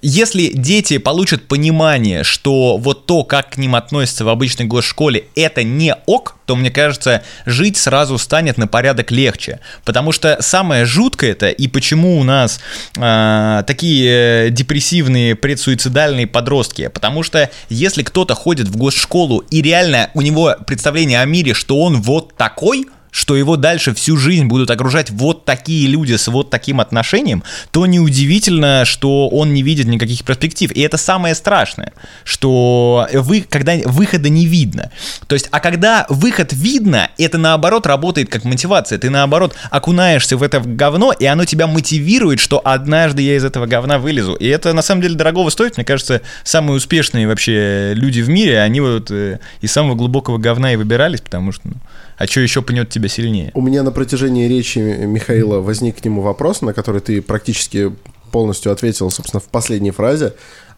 если 0.01 0.51
дети 0.53 0.97
получат 0.97 1.47
понимание, 1.47 2.23
что 2.23 2.77
вот 2.77 3.05
то, 3.05 3.23
как 3.23 3.51
к 3.51 3.57
ним 3.57 3.75
относятся 3.75 4.25
в 4.25 4.29
обычной 4.29 4.65
госшколе, 4.65 5.25
это 5.35 5.63
не 5.63 5.95
ок, 6.07 6.37
то, 6.49 6.55
мне 6.55 6.71
кажется, 6.71 7.21
жить 7.45 7.77
сразу 7.77 8.17
станет 8.17 8.57
на 8.57 8.65
порядок 8.65 9.11
легче. 9.11 9.59
Потому 9.85 10.11
что 10.11 10.37
самое 10.39 10.83
жуткое 10.83 11.33
это, 11.33 11.49
и 11.49 11.67
почему 11.67 12.19
у 12.19 12.23
нас 12.23 12.59
э, 12.97 13.63
такие 13.67 14.49
депрессивные, 14.49 15.35
предсуицидальные 15.35 16.25
подростки, 16.25 16.87
потому 16.87 17.21
что 17.21 17.51
если 17.69 18.01
кто-то 18.01 18.33
ходит 18.33 18.67
в 18.67 18.77
госшколу 18.77 19.41
и 19.51 19.61
реально 19.61 20.09
у 20.15 20.23
него 20.23 20.55
представление 20.65 21.21
о 21.21 21.25
мире, 21.25 21.53
что 21.53 21.79
он 21.79 22.01
вот 22.01 22.35
такой, 22.35 22.87
что 23.11 23.35
его 23.35 23.55
дальше 23.55 23.93
всю 23.93 24.17
жизнь 24.17 24.45
будут 24.45 24.69
окружать 24.69 25.09
вот 25.09 25.45
такие 25.45 25.87
люди 25.87 26.15
с 26.15 26.27
вот 26.27 26.49
таким 26.49 26.79
отношением, 26.79 27.43
то 27.71 27.85
неудивительно, 27.85 28.85
что 28.85 29.27
он 29.29 29.53
не 29.53 29.63
видит 29.63 29.87
никаких 29.87 30.23
перспектив. 30.23 30.71
И 30.71 30.81
это 30.81 30.97
самое 30.97 31.35
страшное, 31.35 31.93
что 32.23 33.07
вы, 33.13 33.41
когда 33.41 33.73
выхода 33.85 34.29
не 34.29 34.45
видно. 34.45 34.91
То 35.27 35.33
есть, 35.33 35.47
а 35.51 35.59
когда 35.59 36.05
выход 36.09 36.53
видно, 36.53 37.09
это 37.17 37.37
наоборот 37.37 37.87
работает 37.87 38.29
как 38.29 38.43
мотивация. 38.43 38.97
Ты 38.99 39.09
наоборот 39.09 39.55
окунаешься 39.71 40.37
в 40.37 40.43
это 40.43 40.59
говно, 40.59 41.11
и 41.11 41.25
оно 41.25 41.45
тебя 41.45 41.67
мотивирует, 41.67 42.39
что 42.39 42.61
однажды 42.63 43.21
я 43.21 43.35
из 43.35 43.43
этого 43.43 43.65
говна 43.65 43.99
вылезу. 43.99 44.33
И 44.35 44.47
это 44.47 44.73
на 44.73 44.81
самом 44.81 45.01
деле 45.01 45.15
дорогого 45.15 45.49
стоит. 45.49 45.77
Мне 45.77 45.85
кажется, 45.85 46.21
самые 46.43 46.77
успешные 46.77 47.27
вообще 47.27 47.93
люди 47.95 48.21
в 48.21 48.29
мире, 48.29 48.59
они 48.59 48.81
вот 48.81 49.11
э, 49.11 49.39
из 49.61 49.71
самого 49.71 49.95
глубокого 49.95 50.37
говна 50.37 50.73
и 50.73 50.75
выбирались, 50.75 51.21
потому 51.21 51.51
что... 51.51 51.61
Ну, 51.65 51.73
а 52.19 52.27
что 52.27 52.41
еще 52.41 52.61
пнет 52.61 52.89
тебя 52.89 53.07
сильнее? 53.07 53.51
У 53.53 53.61
меня 53.61 53.81
на 53.81 53.91
протяжении 53.91 54.45
речи 54.45 54.79
Михаила 54.79 55.61
возник 55.61 56.01
к 56.01 56.05
нему 56.05 56.21
вопрос, 56.21 56.61
на 56.61 56.73
который 56.73 56.99
ты 56.99 57.21
практически 57.21 57.93
полностью 58.31 58.73
ответил, 58.73 59.09
собственно, 59.09 59.39
в 59.39 59.45
последней 59.45 59.91
фразе. 59.91 60.33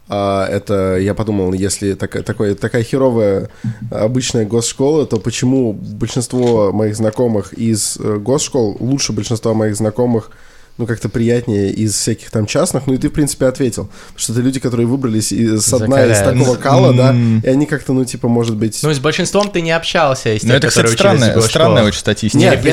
А 0.07 0.45
это 0.45 0.97
я 0.97 1.15
подумал, 1.15 1.53
если 1.53 1.95
так, 1.95 2.23
такой, 2.23 2.53
такая 2.53 2.83
херовая 2.83 3.49
обычная 3.89 4.45
госшкола, 4.45 5.07
то 5.07 5.17
почему 5.17 5.73
большинство 5.73 6.71
моих 6.71 6.95
знакомых 6.95 7.53
из 7.53 7.97
э, 7.97 8.17
госшкол 8.17 8.77
лучше 8.79 9.11
большинства 9.11 9.55
моих 9.55 9.75
знакомых 9.75 10.29
ну, 10.77 10.87
как-то 10.87 11.09
приятнее 11.09 11.71
из 11.71 11.93
всяких 11.95 12.31
там 12.31 12.45
частных. 12.45 12.87
Ну, 12.87 12.93
и 12.93 12.97
ты, 12.97 13.09
в 13.09 13.13
принципе, 13.13 13.45
ответил. 13.45 13.89
Что 14.15 14.33
это 14.33 14.41
люди, 14.41 14.59
которые 14.59 14.87
выбрались 14.87 15.31
из, 15.31 15.65
с 15.65 15.77
дна 15.77 16.05
из 16.05 16.19
такого 16.19 16.55
кала, 16.55 16.93
да, 16.93 17.15
и 17.15 17.47
они 17.47 17.65
как-то, 17.65 17.93
ну, 17.93 18.05
типа, 18.05 18.27
может 18.27 18.55
быть... 18.55 18.79
Ну, 18.83 18.93
с 18.93 18.99
большинством 18.99 19.49
ты 19.51 19.61
не 19.61 19.71
общался, 19.71 20.33
из 20.33 20.43
Ну, 20.43 20.53
это, 20.53 20.67
кстати, 20.67 20.91
странная, 20.93 21.39
странная 21.41 21.83
очень 21.83 21.99
статистика. 21.99 22.37
Нет, 22.37 22.63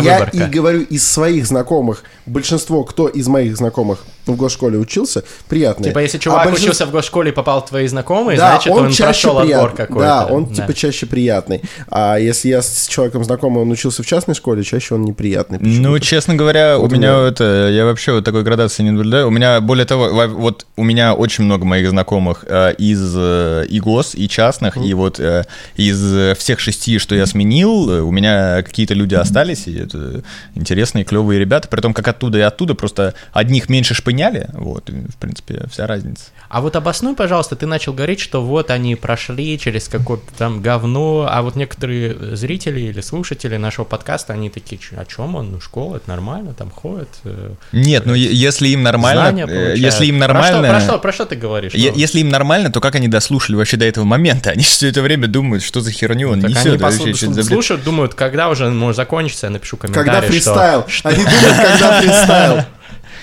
я, 0.00 0.16
выборка. 0.16 0.36
Я 0.36 0.46
и 0.46 0.50
говорю, 0.50 0.82
из 0.82 1.06
своих 1.06 1.46
знакомых, 1.46 2.04
большинство, 2.26 2.84
кто 2.84 3.08
из 3.08 3.28
моих 3.28 3.56
знакомых 3.56 4.00
в 4.32 4.36
госшколе 4.36 4.78
учился, 4.78 5.24
приятные. 5.48 5.90
Типа, 5.90 5.98
если 6.00 6.18
чувак 6.18 6.42
а 6.42 6.44
большинство... 6.44 6.70
учился 6.70 6.86
в 6.86 6.90
госшколе 6.90 7.30
и 7.30 7.34
попал 7.34 7.62
в 7.62 7.68
твои 7.68 7.86
знакомые, 7.86 8.38
да, 8.38 8.50
значит, 8.50 8.72
он, 8.72 8.86
он 8.86 8.94
прошел 8.94 9.40
прият... 9.40 9.60
отбор 9.60 9.76
какой-то. 9.76 10.00
Да, 10.00 10.26
он, 10.26 10.46
да. 10.46 10.54
типа, 10.54 10.74
чаще 10.74 11.06
приятный. 11.06 11.62
А 11.88 12.18
если 12.18 12.48
я 12.48 12.62
с 12.62 12.86
человеком 12.88 13.24
знакомый, 13.24 13.62
он 13.62 13.70
учился 13.70 14.02
в 14.02 14.06
частной 14.06 14.34
школе, 14.34 14.62
чаще 14.62 14.94
он 14.94 15.02
неприятный. 15.02 15.58
Ну, 15.60 15.98
честно 15.98 16.34
говоря, 16.34 16.78
вот 16.78 16.92
у 16.92 16.94
меня 16.94 17.26
это... 17.26 17.68
Я 17.68 17.84
вообще 17.84 18.12
вот 18.12 18.24
такой 18.24 18.42
градации 18.42 18.82
не 18.82 18.90
наблюдаю. 18.90 19.28
У 19.28 19.30
меня, 19.30 19.60
более 19.60 19.86
того, 19.86 20.08
вот 20.28 20.66
у 20.76 20.84
меня 20.84 21.14
очень 21.14 21.44
много 21.44 21.64
моих 21.64 21.88
знакомых 21.88 22.44
э, 22.46 22.74
из 22.78 23.14
э, 23.16 23.66
и 23.68 23.80
гос, 23.80 24.14
и 24.14 24.28
частных, 24.28 24.76
mm. 24.76 24.86
и 24.86 24.94
вот 24.94 25.20
э, 25.20 25.44
из 25.76 26.36
всех 26.38 26.60
шести, 26.60 26.98
что 26.98 27.14
я 27.14 27.26
сменил, 27.26 27.90
э, 27.90 28.00
у 28.00 28.10
меня 28.10 28.62
какие-то 28.62 28.94
люди 28.94 29.14
остались, 29.14 29.66
и 29.66 29.78
это 29.78 30.22
интересные, 30.54 31.04
клевые 31.04 31.40
ребята, 31.40 31.68
при 31.68 31.80
том, 31.80 31.94
как 31.94 32.08
оттуда 32.08 32.38
и 32.38 32.42
оттуда, 32.42 32.74
просто 32.74 33.14
одних 33.32 33.68
меньше 33.68 33.94
шпыняли, 34.18 34.48
вот, 34.52 34.88
в 34.88 35.16
принципе, 35.16 35.64
вся 35.70 35.86
разница. 35.86 36.26
А 36.48 36.60
вот 36.60 36.76
обоснуй, 36.76 37.14
пожалуйста, 37.14 37.56
ты 37.56 37.66
начал 37.66 37.92
говорить, 37.92 38.20
что 38.20 38.42
вот 38.42 38.70
они 38.70 38.96
прошли 38.96 39.58
через 39.58 39.88
какое-то 39.88 40.24
там 40.36 40.62
говно, 40.62 41.28
а 41.30 41.42
вот 41.42 41.56
некоторые 41.56 42.36
зрители 42.36 42.80
или 42.80 43.00
слушатели 43.00 43.56
нашего 43.56 43.84
подкаста, 43.84 44.32
они 44.32 44.50
такие, 44.50 44.80
о 44.96 45.04
чем 45.04 45.36
он? 45.36 45.52
Ну, 45.52 45.60
школа, 45.60 45.96
это 45.96 46.08
нормально, 46.08 46.54
там 46.54 46.70
ходят. 46.70 47.08
Э, 47.24 47.52
Нет, 47.72 48.06
ну 48.06 48.14
если 48.14 48.68
им 48.68 48.82
нормально, 48.82 49.46
э, 49.48 49.74
если 49.76 50.06
им 50.06 50.18
нормально... 50.18 50.68
Про 50.68 50.80
что, 50.80 50.86
про 50.86 50.92
что, 50.92 50.98
про 50.98 51.12
что 51.12 51.26
ты 51.26 51.36
говоришь? 51.36 51.72
Ну? 51.74 51.78
Если 51.78 52.20
им 52.20 52.28
нормально, 52.28 52.70
то 52.70 52.80
как 52.80 52.94
они 52.94 53.08
дослушали 53.08 53.56
вообще 53.56 53.76
до 53.76 53.84
этого 53.84 54.04
момента? 54.04 54.50
Они 54.50 54.62
все 54.64 54.88
это 54.88 55.02
время 55.02 55.26
думают, 55.26 55.62
что 55.62 55.80
за 55.80 55.90
херню 55.90 56.30
он 56.30 56.40
так 56.40 56.50
несет. 56.50 56.66
Они 56.66 56.78
послушают, 56.78 57.44
слушают, 57.44 57.84
думают, 57.84 58.14
когда 58.14 58.48
уже 58.48 58.68
может 58.70 58.96
закончится, 58.96 59.46
я 59.46 59.50
напишу 59.50 59.76
комментарий, 59.76 60.10
Когда 60.10 60.26
фристайл. 60.26 60.84
Что... 60.88 61.08
Они 61.10 61.24
думают, 61.24 61.56
когда 61.56 62.00
фристайл. 62.00 62.64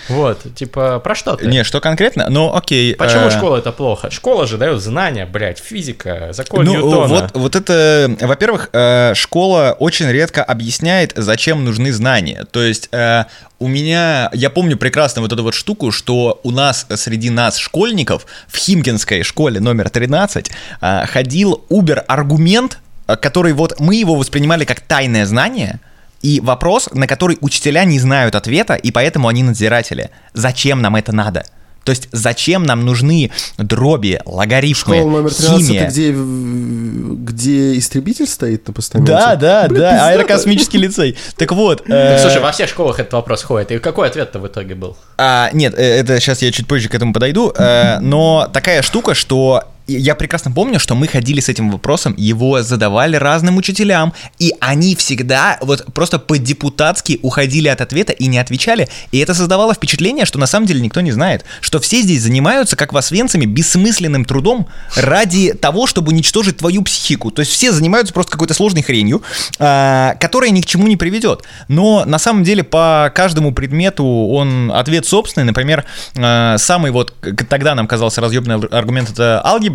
Вот, 0.09 0.53
типа, 0.55 0.99
про 0.99 1.15
что 1.15 1.35
ты? 1.35 1.47
Не, 1.47 1.63
что 1.63 1.81
конкретно? 1.81 2.27
Ну, 2.29 2.53
окей. 2.53 2.95
Почему 2.95 3.27
э... 3.27 3.31
школа 3.31 3.57
это 3.57 3.71
плохо? 3.71 4.11
Школа 4.11 4.45
же 4.45 4.57
дает 4.57 4.81
знания, 4.81 5.25
блядь, 5.25 5.59
физика, 5.59 6.29
закон 6.31 6.65
ну, 6.65 6.73
Ньютона. 6.73 7.07
Вот, 7.07 7.31
вот 7.33 7.55
это, 7.55 8.15
во-первых, 8.21 8.69
э, 8.73 9.13
школа 9.15 9.75
очень 9.79 10.09
редко 10.09 10.43
объясняет, 10.43 11.13
зачем 11.15 11.65
нужны 11.65 11.91
знания. 11.91 12.45
То 12.51 12.61
есть 12.61 12.89
э, 12.91 13.25
у 13.59 13.67
меня, 13.67 14.29
я 14.33 14.49
помню 14.49 14.77
прекрасно 14.77 15.21
вот 15.21 15.31
эту 15.31 15.43
вот 15.43 15.53
штуку, 15.53 15.91
что 15.91 16.39
у 16.43 16.51
нас 16.51 16.85
среди 16.95 17.29
нас, 17.29 17.57
школьников, 17.57 18.25
в 18.47 18.57
Химкинской 18.57 19.23
школе 19.23 19.59
номер 19.59 19.89
13 19.89 20.51
э, 20.81 21.05
ходил 21.07 21.63
убер-аргумент, 21.69 22.77
э, 23.07 23.15
который 23.15 23.53
вот 23.53 23.79
мы 23.79 23.95
его 23.95 24.15
воспринимали 24.15 24.65
как 24.65 24.81
тайное 24.81 25.25
знание— 25.25 25.79
и 26.25 26.39
вопрос, 26.39 26.89
на 26.91 27.05
который 27.05 27.37
учителя 27.41 27.83
не 27.85 27.99
знают 27.99 28.33
ответа, 28.33 28.73
и 28.73 28.89
поэтому 28.89 29.27
они 29.27 29.43
надзиратели. 29.43 30.09
Зачем 30.33 30.81
нам 30.81 30.95
это 30.95 31.11
надо? 31.11 31.45
То 31.83 31.91
есть 31.91 32.09
зачем 32.11 32.63
нам 32.63 32.83
нужны 32.83 33.29
дроби, 33.59 34.19
логарифмы, 34.25 34.95
Школа 34.95 35.11
номер 35.11 35.31
13 35.31 35.67
химия? 35.67 35.81
Это 35.83 35.91
где, 35.91 36.11
где 36.11 37.77
истребитель 37.77 38.25
стоит 38.25 38.67
на 38.67 38.73
постаменте? 38.73 39.11
Да, 39.11 39.35
да, 39.35 39.67
Блин, 39.67 39.81
да, 39.81 40.07
аэрокосмический 40.09 40.79
лицей. 40.79 41.15
Так 41.37 41.51
вот. 41.51 41.83
Так, 41.85 42.19
слушай, 42.19 42.41
во 42.41 42.51
всех 42.51 42.69
школах 42.69 42.99
этот 42.99 43.13
вопрос 43.13 43.43
ходит. 43.43 43.71
И 43.71 43.77
какой 43.77 44.07
ответ-то 44.07 44.39
в 44.39 44.47
итоге 44.47 44.73
был? 44.73 44.97
А, 45.19 45.51
нет, 45.53 45.75
э, 45.77 45.99
это 45.99 46.19
сейчас 46.19 46.41
я 46.41 46.51
чуть 46.51 46.67
позже 46.67 46.89
к 46.89 46.95
этому 46.95 47.13
подойду. 47.13 47.53
Э, 47.55 47.99
но 47.99 48.49
такая 48.51 48.81
штука, 48.81 49.13
что 49.13 49.63
я 49.87 50.15
прекрасно 50.15 50.51
помню, 50.51 50.79
что 50.79 50.95
мы 50.95 51.07
ходили 51.07 51.39
с 51.39 51.49
этим 51.49 51.69
вопросом, 51.69 52.15
его 52.17 52.61
задавали 52.63 53.15
разным 53.17 53.57
учителям, 53.57 54.13
и 54.39 54.53
они 54.59 54.95
всегда 54.95 55.57
вот 55.61 55.85
просто 55.93 56.19
по-депутатски 56.19 57.19
уходили 57.21 57.67
от 57.67 57.81
ответа 57.81 58.13
и 58.13 58.27
не 58.27 58.39
отвечали, 58.39 58.89
и 59.11 59.19
это 59.19 59.33
создавало 59.33 59.73
впечатление, 59.73 60.25
что 60.25 60.39
на 60.39 60.47
самом 60.47 60.65
деле 60.65 60.81
никто 60.81 61.01
не 61.01 61.11
знает, 61.11 61.45
что 61.61 61.79
все 61.79 62.01
здесь 62.01 62.21
занимаются, 62.21 62.75
как 62.75 62.93
восвенцами, 62.93 63.45
бессмысленным 63.45 64.25
трудом 64.25 64.67
ради 64.95 65.53
того, 65.53 65.87
чтобы 65.87 66.11
уничтожить 66.11 66.57
твою 66.57 66.81
психику. 66.81 67.31
То 67.31 67.41
есть 67.41 67.51
все 67.51 67.71
занимаются 67.71 68.13
просто 68.13 68.31
какой-то 68.31 68.53
сложной 68.53 68.81
хренью, 68.81 69.21
а, 69.59 70.15
которая 70.15 70.49
ни 70.49 70.61
к 70.61 70.65
чему 70.65 70.87
не 70.87 70.97
приведет. 70.97 71.43
Но 71.67 72.05
на 72.05 72.19
самом 72.19 72.43
деле 72.43 72.63
по 72.63 73.11
каждому 73.13 73.53
предмету 73.53 74.05
он 74.05 74.71
ответ 74.71 75.05
собственный. 75.05 75.45
Например, 75.45 75.85
а, 76.17 76.57
самый 76.57 76.91
вот 76.91 77.13
тогда 77.49 77.75
нам 77.75 77.87
казался 77.87 78.21
разъемный 78.21 78.55
аргумент 78.55 79.09
это 79.09 79.45
алгебра, 79.45 79.74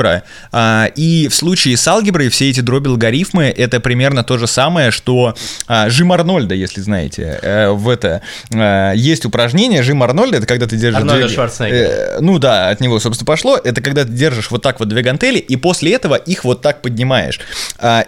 а, 0.52 0.86
и 0.96 1.28
в 1.28 1.34
случае 1.34 1.76
с 1.76 1.86
алгеброй 1.86 2.28
все 2.28 2.50
эти 2.50 2.60
дроби 2.60 2.88
логарифмы 2.88 3.44
это 3.44 3.80
примерно 3.80 4.24
то 4.24 4.38
же 4.38 4.46
самое, 4.46 4.90
что 4.90 5.34
жим 5.86 6.12
Арнольда, 6.12 6.54
если 6.54 6.80
знаете, 6.80 7.38
э, 7.42 7.70
в 7.70 7.88
это 7.88 8.22
есть 8.94 9.24
упражнение 9.24 9.82
жим 9.82 10.02
Арнольда, 10.02 10.38
это 10.38 10.46
когда 10.46 10.66
ты 10.66 10.76
держишь... 10.76 11.00
Арнольда 11.00 11.26
две... 11.26 11.34
Шварценеггера. 11.34 11.88
Э, 11.88 12.18
ну 12.20 12.38
да, 12.38 12.68
от 12.68 12.80
него, 12.80 12.98
собственно, 13.00 13.26
пошло. 13.26 13.56
Это 13.56 13.80
когда 13.80 14.04
ты 14.04 14.12
держишь 14.12 14.50
вот 14.50 14.62
так 14.62 14.80
вот 14.80 14.88
две 14.88 15.02
гантели, 15.02 15.38
и 15.38 15.56
после 15.56 15.94
этого 15.94 16.14
их 16.14 16.44
вот 16.44 16.62
так 16.62 16.82
поднимаешь. 16.82 17.40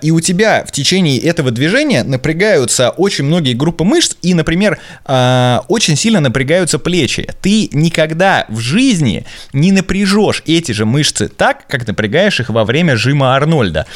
И 0.01 0.11
у 0.11 0.20
тебя 0.20 0.64
в 0.66 0.72
течение 0.72 1.18
этого 1.18 1.51
движения 1.51 2.03
напрягаются 2.03 2.90
очень 2.90 3.24
многие 3.24 3.55
группы 3.55 3.84
мышц, 3.84 4.16
и, 4.22 4.34
например, 4.34 4.78
очень 5.07 5.97
сильно 5.97 6.20
напрягаются 6.20 6.78
плечи. 6.78 7.28
Ты 7.40 7.68
никогда 7.72 8.47
в 8.49 8.59
жизни 8.59 9.24
не 9.53 9.72
напряжешь 9.72 10.43
эти 10.47 10.72
же 10.72 10.84
мышцы 10.84 11.28
так, 11.28 11.66
как 11.68 11.82
напрягаешь 11.87 12.41
их 12.41 12.51
во 12.51 12.64
время 12.64 12.97
жима 12.97 13.35
Арнольда. 13.37 13.87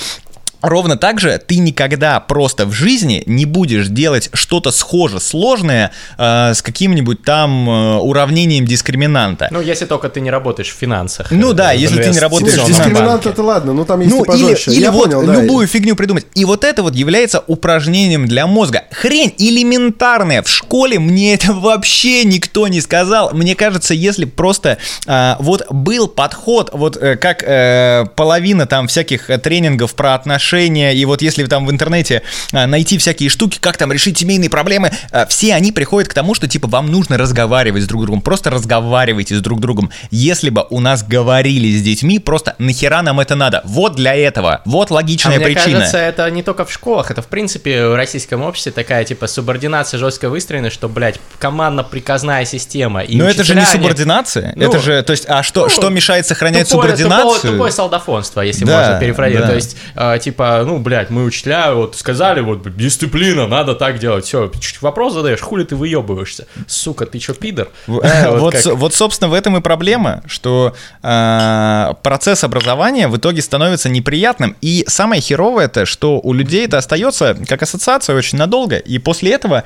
Ровно 0.63 0.97
так 0.97 1.21
же 1.21 1.41
ты 1.45 1.59
никогда 1.59 2.19
просто 2.21 2.67
в 2.67 2.73
жизни 2.73 3.23
не 3.27 3.45
будешь 3.45 3.89
делать 3.89 4.31
что-то 4.33 4.71
схоже 4.71 5.21
сложное 5.21 5.93
э, 6.19 6.55
с 6.55 6.63
каким-нибудь 6.63 7.23
там 7.23 7.69
э, 7.69 7.97
уравнением 7.99 8.67
дискриминанта. 8.67 9.49
Ну, 9.51 9.61
если 9.61 9.85
только 9.85 10.09
ты 10.09 10.21
не 10.21 10.31
работаешь 10.31 10.71
в 10.71 10.77
финансах. 10.77 11.29
Ну 11.31 11.53
да, 11.53 11.75
э, 11.75 11.79
если 11.79 12.03
ты 12.03 12.11
не 12.11 12.19
работаешь 12.19 12.59
в 12.59 12.67
Дискриминант 12.67 13.27
это 13.27 13.43
ладно, 13.43 13.73
ну 13.73 13.85
там 13.85 14.01
есть 14.01 14.13
ну, 14.13 14.25
пожестче. 14.25 14.71
Или, 14.71 14.81
или 14.81 14.89
вот 14.89 15.11
понял, 15.11 15.23
любую 15.23 15.67
да. 15.67 15.73
фигню 15.73 15.95
придумать. 15.95 16.27
И 16.35 16.45
вот 16.45 16.65
это 16.65 16.83
вот 16.83 16.95
является 16.95 17.43
упражнением 17.47 18.27
для 18.27 18.47
мозга. 18.47 18.85
Хрень 18.91 19.35
элементарная. 19.39 20.43
В 20.43 20.49
школе 20.49 20.99
мне 20.99 21.35
это 21.35 21.53
вообще 21.53 22.25
никто 22.25 22.67
не 22.69 22.81
сказал. 22.81 23.31
Мне 23.33 23.55
кажется, 23.55 23.95
если 23.95 24.25
просто 24.25 24.79
э, 25.07 25.35
вот 25.39 25.67
был 25.71 26.09
подход, 26.09 26.71
вот 26.73 26.97
э, 26.97 27.17
как 27.17 27.43
э, 27.43 28.07
половина 28.17 28.67
там 28.67 28.89
всяких 28.89 29.31
тренингов 29.43 29.95
про 29.95 30.15
отношения 30.15 30.46
отношения, 30.47 30.95
и 30.95 31.05
вот 31.05 31.23
если 31.23 31.45
там 31.47 31.67
в 31.67 31.71
интернете 31.71 32.23
а, 32.53 32.67
найти 32.67 32.99
всякие 32.99 33.29
штуки, 33.29 33.59
как 33.61 33.77
там 33.77 33.93
решить 33.93 34.19
семейные 34.19 34.49
проблемы, 34.49 34.93
а, 35.11 35.27
все 35.27 35.55
они 35.55 35.73
приходят 35.73 36.09
к 36.09 36.15
тому, 36.15 36.35
что 36.35 36.47
типа 36.47 36.69
вам 36.69 36.91
нужно 36.91 37.19
разговаривать 37.19 37.83
с 37.83 37.87
друг 37.87 38.03
другом, 38.03 38.21
просто 38.21 38.51
разговаривайте 38.51 39.35
с 39.35 39.41
друг 39.41 39.61
другом. 39.61 39.91
Если 40.11 40.51
бы 40.51 40.65
у 40.71 40.81
нас 40.81 41.03
говорили 41.03 41.77
с 41.77 41.83
детьми, 41.83 42.19
просто 42.19 42.55
нахера 42.59 43.03
нам 43.03 43.19
это 43.21 43.35
надо? 43.35 43.63
Вот 43.65 43.97
для 43.97 44.15
этого, 44.15 44.63
вот 44.65 44.91
логичная 44.91 45.39
а 45.39 45.41
причина. 45.41 45.67
Мне 45.67 45.75
кажется, 45.79 45.99
это 45.99 46.31
не 46.31 46.43
только 46.43 46.65
в 46.65 46.73
школах, 46.73 47.11
это 47.11 47.23
в 47.23 47.27
принципе 47.27 47.89
в 47.89 47.97
российском 47.97 48.43
обществе 48.43 48.73
такая 48.73 49.05
типа 49.05 49.27
субординация 49.27 49.99
жестко 49.99 50.29
выстроена, 50.29 50.71
что, 50.71 50.89
блядь, 50.89 51.19
командно-приказная 51.39 52.45
система. 52.45 53.01
И 53.01 53.17
Но 53.17 53.29
это 53.29 53.43
же 53.43 53.55
не 53.55 53.67
субординация, 53.67 54.53
ну, 54.57 54.69
это 54.69 54.79
же, 54.79 55.03
то 55.03 55.11
есть, 55.11 55.25
а 55.29 55.43
что, 55.43 55.65
ну, 55.65 55.69
что 55.69 55.89
мешает 55.89 56.27
сохранять 56.27 56.69
тупое, 56.69 56.97
субординацию? 56.97 57.35
Тупое, 57.35 57.53
тупое 57.53 57.73
солдафонство, 57.73 58.41
если 58.41 58.65
да, 58.65 58.79
можно 58.79 59.01
перефразировать. 59.01 59.47
Да. 59.47 59.49
То 59.49 59.55
есть, 59.57 59.77
э, 59.95 60.19
типа, 60.21 60.36
типа, 60.37 60.63
ну, 60.67 60.79
блядь, 60.79 61.09
мы 61.09 61.25
учителя 61.25 61.73
вот 61.73 61.97
сказали, 61.97 62.41
вот, 62.41 62.77
дисциплина, 62.77 63.47
надо 63.47 63.75
так 63.75 63.99
делать, 63.99 64.27
все, 64.27 64.53
вопрос 64.83 65.15
задаешь, 65.15 65.41
хули 65.41 65.65
ты 65.65 65.77
выебываешься, 65.77 66.47
сука, 66.67 67.07
ты 67.07 67.19
чё, 67.19 67.35
пидор? 67.35 67.69
Вот, 67.87 68.95
собственно, 68.95 69.31
в 69.31 69.35
этом 69.35 69.57
и 69.57 69.61
проблема, 69.61 70.23
что 70.27 70.75
а, 71.03 71.95
процесс 72.03 72.45
образования 72.45 73.09
в 73.09 73.17
итоге 73.17 73.41
становится 73.41 73.89
неприятным, 73.89 74.57
и 74.61 74.85
самое 74.87 75.23
херовое 75.23 75.67
это, 75.67 75.87
что 75.87 76.21
у 76.23 76.33
людей 76.33 76.67
это 76.67 76.79
остается 76.79 77.37
как 77.49 77.63
ассоциация 77.63 78.15
очень 78.17 78.39
надолго, 78.39 78.77
и 78.77 78.99
после 78.99 79.33
этого 79.33 79.65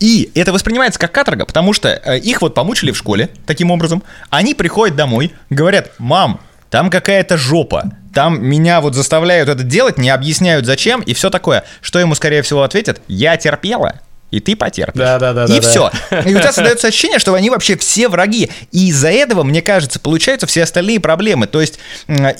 и 0.00 0.30
это 0.34 0.52
воспринимается 0.52 0.98
как 0.98 1.12
каторга, 1.12 1.44
потому 1.44 1.72
что 1.72 1.88
э, 1.88 2.18
их 2.18 2.42
вот 2.42 2.54
помучили 2.54 2.90
в 2.90 2.96
школе 2.96 3.28
таким 3.46 3.70
образом. 3.70 4.02
Они 4.30 4.54
приходят 4.54 4.96
домой, 4.96 5.32
говорят, 5.48 5.92
мам, 5.98 6.40
там 6.70 6.90
какая-то 6.90 7.36
жопа, 7.36 7.92
там 8.14 8.44
меня 8.44 8.80
вот 8.80 8.94
заставляют 8.94 9.48
это 9.48 9.62
делать, 9.62 9.98
не 9.98 10.10
объясняют 10.10 10.66
зачем 10.66 11.00
и 11.00 11.14
все 11.14 11.30
такое. 11.30 11.64
Что 11.80 11.98
ему, 11.98 12.14
скорее 12.14 12.42
всего, 12.42 12.62
ответят? 12.62 13.00
Я 13.08 13.36
терпела, 13.36 14.00
и 14.32 14.40
ты 14.40 14.56
потерпишь. 14.56 14.98
Да, 14.98 15.18
да, 15.18 15.32
да. 15.34 15.44
И 15.44 15.60
да, 15.60 15.60
все. 15.60 15.90
Да. 16.10 16.20
И 16.26 16.34
у 16.34 16.38
тебя 16.38 16.52
создается 16.52 16.88
ощущение, 16.88 17.18
что 17.18 17.34
они 17.34 17.50
вообще 17.50 17.76
все 17.76 18.08
враги. 18.08 18.50
И 18.72 18.88
из-за 18.88 19.10
этого, 19.10 19.42
мне 19.42 19.60
кажется, 19.60 20.00
получаются 20.00 20.46
все 20.46 20.62
остальные 20.62 21.00
проблемы. 21.00 21.46
То 21.46 21.60
есть 21.60 21.78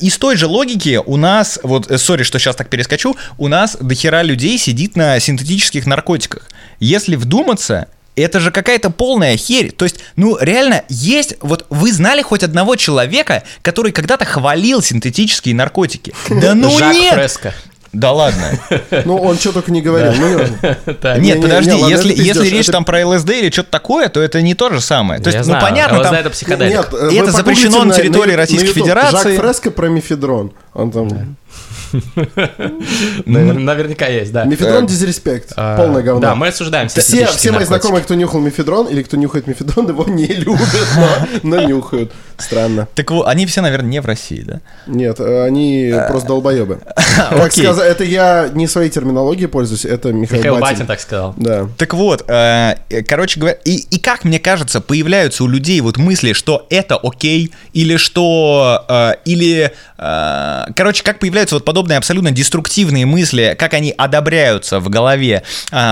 из 0.01 0.17
той 0.17 0.35
же 0.35 0.47
логики 0.47 0.99
у 1.05 1.17
нас, 1.17 1.59
вот, 1.61 1.89
э, 1.91 1.99
сори, 1.99 2.23
что 2.23 2.39
сейчас 2.39 2.55
так 2.55 2.69
перескочу, 2.69 3.15
у 3.37 3.47
нас 3.47 3.77
дохера 3.79 4.23
людей 4.23 4.57
сидит 4.57 4.95
на 4.95 5.19
синтетических 5.19 5.85
наркотиках. 5.85 6.49
Если 6.79 7.15
вдуматься, 7.15 7.87
это 8.15 8.39
же 8.39 8.51
какая-то 8.51 8.89
полная 8.89 9.37
херь. 9.37 9.71
То 9.71 9.85
есть, 9.85 9.99
ну, 10.15 10.37
реально, 10.39 10.83
есть... 10.89 11.35
Вот 11.41 11.65
вы 11.69 11.91
знали 11.91 12.21
хоть 12.21 12.43
одного 12.43 12.75
человека, 12.75 13.43
который 13.61 13.91
когда-то 13.91 14.25
хвалил 14.25 14.81
синтетические 14.81 15.55
наркотики? 15.55 16.13
Да 16.29 16.53
ну 16.53 16.77
Жак 16.77 16.93
нет! 16.93 17.13
Фреско. 17.13 17.53
Да 17.93 18.11
ладно. 18.11 18.59
Ну, 19.05 19.17
он 19.17 19.37
что 19.37 19.51
только 19.51 19.71
не 19.71 19.81
говорил. 19.81 20.13
Ну, 20.13 21.19
Нет, 21.19 21.41
подожди, 21.41 21.77
если, 21.77 22.13
если 22.13 22.47
речь 22.47 22.65
там 22.65 22.85
про 22.85 23.07
ЛСД 23.07 23.29
или 23.29 23.51
что-то 23.51 23.69
такое, 23.69 24.09
то 24.09 24.19
это 24.19 24.41
не 24.41 24.55
то 24.55 24.71
же 24.71 24.81
самое. 24.81 25.21
То 25.21 25.29
есть, 25.29 25.47
ну 25.47 25.59
понятно, 25.61 26.01
там... 26.01 26.15
это 26.15 26.31
психоделик. 26.31 26.91
Это 26.91 27.31
запрещено 27.31 27.83
на 27.83 27.93
территории 27.93 28.33
Российской 28.33 28.73
Федерации. 28.73 29.35
Жак 29.35 29.41
Фреско 29.45 29.71
про 29.71 29.87
мифедрон. 29.87 30.53
Он 30.73 30.91
там... 30.91 31.37
Наверняка 33.25 34.07
есть, 34.07 34.31
да. 34.31 34.45
Мефедрон 34.45 34.85
дизреспект. 34.85 35.53
А, 35.55 35.77
Полное 35.77 36.01
говно. 36.01 36.21
Да, 36.21 36.35
мы 36.35 36.47
осуждаем 36.47 36.87
все, 36.89 37.27
все 37.27 37.51
мои 37.51 37.65
знакомые, 37.65 38.03
кто 38.03 38.15
нюхал 38.15 38.41
мефедрон 38.41 38.87
или 38.87 39.03
кто 39.03 39.17
нюхает 39.17 39.47
мефедрон, 39.47 39.87
его 39.89 40.05
не 40.05 40.27
любят, 40.27 40.67
но, 41.43 41.61
нюхают. 41.61 42.11
Странно. 42.37 42.87
Так 42.95 43.11
они 43.25 43.45
все, 43.45 43.61
наверное, 43.61 43.89
не 43.89 44.01
в 44.01 44.05
России, 44.05 44.41
да? 44.41 44.61
Нет, 44.87 45.19
они 45.19 45.91
а. 45.91 46.07
просто 46.09 46.29
долбоебы. 46.29 46.79
Как 47.29 47.51
сказать, 47.51 47.91
это 47.91 48.03
я 48.03 48.49
не 48.53 48.67
своей 48.67 48.89
терминологией 48.89 49.47
пользуюсь, 49.47 49.85
это 49.85 50.11
Михаил, 50.11 50.41
Михаил 50.41 50.59
Батин. 50.59 50.87
так 50.87 50.99
сказал. 50.99 51.33
Да. 51.37 51.67
Так 51.77 51.93
вот, 51.93 52.25
э, 52.27 52.75
короче 53.07 53.39
говоря, 53.39 53.57
и, 53.63 53.99
как 53.99 54.23
мне 54.23 54.39
кажется, 54.39 54.81
появляются 54.81 55.43
у 55.43 55.47
людей 55.47 55.79
вот 55.81 55.97
мысли, 55.97 56.33
что 56.33 56.65
это 56.69 56.95
окей, 56.95 57.51
или 57.73 57.97
что, 57.97 58.83
э, 58.87 59.13
или, 59.25 59.71
э, 59.97 60.65
короче, 60.75 61.03
как 61.03 61.19
появляются 61.19 61.55
вот 61.55 61.65
подобные 61.65 61.82
абсолютно 61.91 62.31
деструктивные 62.31 63.05
мысли, 63.05 63.55
как 63.57 63.73
они 63.73 63.93
одобряются 63.97 64.79
в 64.79 64.89
голове 64.89 65.43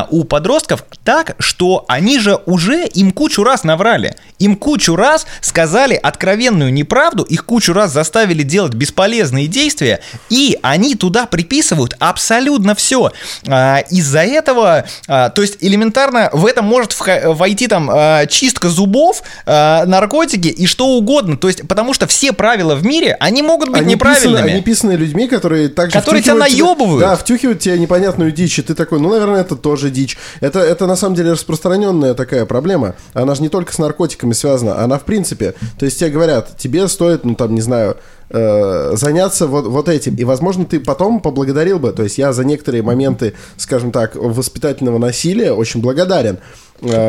у 0.10 0.24
подростков, 0.24 0.86
так, 1.04 1.36
что 1.40 1.86
они 1.88 2.20
же 2.20 2.40
уже 2.46 2.86
им 2.88 3.12
кучу 3.12 3.44
раз 3.44 3.64
наврали, 3.64 4.16
им 4.40 4.56
кучу 4.56 4.96
раз 4.96 5.26
сказали 5.42 5.96
откровенную 5.96 6.74
неправду, 6.74 7.24
их 7.24 7.46
кучу 7.46 7.74
раз 7.74 7.92
заставили 7.92 8.44
делать 8.44 8.74
бесполезные 8.74 9.48
действия, 9.48 10.00
и 10.30 10.58
они 10.62 10.96
туда 10.96 11.26
приписывают 11.26 11.96
абсолютно 12.00 12.76
все. 12.76 13.12
А, 13.48 13.80
из-за 13.90 14.22
этого, 14.22 14.86
а, 15.08 15.30
то 15.30 15.42
есть 15.42 15.58
элементарно 15.62 16.30
в 16.34 16.46
этом 16.46 16.66
может 16.66 16.96
войти 17.26 17.68
там 17.68 17.90
а, 17.92 18.26
чистка 18.26 18.70
зубов, 18.70 19.24
наркотики 19.46 20.48
и 20.48 20.66
что 20.66 20.88
угодно. 20.88 21.38
То 21.38 21.48
есть, 21.48 21.68
потому 21.68 21.94
что 21.94 22.08
все 22.08 22.34
правила 22.34 22.76
в 22.76 22.86
мире, 22.86 23.16
они 23.20 23.42
могут 23.42 23.70
быть 23.70 23.82
они 23.82 23.94
неправильными. 23.94 24.38
Писаны, 24.38 24.52
они 24.52 24.62
писаны 24.62 24.92
людьми, 24.94 25.28
которые 25.28 25.70
также 25.82 26.00
Которые 26.00 26.24
тебя 26.24 26.36
наебывают. 26.36 27.00
Да, 27.00 27.16
втюхивают 27.16 27.60
тебе 27.60 27.78
непонятную 27.80 28.32
дичь, 28.32 28.60
и 28.60 28.62
ты 28.62 28.76
такой, 28.76 29.00
ну, 29.00 29.10
наверное, 29.10 29.42
это 29.42 29.56
тоже 29.56 29.90
дичь. 29.90 30.18
Это, 30.40 30.60
это 30.60 30.88
на 30.88 30.96
самом 30.96 31.16
деле 31.16 31.32
распространенная 31.32 32.14
такая 32.14 32.46
проблема. 32.46 32.96
Она 33.14 33.36
же 33.36 33.42
не 33.42 33.50
только 33.50 33.74
с 33.74 33.78
наркотиками 33.78 34.34
связана, 34.34 34.84
она 34.84 34.98
в 34.98 35.04
принципе. 35.04 35.56
То 35.80 35.86
есть 35.86 36.00
тебе 36.00 36.10
говорят, 36.10 36.58
тебе 36.58 36.88
стоит, 36.88 37.26
ну 37.26 37.36
там, 37.36 37.56
не 37.56 37.62
знаю, 37.62 37.98
э, 38.30 38.92
заняться 38.96 39.48
вот, 39.48 39.66
вот 39.68 39.90
этим. 39.90 40.16
И, 40.16 40.24
возможно, 40.24 40.66
ты 40.66 40.80
потом 40.80 41.20
поблагодарил 41.20 41.80
бы. 41.80 41.92
То 41.92 42.04
есть 42.04 42.18
я 42.18 42.34
за 42.34 42.44
некоторые 42.44 42.84
моменты, 42.84 43.34
скажем 43.58 43.92
так, 43.92 44.16
воспитательного 44.16 44.98
насилия 44.98 45.54
очень 45.54 45.82
благодарен 45.82 46.40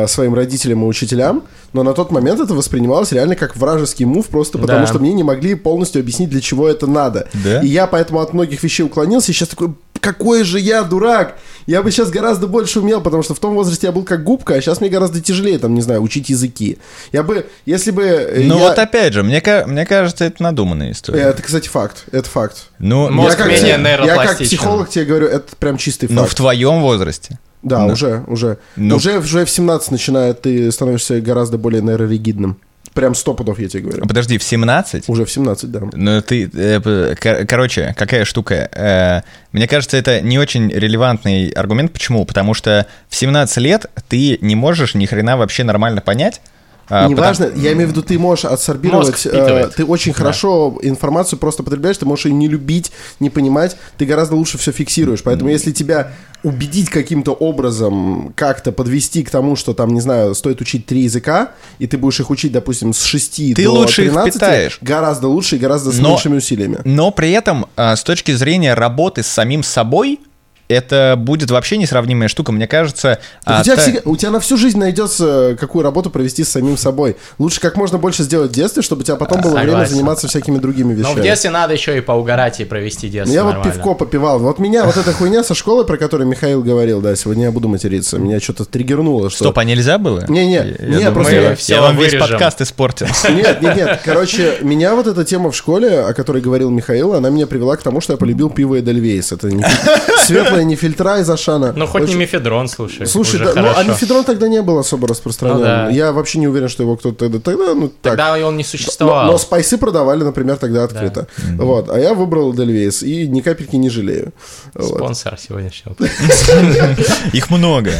своим 0.07 0.33
родителям 0.35 0.83
и 0.83 0.85
учителям, 0.85 1.43
но 1.73 1.81
на 1.83 1.93
тот 1.93 2.11
момент 2.11 2.39
это 2.39 2.53
воспринималось 2.53 3.11
реально 3.11 3.35
как 3.35 3.55
вражеский 3.55 4.05
мув, 4.05 4.27
просто 4.27 4.59
потому 4.59 4.81
да. 4.81 4.87
что 4.87 4.99
мне 4.99 5.13
не 5.13 5.23
могли 5.23 5.55
полностью 5.55 6.01
объяснить, 6.01 6.29
для 6.29 6.41
чего 6.41 6.67
это 6.67 6.85
надо. 6.85 7.27
Да? 7.33 7.61
И 7.61 7.67
я 7.67 7.87
поэтому 7.87 8.19
от 8.19 8.33
многих 8.33 8.61
вещей 8.61 8.83
уклонился, 8.83 9.31
и 9.31 9.33
сейчас 9.33 9.49
такой, 9.49 9.73
какой 9.99 10.43
же 10.43 10.59
я 10.59 10.83
дурак! 10.83 11.37
Я 11.65 11.81
бы 11.81 11.89
сейчас 11.89 12.09
гораздо 12.09 12.45
больше 12.45 12.81
умел, 12.81 13.01
потому 13.01 13.23
что 13.23 13.33
в 13.33 13.39
том 13.39 13.55
возрасте 13.55 13.87
я 13.87 13.93
был 13.93 14.03
как 14.03 14.23
губка, 14.23 14.55
а 14.55 14.61
сейчас 14.61 14.81
мне 14.81 14.89
гораздо 14.89 15.21
тяжелее, 15.21 15.57
там, 15.57 15.73
не 15.73 15.81
знаю, 15.81 16.01
учить 16.01 16.29
языки. 16.29 16.77
Я 17.11 17.23
бы, 17.23 17.47
если 17.65 17.91
бы... 17.91 18.03
Э, 18.03 18.43
ну 18.43 18.59
я... 18.59 18.67
вот 18.67 18.77
опять 18.77 19.13
же, 19.13 19.23
мне, 19.23 19.41
мне 19.65 19.85
кажется, 19.85 20.25
это 20.25 20.43
надуманная 20.43 20.91
история. 20.91 21.21
Это, 21.21 21.41
кстати, 21.41 21.69
факт. 21.69 22.03
Это 22.11 22.29
факт. 22.29 22.67
Ну, 22.79 23.09
Мозг 23.09 23.31
я, 23.31 23.35
как, 23.35 23.47
менее 23.47 24.05
я 24.05 24.15
как 24.15 24.37
психолог 24.37 24.89
тебе 24.89 25.05
говорю, 25.05 25.27
это 25.27 25.55
прям 25.55 25.77
чистый 25.77 26.07
факт. 26.07 26.19
Но 26.19 26.25
в 26.27 26.35
твоем 26.35 26.81
возрасте. 26.81 27.39
Да, 27.63 27.79
Но... 27.79 27.93
уже, 27.93 28.23
уже. 28.27 28.57
Но... 28.75 28.97
Уже, 28.97 29.19
уже 29.19 29.45
в 29.45 29.49
17 29.49 29.91
начинает, 29.91 30.41
ты 30.41 30.71
становишься 30.71 31.21
гораздо 31.21 31.57
более 31.57 31.81
нейроригидным. 31.81 32.57
Прям 32.93 33.15
сто 33.15 33.33
пудов, 33.33 33.59
я 33.59 33.67
тебе 33.67 33.83
говорю. 33.83 34.05
Подожди, 34.05 34.37
в 34.37 34.43
17? 34.43 35.09
Уже 35.09 35.25
в 35.25 35.31
17, 35.31 35.71
да. 35.71 35.81
Ну, 35.93 36.21
ты... 36.21 36.49
Э, 36.53 37.15
короче, 37.45 37.95
какая 37.97 38.23
штука. 38.23 38.69
Э, 38.71 39.21
мне 39.51 39.67
кажется, 39.67 39.97
это 39.97 40.21
не 40.21 40.37
очень 40.37 40.69
релевантный 40.69 41.49
аргумент. 41.49 41.91
Почему? 41.91 42.23
Потому 42.25 42.53
что 42.53 42.85
в 43.09 43.15
17 43.15 43.57
лет 43.57 43.87
ты 44.09 44.37
не 44.41 44.55
можешь 44.55 44.93
ни 44.93 45.07
хрена 45.07 45.37
вообще 45.37 45.63
нормально 45.63 46.01
понять, 46.01 46.41
а, 46.89 47.07
Неважно, 47.07 47.45
потому... 47.45 47.63
я 47.63 47.73
имею 47.73 47.87
в 47.87 47.91
виду, 47.91 48.03
ты 48.03 48.19
можешь 48.19 48.45
отсорбировать, 48.45 49.25
э, 49.25 49.69
ты 49.75 49.85
очень 49.85 50.11
да. 50.11 50.17
хорошо 50.17 50.77
информацию 50.81 51.39
просто 51.39 51.63
потребляешь, 51.63 51.97
ты 51.97 52.05
можешь 52.05 52.25
ее 52.25 52.33
не 52.33 52.47
любить, 52.47 52.91
не 53.19 53.29
понимать, 53.29 53.77
ты 53.97 54.05
гораздо 54.05 54.35
лучше 54.35 54.57
все 54.57 54.71
фиксируешь. 54.71 55.23
Поэтому 55.23 55.49
если 55.49 55.71
тебя 55.71 56.11
убедить 56.43 56.89
каким-то 56.89 57.31
образом, 57.31 58.33
как-то 58.35 58.71
подвести 58.71 59.23
к 59.23 59.29
тому, 59.29 59.55
что 59.55 59.73
там, 59.73 59.93
не 59.93 60.01
знаю, 60.01 60.35
стоит 60.35 60.59
учить 60.59 60.85
три 60.85 61.01
языка, 61.01 61.51
и 61.79 61.87
ты 61.87 61.97
будешь 61.97 62.19
их 62.19 62.29
учить, 62.29 62.51
допустим, 62.51 62.93
с 62.93 63.03
6 63.03 63.53
ты 63.55 63.63
до 63.63 63.71
лучше 63.71 64.03
13, 64.03 64.27
их 64.27 64.33
питаешь. 64.33 64.77
гораздо 64.81 65.29
лучше 65.29 65.55
и 65.55 65.59
гораздо 65.59 65.91
с 65.91 65.99
но, 65.99 66.09
меньшими 66.09 66.37
усилиями. 66.37 66.79
Но 66.83 67.11
при 67.11 67.31
этом, 67.31 67.67
а, 67.77 67.95
с 67.95 68.03
точки 68.03 68.33
зрения 68.33 68.73
работы 68.73 69.23
с 69.23 69.27
самим 69.27 69.63
собой, 69.63 70.19
это 70.67 71.15
будет 71.17 71.51
вообще 71.51 71.77
несравнимая 71.77 72.27
штука, 72.27 72.51
мне 72.51 72.67
кажется. 72.67 73.19
А, 73.43 73.61
у, 73.61 73.63
тебя 73.63 73.75
та... 73.75 73.81
всегда, 73.81 74.01
у 74.05 74.15
тебя 74.15 74.31
на 74.31 74.39
всю 74.39 74.57
жизнь 74.57 74.79
найдется, 74.79 75.57
какую 75.59 75.83
работу 75.83 76.09
провести 76.09 76.43
с 76.43 76.49
самим 76.49 76.77
собой. 76.77 77.17
Лучше 77.37 77.59
как 77.59 77.75
можно 77.75 77.97
больше 77.97 78.23
сделать 78.23 78.51
в 78.51 78.53
детстве, 78.53 78.81
чтобы 78.81 79.01
у 79.01 79.03
тебя 79.03 79.15
потом 79.15 79.41
было 79.41 79.51
Согласен. 79.51 79.69
время 79.69 79.85
заниматься 79.85 80.27
всякими 80.27 80.57
другими 80.57 80.93
вещами. 80.93 81.15
Но 81.15 81.19
в 81.19 81.23
детстве 81.23 81.49
надо 81.49 81.73
еще 81.73 81.97
и 81.97 82.01
поугарать 82.01 82.59
и 82.59 82.65
провести 82.65 83.09
детство 83.09 83.33
Я 83.33 83.43
нормально. 83.43 83.63
вот 83.63 83.73
пивко 83.73 83.93
попивал. 83.93 84.39
Вот 84.39 84.59
меня, 84.59 84.85
вот 84.85 84.97
эта 84.97 85.11
хуйня 85.13 85.43
со 85.43 85.53
школы, 85.53 85.85
про 85.85 85.97
которую 85.97 86.27
Михаил 86.27 86.63
говорил, 86.63 87.01
да, 87.01 87.15
сегодня 87.15 87.45
я 87.45 87.51
буду 87.51 87.67
материться, 87.67 88.17
меня 88.17 88.39
что-то 88.39 88.65
триггернуло. 88.65 89.29
Что... 89.29 89.45
Стоп, 89.45 89.57
а 89.59 89.63
нельзя 89.63 89.97
было? 89.97 90.25
Не-не, 90.27 90.77
не, 90.79 91.01
я 91.01 91.11
просто... 91.11 91.33
Я, 91.35 91.55
я 91.67 91.81
вам 91.81 91.97
весь 91.97 92.15
подкаст 92.15 92.61
испортил. 92.61 93.07
Нет, 93.29 93.61
нет, 93.61 93.75
нет, 93.75 94.01
короче, 94.03 94.59
меня 94.61 94.95
вот 94.95 95.07
эта 95.07 95.25
тема 95.25 95.51
в 95.51 95.55
школе, 95.55 96.01
о 96.01 96.13
которой 96.13 96.41
говорил 96.41 96.69
Михаил, 96.69 97.13
она 97.13 97.29
меня 97.29 97.47
привела 97.47 97.75
к 97.75 97.81
тому, 97.81 97.99
что 97.99 98.13
я 98.13 98.17
полюбил 98.17 98.49
пиво 98.49 98.79
Эдельвейс. 98.79 99.31
Это 99.31 99.49
не 99.49 99.65
светлое 100.53 100.63
не 100.63 100.75
фильтра 100.75 101.19
из 101.19 101.29
Ашана. 101.29 101.73
Ну, 101.75 101.87
хоть 101.87 102.03
Очень... 102.03 102.13
не 102.13 102.19
мефедрон, 102.21 102.67
слушай. 102.67 103.05
Слушай, 103.07 103.39
да, 103.39 103.53
ну, 103.55 103.71
а 103.75 103.83
мефедрон 103.83 104.23
тогда 104.23 104.47
не 104.47 104.61
был 104.61 104.77
особо 104.77 105.07
распространен. 105.07 105.57
Ну, 105.57 105.63
да. 105.63 105.89
Я 105.89 106.11
вообще 106.11 106.39
не 106.39 106.47
уверен, 106.47 106.69
что 106.69 106.83
его 106.83 106.95
кто-то 106.95 107.17
тогда... 107.17 107.39
Тогда, 107.39 107.73
ну, 107.73 107.87
так. 107.87 108.15
тогда 108.15 108.47
он 108.47 108.57
не 108.57 108.63
существовал. 108.63 109.25
Но, 109.25 109.31
но 109.33 109.37
спайсы 109.37 109.77
продавали, 109.77 110.23
например, 110.23 110.57
тогда 110.57 110.83
открыто. 110.83 111.27
Да. 111.37 111.63
Вот. 111.63 111.89
А 111.89 111.99
я 111.99 112.13
выбрал 112.13 112.53
Дельвейс 112.53 113.03
и 113.03 113.27
ни 113.27 113.41
капельки 113.41 113.75
не 113.75 113.89
жалею. 113.89 114.33
Спонсор 114.79 115.33
вот. 115.33 115.41
сегодняшнего. 115.41 115.95
Их 117.33 117.49
много. 117.49 117.91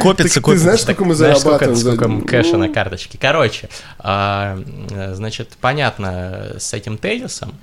Копится, 0.00 0.40
копится. 0.40 0.52
Ты 0.52 0.58
знаешь, 0.58 0.80
сколько 0.80 1.04
мы 1.04 1.14
зарабатываем? 1.14 1.76
Сколько 1.76 2.26
кэша 2.26 2.56
на 2.56 2.68
карточке. 2.68 3.18
Короче, 3.20 3.68
а, 3.98 4.58
значит, 5.12 5.50
понятно 5.60 6.56
с 6.58 6.74
этим 6.74 6.98
тезисом, 6.98 7.54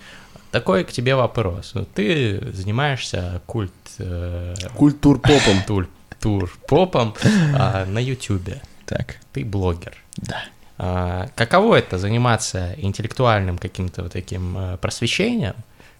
такой 0.52 0.84
к 0.84 0.92
тебе 0.92 1.16
вопрос. 1.16 1.74
Ты 1.94 2.42
занимаешься 2.54 3.42
культ 3.46 3.72
э, 4.00 4.56
культур-попом. 4.76 5.88
Тур-попом 6.20 7.14
а, 7.56 7.86
на 7.86 8.00
Ютубе. 8.00 8.62
Так. 8.86 9.18
Ты 9.34 9.46
блогер. 9.46 9.96
Да. 10.18 10.44
А, 10.78 11.28
каково 11.36 11.76
это 11.76 11.98
заниматься 11.98 12.74
интеллектуальным 12.78 13.58
каким-то 13.58 14.04
вот 14.04 14.14
таким 14.14 14.58
э, 14.58 14.78
просвещением? 14.78 15.56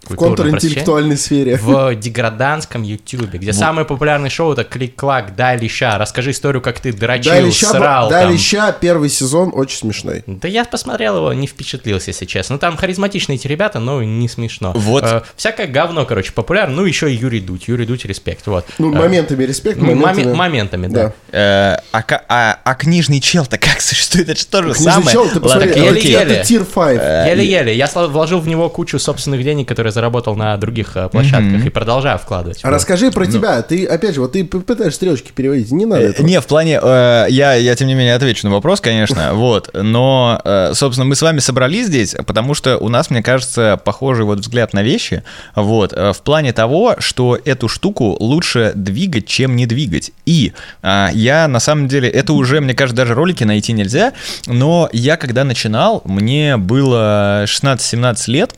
В 0.10 0.16
контринтеллектуальной 0.16 1.18
сфере. 1.18 1.58
В 1.58 1.96
деграданском 1.96 2.84
ютубе, 2.84 3.40
где 3.40 3.52
вот. 3.52 3.56
самое 3.56 3.86
популярное 3.86 4.30
шоу 4.30 4.54
это 4.54 4.64
Клик-клак, 4.64 5.36
дай 5.36 5.58
леща, 5.58 5.98
расскажи 5.98 6.32
историю, 6.32 6.62
как 6.62 6.80
ты 6.80 6.94
дрочил, 6.94 7.32
дай 7.32 7.44
леща, 7.44 7.70
срал. 7.70 8.10
Дай 8.10 8.24
там. 8.24 8.34
леща, 8.34 8.72
первый 8.72 9.10
сезон 9.10 9.52
очень 9.54 9.78
смешной. 9.78 10.24
Да 10.28 10.48
я 10.48 10.66
посмотрел 10.66 11.18
его, 11.18 11.34
не 11.34 11.48
впечатлился, 11.48 12.12
если 12.12 12.26
честно. 12.26 12.56
Ну 12.56 12.60
там 12.60 12.78
харизматичные 12.78 13.38
эти 13.38 13.48
ребята, 13.48 13.80
но 13.80 14.04
не 14.04 14.28
смешно. 14.28 14.74
Вот. 14.76 15.04
Э, 15.04 15.22
всякое 15.36 15.68
говно, 15.68 16.06
короче, 16.06 16.32
популярно. 16.32 16.76
Ну 16.76 16.86
еще 16.86 17.12
и 17.12 17.16
Юрий 17.16 17.40
Дудь, 17.40 17.68
Юрий 17.68 17.86
Дудь, 17.86 18.06
респект, 18.06 18.48
вот. 18.48 18.66
Ну 18.78 18.94
э, 18.94 18.98
моментами 18.98 19.44
респект, 19.44 19.80
моментами. 19.80 20.34
моментами, 20.34 20.88
да. 20.88 21.14
да. 21.32 21.38
Э, 21.38 21.82
а, 21.92 22.04
а, 22.30 22.57
а 22.68 22.76
книжный 22.76 23.22
чел-то 23.22 23.58
как 23.58 23.80
существует? 23.80 24.28
Это 24.28 24.42
что 24.42 24.62
же 24.62 24.74
книжный 24.74 24.92
самое? 24.92 25.12
чел, 25.14 25.30
ты 25.30 25.40
посмотри, 25.40 25.70
еле-еле. 25.70 26.16
Это 26.18 26.44
тир 26.44 26.66
5. 26.66 27.28
Еле-еле. 27.30 27.74
Я 27.74 27.88
вложил 27.88 28.42
в 28.42 28.48
него 28.50 28.70
кучу 28.70 29.00
собственных 29.00 29.42
денег, 29.42 29.70
которые 29.70 29.94
заработал 29.94 30.36
на 30.36 30.58
других 30.58 30.98
э, 30.98 31.08
площадках 31.08 31.64
mm-hmm. 31.64 31.68
и 31.68 31.70
продолжаю 31.70 32.18
вкладывать. 32.20 32.60
А 32.64 32.70
расскажи 32.70 33.10
про 33.10 33.24
ну. 33.24 33.32
тебя. 33.32 33.62
Ты, 33.62 33.86
опять 33.86 34.16
же, 34.16 34.22
вот 34.22 34.34
ты 34.34 34.44
пытаешься 34.44 34.98
стрелочки 34.98 35.32
переводить, 35.34 35.72
не 35.72 35.86
надо 35.86 36.02
э, 36.02 36.10
этого. 36.10 36.28
Не, 36.28 36.42
в 36.42 36.46
плане, 36.46 36.78
э, 36.84 37.28
я, 37.30 37.54
я, 37.54 37.74
тем 37.78 37.88
не 37.88 37.94
менее, 37.94 38.16
отвечу 38.16 38.46
на 38.46 38.54
вопрос, 38.54 38.82
конечно, 38.82 39.30
вот, 39.34 39.70
но, 39.74 40.42
э, 40.44 40.72
собственно, 40.74 41.06
мы 41.06 41.16
с 41.16 41.22
вами 41.22 41.40
собрались 41.40 41.88
здесь, 41.88 42.16
потому 42.26 42.54
что 42.54 42.78
у 42.80 42.90
нас, 42.90 43.10
мне 43.10 43.24
кажется, 43.24 43.80
похожий 43.82 44.26
вот 44.26 44.40
взгляд 44.40 44.74
на 44.74 44.84
вещи, 44.84 45.24
вот, 45.56 45.94
э, 45.94 46.12
в 46.12 46.22
плане 46.22 46.52
того, 46.52 46.98
что 47.00 47.40
эту 47.46 47.70
штуку 47.70 48.18
лучше 48.20 48.74
двигать, 48.76 49.26
чем 49.26 49.56
не 49.56 49.66
двигать. 49.66 50.12
И 50.26 50.52
э, 50.84 51.08
я, 51.14 51.48
на 51.48 51.62
самом 51.62 51.88
деле, 51.88 52.10
это 52.10 52.34
уже, 52.34 52.57
мне 52.62 52.74
кажется, 52.74 52.96
даже 52.96 53.14
ролики 53.14 53.44
найти 53.44 53.74
нельзя, 53.74 54.14
но 54.46 54.90
я, 54.92 55.18
когда 55.18 55.44
начинал, 55.44 56.02
мне 56.06 56.58
было 56.58 57.44
16-17 57.46 58.32
лет, 58.32 58.56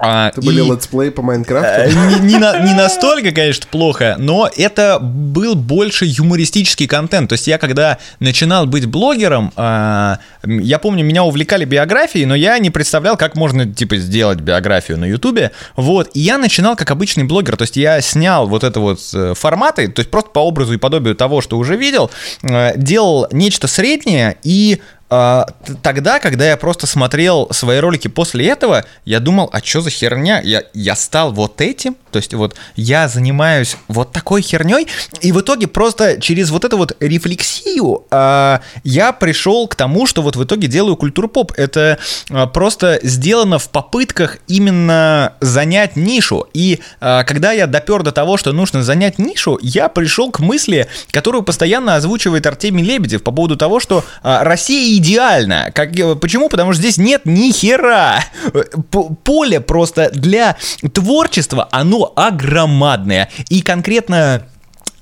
а, 0.00 0.28
это 0.28 0.40
и... 0.40 0.44
были 0.44 0.62
летсплей 0.62 1.10
по 1.10 1.22
Майнкрафту? 1.22 1.82
Э, 1.82 1.90
не, 1.90 2.32
не, 2.32 2.38
на, 2.38 2.60
не 2.60 2.74
настолько, 2.74 3.32
конечно, 3.32 3.66
плохо, 3.70 4.16
но 4.18 4.48
это 4.56 4.98
был 5.00 5.56
больше 5.56 6.04
юмористический 6.06 6.86
контент. 6.86 7.28
То 7.30 7.34
есть 7.34 7.48
я 7.48 7.58
когда 7.58 7.98
начинал 8.20 8.66
быть 8.66 8.86
блогером, 8.86 9.52
а, 9.56 10.18
я 10.44 10.78
помню, 10.78 11.04
меня 11.04 11.24
увлекали 11.24 11.64
биографии, 11.64 12.24
но 12.24 12.34
я 12.36 12.58
не 12.58 12.70
представлял, 12.70 13.16
как 13.16 13.34
можно, 13.34 13.66
типа, 13.66 13.96
сделать 13.96 14.40
биографию 14.40 14.98
на 14.98 15.04
Ютубе. 15.04 15.50
Вот, 15.76 16.10
и 16.14 16.20
я 16.20 16.38
начинал 16.38 16.76
как 16.76 16.90
обычный 16.90 17.24
блогер, 17.24 17.56
то 17.56 17.62
есть 17.62 17.76
я 17.76 18.00
снял 18.00 18.46
вот 18.46 18.62
это 18.62 18.78
вот 18.78 19.00
э, 19.14 19.34
форматы, 19.34 19.88
то 19.88 20.00
есть 20.00 20.10
просто 20.10 20.30
по 20.30 20.40
образу 20.40 20.74
и 20.74 20.76
подобию 20.76 21.16
того, 21.16 21.40
что 21.40 21.58
уже 21.58 21.76
видел, 21.76 22.10
э, 22.42 22.72
делал 22.76 23.26
нечто 23.32 23.66
среднее 23.66 24.36
и 24.44 24.80
тогда, 25.08 26.18
когда 26.20 26.48
я 26.48 26.56
просто 26.56 26.86
смотрел 26.86 27.48
свои 27.50 27.78
ролики 27.78 28.08
после 28.08 28.48
этого, 28.48 28.84
я 29.04 29.20
думал, 29.20 29.48
а 29.52 29.60
что 29.62 29.80
за 29.80 29.90
херня? 29.90 30.40
Я, 30.42 30.64
я 30.74 30.94
стал 30.96 31.32
вот 31.32 31.60
этим, 31.60 31.96
то 32.10 32.18
есть 32.18 32.34
вот 32.34 32.56
я 32.76 33.08
занимаюсь 33.08 33.76
вот 33.88 34.12
такой 34.12 34.42
херней, 34.42 34.86
и 35.20 35.32
в 35.32 35.40
итоге 35.40 35.66
просто 35.66 36.20
через 36.20 36.50
вот 36.50 36.64
эту 36.64 36.76
вот 36.76 36.96
рефлексию 37.00 38.04
а, 38.10 38.60
я 38.84 39.12
пришел 39.12 39.68
к 39.68 39.74
тому, 39.74 40.06
что 40.06 40.22
вот 40.22 40.36
в 40.36 40.44
итоге 40.44 40.68
делаю 40.68 40.96
культуру 40.96 41.28
поп. 41.28 41.52
Это 41.56 41.98
а, 42.30 42.46
просто 42.46 43.00
сделано 43.02 43.58
в 43.58 43.70
попытках 43.70 44.38
именно 44.46 45.34
занять 45.40 45.96
нишу. 45.96 46.46
И 46.54 46.80
а, 47.00 47.24
когда 47.24 47.52
я 47.52 47.66
допер 47.66 48.02
до 48.02 48.12
того, 48.12 48.36
что 48.36 48.52
нужно 48.52 48.82
занять 48.82 49.18
нишу, 49.18 49.58
я 49.62 49.88
пришел 49.88 50.30
к 50.30 50.40
мысли, 50.40 50.88
которую 51.10 51.42
постоянно 51.42 51.96
озвучивает 51.96 52.46
Артемий 52.46 52.84
Лебедев 52.84 53.22
по 53.22 53.32
поводу 53.32 53.56
того, 53.56 53.80
что 53.80 54.04
а, 54.22 54.44
Россия 54.44 54.97
идеально. 54.98 55.70
Как, 55.74 55.92
почему? 56.20 56.48
Потому 56.48 56.72
что 56.72 56.82
здесь 56.82 56.98
нет 56.98 57.22
ни 57.24 57.50
хера. 57.50 58.22
Поле 59.24 59.60
просто 59.60 60.10
для 60.10 60.56
творчества, 60.92 61.68
оно 61.72 62.12
огромадное. 62.14 63.28
И 63.48 63.62
конкретно 63.62 64.46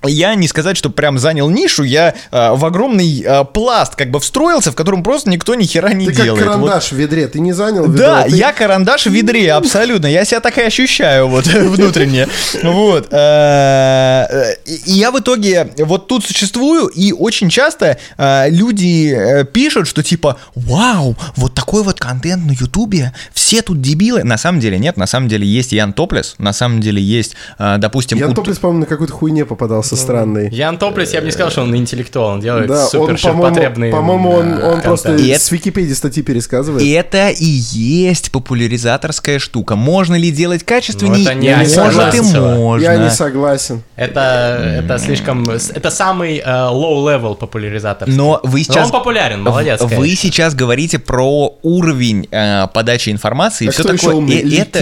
я 0.04 0.34
не 0.34 0.48
сказать, 0.48 0.76
что 0.76 0.90
прям 0.90 1.18
занял 1.18 1.48
нишу, 1.48 1.82
я 1.82 2.14
э, 2.30 2.52
в 2.52 2.64
огромный 2.64 3.22
э, 3.22 3.44
пласт 3.44 3.94
как 3.94 4.10
бы 4.10 4.20
встроился, 4.20 4.72
в 4.72 4.74
котором 4.74 5.02
просто 5.02 5.30
никто 5.30 5.54
ни 5.54 5.64
хера 5.64 5.92
не 5.92 6.06
ты 6.06 6.12
делает. 6.12 6.38
Ты 6.38 6.44
как 6.44 6.54
карандаш 6.54 6.90
вот. 6.90 6.96
в 6.96 7.00
ведре, 7.00 7.28
ты 7.28 7.40
не 7.40 7.52
занял 7.52 7.84
ведро. 7.84 7.98
Да, 7.98 8.22
ты... 8.24 8.36
я 8.36 8.52
карандаш 8.52 9.06
в 9.06 9.10
ведре, 9.10 9.52
абсолютно. 9.52 10.06
Я 10.06 10.24
себя 10.24 10.40
так 10.40 10.58
и 10.58 10.62
ощущаю 10.62 11.28
вот 11.28 11.46
внутренне. 11.46 12.28
Вот. 12.62 13.08
Э, 13.12 14.54
и 14.64 14.92
я 14.92 15.10
в 15.10 15.18
итоге 15.18 15.70
вот 15.78 16.08
тут 16.08 16.24
существую, 16.24 16.86
и 16.88 17.12
очень 17.12 17.48
часто 17.48 17.98
э, 18.16 18.50
люди 18.50 19.14
э, 19.16 19.44
пишут, 19.44 19.88
что 19.88 20.02
типа, 20.02 20.38
вау, 20.54 21.16
вот 21.36 21.54
такой 21.54 21.82
вот 21.82 21.98
контент 21.98 22.44
на 22.46 22.52
Ютубе, 22.52 23.12
все 23.32 23.62
тут 23.62 23.80
дебилы. 23.80 24.24
На 24.24 24.38
самом 24.38 24.60
деле 24.60 24.78
нет, 24.78 24.96
на 24.96 25.06
самом 25.06 25.28
деле 25.28 25.46
есть 25.46 25.72
Ян 25.72 25.92
Топлес, 25.92 26.34
на 26.38 26.52
самом 26.52 26.80
деле 26.80 27.02
есть, 27.02 27.36
допустим... 27.58 28.18
Ян 28.18 28.34
Топлес, 28.34 28.58
по-моему, 28.58 28.80
на 28.80 28.86
какой-то 28.86 29.12
хуйне 29.12 29.44
попадался 29.44 29.85
оказался 29.86 29.94
ну, 29.94 30.00
странный. 30.00 30.48
Ян 30.50 30.78
Топлис, 30.78 31.12
я 31.12 31.20
бы 31.20 31.26
не 31.26 31.32
сказал, 31.32 31.50
что 31.50 31.62
он 31.62 31.74
интеллектуал, 31.76 32.30
он 32.30 32.40
делает 32.40 32.68
да, 32.68 32.86
супер 32.86 33.18
ширпотребный 33.18 33.90
По-моему, 33.90 34.30
он, 34.30 34.62
он 34.62 34.80
просто 34.80 35.14
и 35.16 35.32
с 35.32 35.50
Википедии 35.50 35.92
статьи 35.92 36.22
пересказывает. 36.22 36.86
Это 36.86 37.28
и 37.28 37.44
есть 37.44 38.30
популяризаторская 38.32 39.38
штука. 39.38 39.76
Можно 39.76 40.16
ли 40.16 40.30
делать 40.30 40.64
качественнее? 40.64 41.24
Ну, 41.24 41.30
это 41.30 41.34
не 41.34 41.54
Может 41.76 42.14
и 42.14 42.20
можно. 42.20 42.82
Я 42.82 42.96
не 42.96 43.10
согласен. 43.10 43.82
Это, 43.96 44.80
это 44.82 44.98
слишком... 44.98 45.44
Это 45.48 45.90
самый 45.90 46.38
uh, 46.38 46.70
low-level 46.72 47.36
популяризатор. 47.36 48.08
Но 48.08 48.40
вы 48.42 48.62
сейчас... 48.62 48.76
Но 48.76 48.84
он 48.84 48.90
популярен, 48.92 49.42
молодец. 49.42 49.80
Вы 49.80 49.88
конечно. 49.88 50.16
сейчас 50.16 50.54
говорите 50.54 50.98
про 50.98 51.56
уровень 51.62 52.28
uh, 52.30 52.68
подачи 52.72 53.10
информации. 53.10 53.68
А 53.68 53.70
все 53.70 53.84
такое. 53.84 54.14
Умный? 54.14 54.56
Это... 54.56 54.80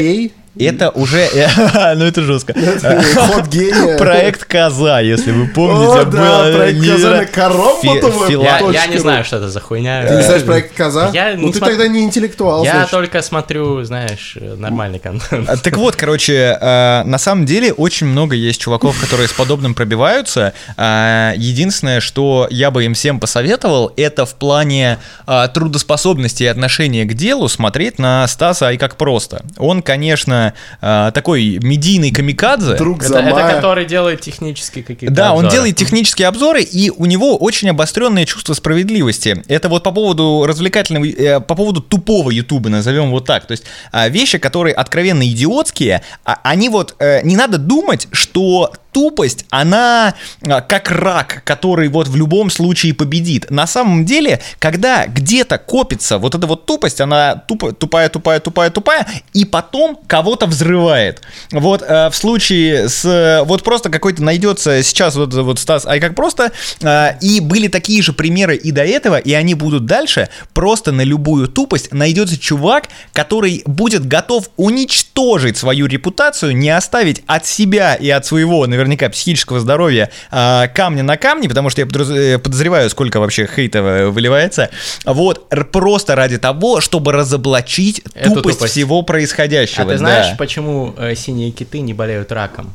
Это 0.59 0.90
уже... 0.90 1.28
ну, 1.96 2.05
это 2.05 2.22
жестко. 2.22 2.55
Ход 3.16 3.48
гения. 3.48 3.98
Проект 3.98 4.44
Коза, 4.44 5.00
если 5.00 5.32
вы 5.32 5.48
помните. 5.48 6.00
О, 6.00 6.05
да, 6.05 6.52
проект 6.55 6.86
Коза 6.86 7.11
на 7.11 7.26
коробку 7.26 8.70
Я 8.70 8.86
не 8.86 8.98
знаю, 8.98 9.24
что 9.24 9.36
это 9.36 9.48
за 9.48 9.61
хуйня. 9.61 10.07
Ты 10.07 10.16
не 10.16 10.22
знаешь 10.22 10.44
проект 10.44 10.74
Коза? 10.76 11.12
Ну, 11.36 11.52
ты 11.52 11.61
тогда 11.61 11.88
не 11.88 12.05
интеллектуал, 12.05 12.64
Я 12.64 12.86
только 12.86 13.22
смотрю, 13.22 13.82
знаешь, 13.84 14.36
нормальный 14.57 14.98
контент. 14.98 15.48
А, 15.48 15.57
так 15.57 15.76
вот, 15.76 15.96
короче, 15.96 16.59
э, 16.61 17.02
на 17.05 17.18
самом 17.18 17.46
деле 17.46 17.72
очень 17.72 18.07
много 18.07 18.36
есть 18.36 18.61
чуваков, 18.61 19.00
которые 19.00 19.28
с 19.28 19.32
подобным 19.32 19.74
пробиваются. 19.74 20.52
А, 20.76 21.32
единственное, 21.36 22.00
что 22.00 22.46
я 22.50 22.70
бы 22.70 22.84
им 22.84 22.94
всем 22.94 23.20
посоветовал, 23.20 23.92
это 23.96 24.26
в 24.26 24.34
плане 24.34 24.98
а, 25.26 25.48
трудоспособности 25.48 26.44
и 26.44 26.46
отношения 26.46 27.05
к 27.05 27.14
делу 27.14 27.48
смотреть 27.48 27.98
на 27.98 28.26
Стаса 28.28 28.70
и 28.72 28.76
как 28.76 28.96
просто. 28.96 29.42
Он, 29.59 29.82
конечно, 29.82 30.43
э, 30.80 31.11
такой 31.14 31.59
медийный 31.62 32.11
камикадзе. 32.11 32.76
Друг 32.76 33.03
это, 33.03 33.18
это 33.18 33.55
который 33.55 33.84
делает 33.86 34.20
технические 34.20 34.84
какие-то 34.84 35.14
Да, 35.14 35.30
обзоры. 35.30 35.47
он 35.47 35.53
делает 35.53 35.76
технические 35.76 36.28
обзоры, 36.28 36.62
и 36.62 36.90
у 36.90 37.07
него 37.07 37.36
очень 37.36 37.70
обостренное 37.70 38.24
чувство 38.26 38.55
справедливости. 38.55 39.42
Это 39.49 39.68
вот 39.68 39.82
по 39.82 39.92
поводу 39.92 40.45
развлекательного, 40.47 41.07
э, 41.07 41.40
по 41.40 41.55
поводу 41.55 41.80
тупого 41.80 42.30
Ютуба, 42.30 42.68
назовем 42.68 43.11
вот 43.11 43.24
так. 43.26 43.47
То 43.47 43.53
есть 43.53 43.64
э, 43.92 44.09
вещи, 44.11 44.38
которые 44.38 44.74
откровенно 44.74 45.26
идиотские, 45.26 46.03
э, 46.26 46.32
они 46.42 46.68
вот, 46.68 46.95
э, 46.99 47.22
не 47.22 47.36
надо 47.36 47.59
думать, 47.59 48.09
что 48.12 48.72
тупость, 48.95 49.45
она 49.51 50.14
а, 50.49 50.61
как 50.62 50.90
рак, 50.90 51.42
который 51.45 51.88
вот 51.88 52.09
в 52.09 52.16
любом 52.16 52.49
случае 52.49 52.95
победит. 52.95 53.51
На 53.51 53.66
самом 53.66 54.07
деле, 54.07 54.40
когда 54.61 55.07
где-то 55.07 55.59
копится 55.59 56.18
вот 56.18 56.34
эта 56.34 56.47
вот 56.47 56.64
тупость, 56.64 57.01
она 57.01 57.34
тупо, 57.34 57.72
тупая, 57.72 58.09
тупая, 58.09 58.40
тупая, 58.40 58.70
тупая, 58.70 59.07
и 59.32 59.45
потом 59.45 59.99
кого-то 60.07 60.47
взрывает. 60.47 61.22
Вот 61.51 61.82
э, 61.82 62.09
в 62.09 62.16
случае 62.16 62.88
с... 62.88 63.42
Вот 63.45 63.64
просто 63.64 63.90
какой-то 63.90 64.22
найдется 64.22 64.82
сейчас 64.82 65.16
вот, 65.16 65.34
вот 65.34 65.59
Стас, 65.59 65.84
а 65.86 65.99
как 65.99 66.14
просто, 66.14 66.53
э, 66.80 67.18
и 67.20 67.40
были 67.40 67.66
такие 67.66 68.01
же 68.01 68.12
примеры 68.12 68.55
и 68.57 68.70
до 68.70 68.84
этого, 68.84 69.18
и 69.18 69.32
они 69.32 69.55
будут 69.55 69.86
дальше, 69.86 70.28
просто 70.53 70.92
на 70.92 71.03
любую 71.03 71.49
тупость 71.49 71.92
найдется 71.92 72.38
чувак, 72.38 72.88
который 73.12 73.62
будет 73.66 74.07
готов 74.07 74.51
уничтожить 74.57 75.57
свою 75.57 75.86
репутацию, 75.86 76.57
не 76.57 76.70
оставить 76.70 77.22
от 77.26 77.45
себя 77.45 77.97
и 77.97 78.09
от 78.09 78.24
своего, 78.24 78.64
наверное, 78.66 78.84
наверняка 78.85 79.09
психического 79.09 79.61
здоровья 79.61 80.11
а, 80.30 80.68
камня 80.68 81.03
на 81.03 81.16
камне, 81.16 81.49
потому 81.49 81.70
что 81.70 81.80
я 81.80 81.87
э, 81.87 82.39
подозреваю, 82.39 82.91
сколько 82.91 83.20
вообще 83.20 83.47
хейта 83.47 83.82
выливается. 84.11 84.70
Вот, 85.05 85.49
просто 85.72 86.14
ради 86.14 86.39
того, 86.39 86.80
чтобы 86.80 87.12
разоблачить 87.12 88.03
тупость, 88.05 88.35
тупость 88.35 88.64
всего 88.64 89.03
происходящего. 89.03 89.85
А 89.85 89.93
ты 89.93 89.99
знаешь, 89.99 90.30
да. 90.30 90.37
почему 90.37 90.95
э, 90.97 91.14
синие 91.14 91.51
киты 91.51 91.80
не 91.80 91.95
болеют 91.95 92.32
раком? 92.32 92.74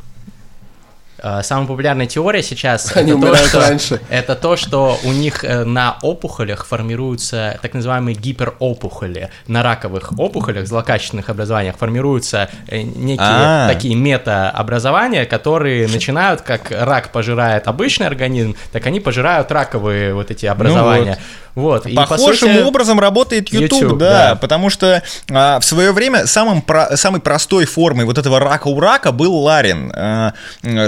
Э, 1.21 1.41
самая 1.43 1.67
популярная 1.67 2.05
теория 2.05 2.43
сейчас 2.43 2.91
Они 2.95 3.11
это, 3.11 3.21
то, 3.21 3.35
что, 3.35 3.59
раньше. 3.59 4.01
это 4.09 4.35
то, 4.35 4.55
что 4.55 4.97
у 5.03 5.11
них 5.11 5.43
э, 5.43 5.63
на 5.63 5.97
опухолях 6.01 6.65
формируются 6.65 7.59
так 7.61 7.73
называемые 7.73 8.15
гиперопухоли. 8.15 9.29
На 9.47 9.63
раковых 9.63 10.17
опухолях, 10.17 10.67
злокачественных 10.67 11.29
образованиях 11.29 11.77
формируются 11.77 12.49
э, 12.67 12.81
некие 12.81 13.19
А-а-а. 13.19 13.73
такие 13.73 13.95
метаобразования, 13.95 15.25
которые 15.25 15.87
начинают, 15.91 16.41
как 16.41 16.71
рак 16.71 17.11
пожирает 17.11 17.67
обычный 17.67 18.07
организм, 18.07 18.55
так 18.71 18.85
они 18.85 18.99
пожирают 18.99 19.51
раковые 19.51 20.13
вот 20.13 20.31
эти 20.31 20.45
образования. 20.45 21.05
Ну 21.05 21.09
вот. 21.09 21.19
Вот, 21.55 21.85
и 21.85 21.95
Похожим 21.95 22.27
по 22.27 22.33
сути, 22.33 22.61
образом 22.61 22.99
работает 22.99 23.51
YouTube, 23.51 23.81
YouTube 23.81 23.97
да, 23.97 24.29
да, 24.29 24.35
потому 24.35 24.69
что 24.69 25.03
а, 25.29 25.59
в 25.59 25.65
свое 25.65 25.91
время 25.91 26.25
самым 26.25 26.61
про, 26.61 26.95
самой 26.95 27.21
простой 27.21 27.65
формой 27.65 28.05
вот 28.05 28.17
этого 28.17 28.39
рака 28.39 28.67
у 28.67 28.79
рака 28.79 29.11
был 29.11 29.35
Ларин. 29.35 29.91
А, 29.95 30.33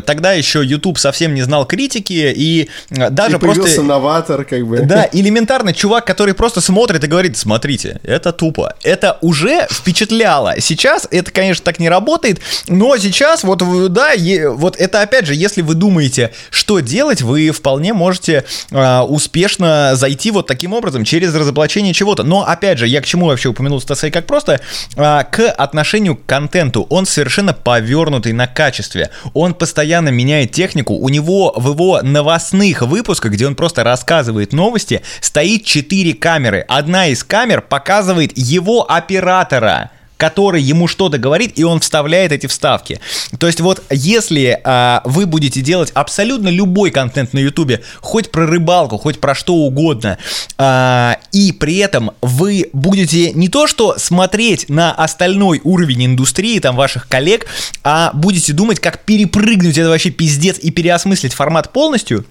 тогда 0.05 0.33
еще 0.33 0.63
YouTube 0.63 0.97
совсем 0.97 1.33
не 1.33 1.41
знал 1.41 1.65
критики, 1.65 2.33
и 2.35 2.69
а, 2.97 3.09
даже 3.09 3.37
и 3.37 3.39
просто... 3.39 3.81
новатор, 3.81 4.45
как 4.45 4.65
бы. 4.65 4.79
Да, 4.81 5.07
элементарно 5.11 5.73
чувак, 5.73 6.05
который 6.05 6.33
просто 6.33 6.61
смотрит 6.61 7.03
и 7.03 7.07
говорит, 7.07 7.37
смотрите, 7.37 7.99
это 8.03 8.31
тупо. 8.31 8.75
Это 8.83 9.17
уже 9.21 9.67
впечатляло. 9.69 10.59
Сейчас 10.59 11.07
это, 11.11 11.31
конечно, 11.31 11.63
так 11.63 11.79
не 11.79 11.89
работает, 11.89 12.39
но 12.67 12.97
сейчас 12.97 13.43
вот, 13.43 13.63
да, 13.91 14.11
е, 14.11 14.49
вот 14.49 14.77
это 14.77 15.01
опять 15.01 15.25
же, 15.25 15.33
если 15.33 15.61
вы 15.61 15.75
думаете, 15.75 16.31
что 16.49 16.79
делать, 16.79 17.21
вы 17.21 17.49
вполне 17.51 17.93
можете 17.93 18.45
а, 18.71 19.03
успешно 19.03 19.91
зайти 19.95 20.31
вот 20.31 20.47
таким 20.51 20.73
образом 20.73 21.05
через 21.05 21.33
разоблачение 21.33 21.93
чего-то. 21.93 22.23
Но, 22.23 22.45
опять 22.45 22.77
же, 22.77 22.85
я 22.85 22.99
к 22.99 23.05
чему 23.05 23.27
вообще 23.27 23.47
упомянул 23.47 23.79
Стаса 23.79 24.11
как 24.11 24.25
просто? 24.25 24.59
А, 24.97 25.23
к 25.23 25.49
отношению 25.49 26.17
к 26.17 26.25
контенту. 26.25 26.87
Он 26.89 27.05
совершенно 27.05 27.53
повернутый 27.53 28.33
на 28.33 28.47
качестве. 28.47 29.11
Он 29.33 29.53
постоянно 29.53 30.09
меняет 30.09 30.51
технику. 30.51 30.95
У 30.95 31.07
него 31.07 31.53
в 31.55 31.69
его 31.69 32.01
новостных 32.01 32.81
выпусках, 32.81 33.31
где 33.31 33.47
он 33.47 33.55
просто 33.55 33.85
рассказывает 33.85 34.51
новости, 34.51 35.01
стоит 35.21 35.63
4 35.63 36.15
камеры. 36.15 36.65
Одна 36.67 37.07
из 37.07 37.23
камер 37.23 37.61
показывает 37.61 38.37
его 38.37 38.91
оператора 38.91 39.91
который 40.21 40.61
ему 40.61 40.87
что-то 40.87 41.17
говорит, 41.17 41.53
и 41.55 41.63
он 41.63 41.79
вставляет 41.79 42.31
эти 42.31 42.45
вставки. 42.45 42.99
То 43.39 43.47
есть 43.47 43.59
вот 43.59 43.81
если 43.89 44.61
а, 44.63 45.01
вы 45.03 45.25
будете 45.25 45.61
делать 45.61 45.89
абсолютно 45.95 46.49
любой 46.49 46.91
контент 46.91 47.33
на 47.33 47.39
ютубе, 47.39 47.81
хоть 48.01 48.29
про 48.29 48.45
рыбалку, 48.45 48.99
хоть 48.99 49.19
про 49.19 49.33
что 49.33 49.55
угодно, 49.55 50.19
а, 50.59 51.17
и 51.31 51.51
при 51.51 51.77
этом 51.77 52.11
вы 52.21 52.69
будете 52.71 53.31
не 53.31 53.49
то 53.49 53.65
что 53.65 53.97
смотреть 53.97 54.69
на 54.69 54.91
остальной 54.91 55.59
уровень 55.63 56.05
индустрии, 56.05 56.59
там, 56.59 56.75
ваших 56.75 57.07
коллег, 57.07 57.47
а 57.83 58.11
будете 58.13 58.53
думать, 58.53 58.79
как 58.79 59.03
перепрыгнуть 59.03 59.79
это 59.79 59.89
вообще 59.89 60.11
пиздец 60.11 60.59
и 60.59 60.69
переосмыслить 60.69 61.33
формат 61.33 61.73
полностью, 61.73 62.27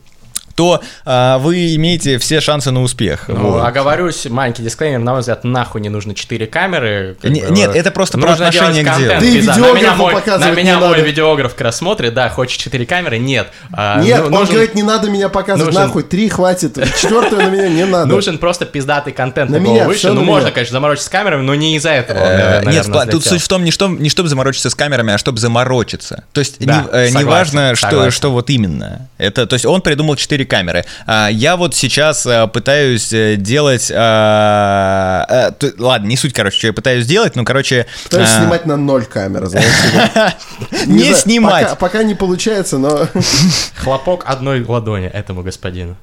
то 0.61 0.82
а, 1.06 1.38
вы 1.38 1.74
имеете 1.76 2.18
все 2.18 2.42
шансы 2.42 2.70
на 2.70 2.82
успех. 2.82 3.24
Ну, 3.28 3.52
вот. 3.52 3.64
оговорюсь, 3.64 4.26
маленький 4.26 4.62
дисклеймер, 4.62 4.98
на 4.98 5.12
мой 5.12 5.20
взгляд, 5.20 5.42
нахуй 5.42 5.80
не 5.80 5.88
нужно 5.88 6.14
4 6.14 6.46
камеры. 6.48 7.16
Не, 7.22 7.40
бы, 7.40 7.50
нет, 7.50 7.74
это 7.74 7.90
просто 7.90 8.18
про 8.18 8.32
отношение 8.32 8.84
к 8.84 8.98
делу. 8.98 9.14
Да, 9.46 9.56
на 9.56 9.72
меня, 9.72 9.94
мой, 9.94 10.14
на 10.14 10.50
меня 10.50 10.78
мой 10.78 10.90
надо. 10.90 11.00
видеограф 11.00 11.52
как 11.52 11.62
раз 11.62 11.78
смотрит, 11.78 12.12
да, 12.12 12.28
хочет 12.28 12.61
4 12.61 12.84
камеры, 12.84 13.16
нет. 13.16 13.48
А, 13.72 14.02
нет, 14.02 14.18
ну, 14.20 14.26
он 14.26 14.32
нужен, 14.32 14.52
говорит, 14.52 14.74
не 14.74 14.82
надо 14.82 15.08
меня 15.08 15.30
показывать, 15.30 15.72
нужен, 15.72 15.88
нахуй, 15.88 16.02
3 16.02 16.28
хватит, 16.28 16.74
четвертую 17.00 17.40
на 17.40 17.48
меня 17.48 17.68
не 17.70 17.86
надо. 17.86 18.06
Нужен 18.06 18.36
просто 18.36 18.66
пиздатый 18.66 19.14
контент 19.14 19.50
на 19.50 19.56
меня, 19.56 19.86
выше. 19.86 20.12
Ну, 20.12 20.22
можно, 20.24 20.50
конечно, 20.50 20.74
заморочиться 20.74 21.08
с 21.08 21.11
камерами, 21.11 21.40
но 21.40 21.54
не 21.54 21.76
из-за 21.76 21.92
этого. 21.92 22.18
Э, 22.18 22.64
нет, 22.66 22.86
тут 23.11 23.24
суть 23.24 23.40
в 23.40 23.48
том, 23.48 23.64
не 23.64 23.70
чтобы 23.70 24.28
заморочиться 24.28 24.68
с 24.68 24.74
камерами, 24.74 25.14
а 25.14 25.16
чтобы 25.16 25.38
заморочиться. 25.38 26.24
То 26.34 26.40
есть 26.40 26.61
не 26.61 27.24
важно, 27.24 27.74
что 27.76 28.30
вот 28.30 28.50
именно. 28.50 29.08
Это, 29.16 29.46
то 29.46 29.54
есть 29.54 29.64
он 29.64 29.80
придумал 29.80 30.16
4 30.16 30.44
камеры. 30.51 30.84
А, 31.07 31.28
я 31.28 31.57
вот 31.57 31.74
сейчас 31.74 32.26
э, 32.26 32.46
пытаюсь 32.48 33.12
э, 33.12 33.36
делать... 33.36 33.90
Э, 33.90 35.53
ладно, 35.78 36.07
не 36.07 36.16
суть, 36.16 36.34
короче, 36.34 36.59
что 36.59 36.66
я 36.66 36.72
пытаюсь 36.72 37.05
сделать, 37.05 37.36
но, 37.36 37.44
короче... 37.44 37.86
Пытаюсь 38.05 38.28
а, 38.28 38.40
снимать 38.40 38.66
на 38.66 38.76
ноль 38.76 39.07
камер, 39.07 39.46
знаете. 39.46 40.34
Не 40.86 41.14
снимать. 41.14 41.78
Пока 41.78 42.03
не 42.03 42.14
получается, 42.14 42.78
но... 42.78 43.09
Хлопок 43.76 44.24
одной 44.26 44.62
ладони 44.64 45.07
этому 45.07 45.42
господину. 45.42 45.96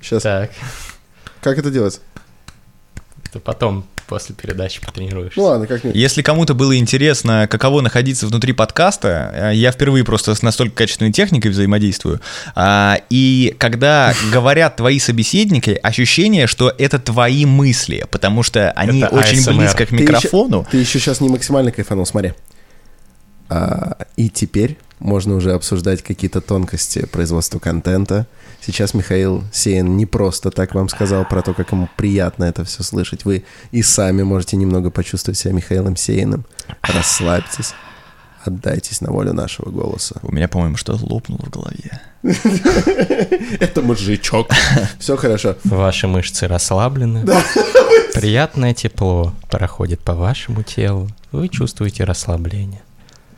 Сейчас. 0.00 0.22
Так. 0.22 0.50
Как 1.40 1.58
это 1.58 1.70
делать? 1.70 2.00
Это 3.24 3.40
потом 3.40 3.86
после 4.06 4.34
передачи 4.34 4.80
потренируешься. 4.80 5.38
Ну 5.38 5.46
ладно, 5.46 5.66
как 5.66 5.84
нет. 5.84 5.94
Если 5.94 6.22
кому-то 6.22 6.54
было 6.54 6.76
интересно, 6.76 7.46
каково 7.50 7.80
находиться 7.80 8.26
внутри 8.26 8.52
подкаста, 8.52 9.30
э, 9.34 9.54
я 9.54 9.72
впервые 9.72 10.04
просто 10.04 10.34
с 10.34 10.42
настолько 10.42 10.76
качественной 10.76 11.12
техникой 11.12 11.50
взаимодействую. 11.50 12.20
А, 12.54 12.98
и 13.10 13.54
когда 13.58 14.14
говорят 14.32 14.76
твои 14.76 14.98
собеседники, 14.98 15.78
ощущение, 15.82 16.46
что 16.46 16.72
это 16.76 16.98
твои 16.98 17.46
мысли, 17.46 18.06
потому 18.10 18.42
что 18.42 18.70
они 18.72 19.00
это 19.00 19.14
очень 19.14 19.38
ASMR. 19.38 19.56
близко 19.56 19.86
к 19.86 19.90
микрофону. 19.90 20.66
Ты 20.70 20.78
еще, 20.78 20.86
ты 20.92 20.98
еще 20.98 20.98
сейчас 20.98 21.20
не 21.20 21.28
максимально 21.28 21.72
кайфанул, 21.72 22.06
смотри. 22.06 22.32
А, 23.48 23.96
и 24.16 24.28
теперь 24.28 24.78
можно 25.02 25.34
уже 25.34 25.52
обсуждать 25.52 26.02
какие-то 26.02 26.40
тонкости 26.40 27.06
производства 27.06 27.58
контента, 27.58 28.26
Сейчас 28.64 28.94
Михаил 28.94 29.42
Сеин 29.52 29.96
не 29.96 30.06
просто 30.06 30.52
так 30.52 30.76
вам 30.76 30.88
сказал 30.88 31.24
про 31.24 31.42
то, 31.42 31.52
как 31.52 31.72
ему 31.72 31.88
приятно 31.96 32.44
это 32.44 32.64
все 32.64 32.84
слышать. 32.84 33.24
Вы 33.24 33.44
и 33.72 33.82
сами 33.82 34.22
можете 34.22 34.56
немного 34.56 34.90
почувствовать 34.90 35.36
себя 35.36 35.52
Михаилом 35.52 35.96
Сеиным. 35.96 36.44
Расслабьтесь. 36.80 37.74
Отдайтесь 38.44 39.00
на 39.00 39.10
волю 39.10 39.32
нашего 39.32 39.68
голоса. 39.70 40.20
У 40.22 40.32
меня, 40.32 40.46
по-моему, 40.46 40.76
что 40.76 40.96
лопнуло 41.00 41.40
в 41.44 41.50
голове. 41.50 42.00
Это 43.60 43.82
мужичок. 43.82 44.48
Все 45.00 45.16
хорошо. 45.16 45.56
Ваши 45.64 46.06
мышцы 46.06 46.46
расслаблены. 46.46 47.26
Приятное 48.14 48.74
тепло 48.74 49.34
проходит 49.50 50.00
по 50.00 50.14
вашему 50.14 50.62
телу. 50.62 51.08
Вы 51.32 51.48
чувствуете 51.48 52.04
расслабление. 52.04 52.82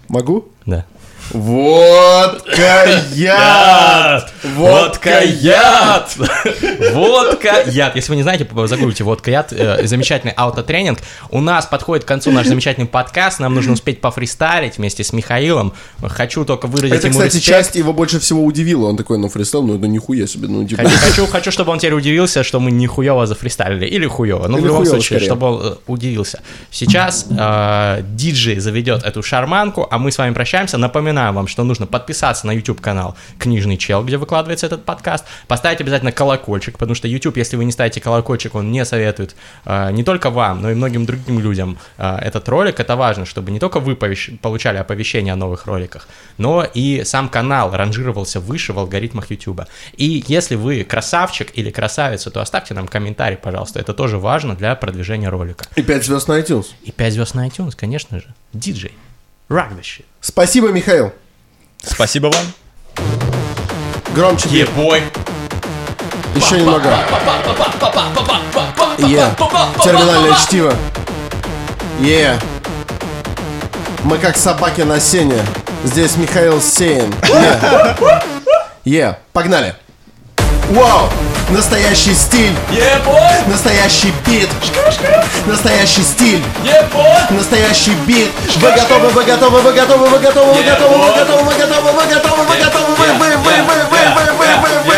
Могу? 0.08 0.48
Да. 0.66 0.84
Водка 1.30 2.86
яд! 3.12 4.32
Водка 4.42 5.22
яд! 5.22 6.16
Водка 6.92 7.64
яд. 7.66 7.96
Если 7.96 8.10
вы 8.10 8.16
не 8.16 8.22
знаете, 8.22 8.46
загуглите 8.66 9.04
водка 9.04 9.30
яд. 9.30 9.52
Э, 9.52 9.86
замечательный 9.86 10.32
аутотренинг. 10.36 10.98
У 11.30 11.40
нас 11.40 11.66
подходит 11.66 12.04
к 12.04 12.08
концу 12.08 12.30
наш 12.30 12.46
замечательный 12.46 12.86
подкаст. 12.86 13.40
Нам 13.40 13.54
нужно 13.54 13.72
успеть 13.72 14.00
пофристайлить 14.00 14.76
вместе 14.76 15.02
с 15.02 15.12
Михаилом. 15.12 15.72
Хочу 16.02 16.44
только 16.44 16.66
выразить 16.66 16.98
Это, 16.98 17.08
ему 17.08 17.18
кстати, 17.18 17.40
часть 17.40 17.74
его 17.74 17.92
больше 17.92 18.20
всего 18.20 18.44
удивила. 18.44 18.86
Он 18.86 18.96
такой, 18.96 19.18
ну 19.18 19.28
фристайл, 19.28 19.62
ну 19.64 19.76
это 19.76 19.86
нихуя 19.86 20.26
себе. 20.26 20.46
Ну, 20.48 20.66
типа... 20.66 20.82
хочу, 20.82 20.98
хочу, 20.98 21.26
хочу, 21.26 21.50
чтобы 21.50 21.72
он 21.72 21.78
теперь 21.78 21.94
удивился, 21.94 22.44
что 22.44 22.60
мы 22.60 22.70
не 22.70 22.86
хуево 22.86 23.26
зафристайлили. 23.26 23.86
Или 23.86 24.06
хуево. 24.06 24.46
Ну, 24.46 24.58
в 24.58 24.66
любом 24.66 24.84
случае, 24.84 25.18
скорее. 25.18 25.26
чтобы 25.26 25.46
он 25.46 25.66
э, 25.66 25.74
удивился. 25.86 26.42
Сейчас 26.70 27.26
э, 27.30 28.02
диджей 28.10 28.60
заведет 28.60 29.02
эту 29.02 29.22
шарманку, 29.22 29.88
а 29.90 29.98
мы 29.98 30.12
с 30.12 30.18
вами 30.18 30.34
прощаемся. 30.34 30.78
Напоминаю, 30.78 31.13
напоминаю 31.14 31.32
вам, 31.32 31.46
что 31.46 31.64
нужно 31.64 31.86
подписаться 31.86 32.46
на 32.46 32.52
YouTube-канал 32.52 33.16
«Книжный 33.38 33.76
чел», 33.76 34.02
где 34.04 34.16
выкладывается 34.16 34.66
этот 34.66 34.84
подкаст, 34.84 35.24
поставить 35.46 35.80
обязательно 35.80 36.12
колокольчик, 36.12 36.76
потому 36.78 36.94
что 36.96 37.08
YouTube, 37.08 37.36
если 37.36 37.56
вы 37.56 37.64
не 37.64 37.72
ставите 37.72 38.00
колокольчик, 38.00 38.54
он 38.56 38.72
не 38.72 38.84
советует 38.84 39.36
э, 39.64 39.92
не 39.92 40.02
только 40.02 40.30
вам, 40.30 40.60
но 40.60 40.70
и 40.70 40.74
многим 40.74 41.06
другим 41.06 41.38
людям 41.38 41.78
э, 41.98 42.16
этот 42.16 42.48
ролик. 42.48 42.80
Это 42.80 42.96
важно, 42.96 43.26
чтобы 43.26 43.52
не 43.52 43.60
только 43.60 43.80
вы 43.80 43.94
получали 43.96 44.78
оповещения 44.78 45.32
о 45.32 45.36
новых 45.36 45.66
роликах, 45.66 46.08
но 46.38 46.66
и 46.74 47.04
сам 47.04 47.28
канал 47.28 47.70
ранжировался 47.70 48.40
выше 48.40 48.72
в 48.72 48.78
алгоритмах 48.78 49.30
YouTube. 49.30 49.62
И 49.96 50.24
если 50.28 50.56
вы 50.56 50.84
красавчик 50.84 51.52
или 51.58 51.70
красавица, 51.70 52.30
то 52.30 52.40
оставьте 52.40 52.74
нам 52.74 52.88
комментарий, 52.88 53.36
пожалуйста. 53.36 53.78
Это 53.78 53.94
тоже 53.94 54.18
важно 54.18 54.54
для 54.56 54.74
продвижения 54.74 55.30
ролика. 55.30 55.64
И 55.76 55.82
5 55.82 56.04
звезд 56.04 56.28
на 56.28 56.40
iTunes. 56.40 56.66
И 56.82 56.90
5 56.90 57.12
звезд 57.12 57.34
на 57.34 57.46
iTunes, 57.46 57.72
конечно 57.76 58.18
же. 58.18 58.34
Диджей. 58.52 58.92
Rock 59.54 59.76
the 59.76 59.82
shit. 59.82 60.04
Спасибо, 60.20 60.70
Михаил. 60.70 61.12
Спасибо 61.80 62.26
вам. 62.26 63.06
Громче. 64.12 64.48
Ебой. 64.48 65.04
Еще 66.34 66.60
немного. 66.60 66.88
Е. 68.98 69.30
Терминальное 69.84 70.34
чтиво. 70.34 70.74
Е. 72.00 72.36
Мы 74.02 74.18
как 74.18 74.36
собаки 74.36 74.80
на 74.80 74.98
сене. 74.98 75.40
Здесь 75.84 76.16
Михаил 76.16 76.60
Сеин. 76.60 77.14
Е. 78.84 79.16
Погнали. 79.32 79.76
Вау! 80.70 81.08
Настоящий 81.50 82.14
стиль. 82.14 82.54
Yeah, 82.70 83.46
Настоящий 83.46 84.12
бит. 84.26 84.48
Настоящий 85.46 86.02
стиль. 86.02 86.42
Yeah, 86.64 87.30
Настоящий 87.30 87.92
бит. 88.06 88.30
Вы 88.56 88.70
готовы, 88.72 89.08
вы 89.10 89.24
готовы, 89.24 89.60
вы 89.60 89.72
готовы, 89.72 90.06
вы 90.08 90.18
готовы, 90.18 90.54
вы 90.54 90.62
готовы, 90.62 90.96
вы 90.96 91.12
готовы, 91.12 91.42
вы 91.44 91.54
готовы, 91.54 91.92
вы 91.92 92.06
готовы, 92.06 92.44
вы 92.44 92.56
готовы, 92.56 92.94
вы, 92.94 93.06
вы, 93.12 93.18
вы, 93.18 93.36
вы, 93.36 93.52
вы, 93.62 93.84
вы, 93.84 94.32
вы, 94.32 94.46
вы, 94.56 94.78
вы, 94.86 94.93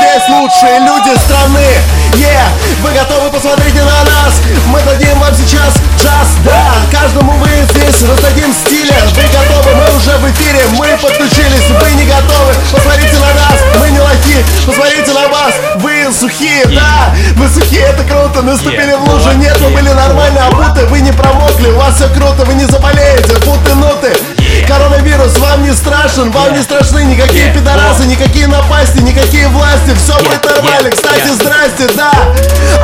здесь 0.00 0.28
лучшие 0.28 0.78
люди 0.80 1.16
страны. 1.24 1.66
Yeah, 2.14 2.48
вы 2.82 2.90
готовы, 2.92 3.30
посмотрите 3.30 3.82
на 3.82 4.04
нас. 4.04 4.34
Мы 4.66 4.80
дадим 4.82 5.18
вам 5.18 5.34
сейчас 5.34 5.74
джаз, 5.98 6.28
да. 6.44 6.72
Каждому 6.90 7.32
вы 7.32 7.48
здесь 7.70 8.02
раздадим 8.02 8.52
стиля. 8.52 8.96
Вы 9.14 9.22
готовы, 9.22 9.74
мы 9.76 9.96
уже 9.96 10.16
в 10.18 10.30
эфире, 10.30 10.60
мы 10.72 10.98
подключились, 11.00 11.68
вы 11.80 11.92
не 11.92 12.04
готовы. 12.04 12.54
Посмотрите 12.72 13.16
на 13.16 13.32
нас, 13.34 13.60
мы 13.78 13.90
не 13.90 14.00
лохи. 14.00 14.44
Посмотрите 14.66 15.12
на 15.12 15.28
вас, 15.28 15.54
вы 15.76 16.12
сухие, 16.12 16.66
да. 16.66 17.14
Вы 17.36 17.48
сухие, 17.48 17.82
это 17.82 18.02
круто. 18.04 18.42
Наступили 18.42 18.92
в 18.94 19.08
лужу, 19.08 19.32
нет, 19.32 19.58
вы 19.60 19.70
были 19.70 19.90
нормально 19.90 20.46
обуты. 20.46 20.86
Вы 20.86 21.00
не 21.00 21.12
промокли, 21.12 21.68
у 21.68 21.76
вас 21.76 21.96
все 21.96 22.08
круто, 22.08 22.44
вы 22.44 22.54
не 22.54 22.64
заболеете. 22.64 23.34
Путы-нуты. 23.44 24.39
Коронавирус 24.70 25.36
вам 25.38 25.64
не 25.64 25.74
страшен, 25.74 26.30
вам 26.30 26.52
не 26.52 26.62
страшны 26.62 27.00
никакие 27.02 27.52
пидорасы, 27.52 28.04
никакие 28.04 28.46
напасти, 28.46 28.98
никакие 29.00 29.48
власти. 29.48 29.96
Все 29.96 30.16
будет 30.22 30.44
нормально. 30.44 30.90
Кстати, 30.90 31.26
здрасте, 31.34 31.88
да. 31.96 32.12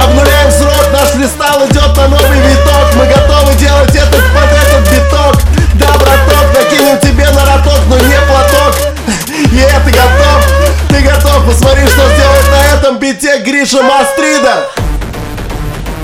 Обнуляем 0.02 0.50
срок, 0.50 0.88
наш 0.92 1.10
фристайл 1.10 1.64
идет 1.68 1.96
на 1.96 2.08
новый 2.08 2.40
виток. 2.40 2.92
Мы 2.96 3.06
готовы 3.06 3.54
делать 3.54 3.94
это 3.94 4.16
под 4.16 4.50
этот 4.50 4.92
биток. 4.92 5.40
Да, 5.74 5.86
браток, 5.92 6.58
накинем 6.58 6.98
тебе 6.98 7.30
на 7.30 7.54
роток, 7.54 7.80
но 7.88 7.96
не 7.98 8.20
платок. 8.26 8.74
И 9.28 9.68
ты 9.84 9.90
готов? 9.92 10.44
Ты 10.88 11.00
готов? 11.02 11.46
Посмотри, 11.46 11.86
что 11.86 12.02
сделает 12.16 12.50
на 12.50 12.78
этом 12.78 12.98
бите 12.98 13.38
Гриша 13.44 13.80
Мастрида. 13.84 14.70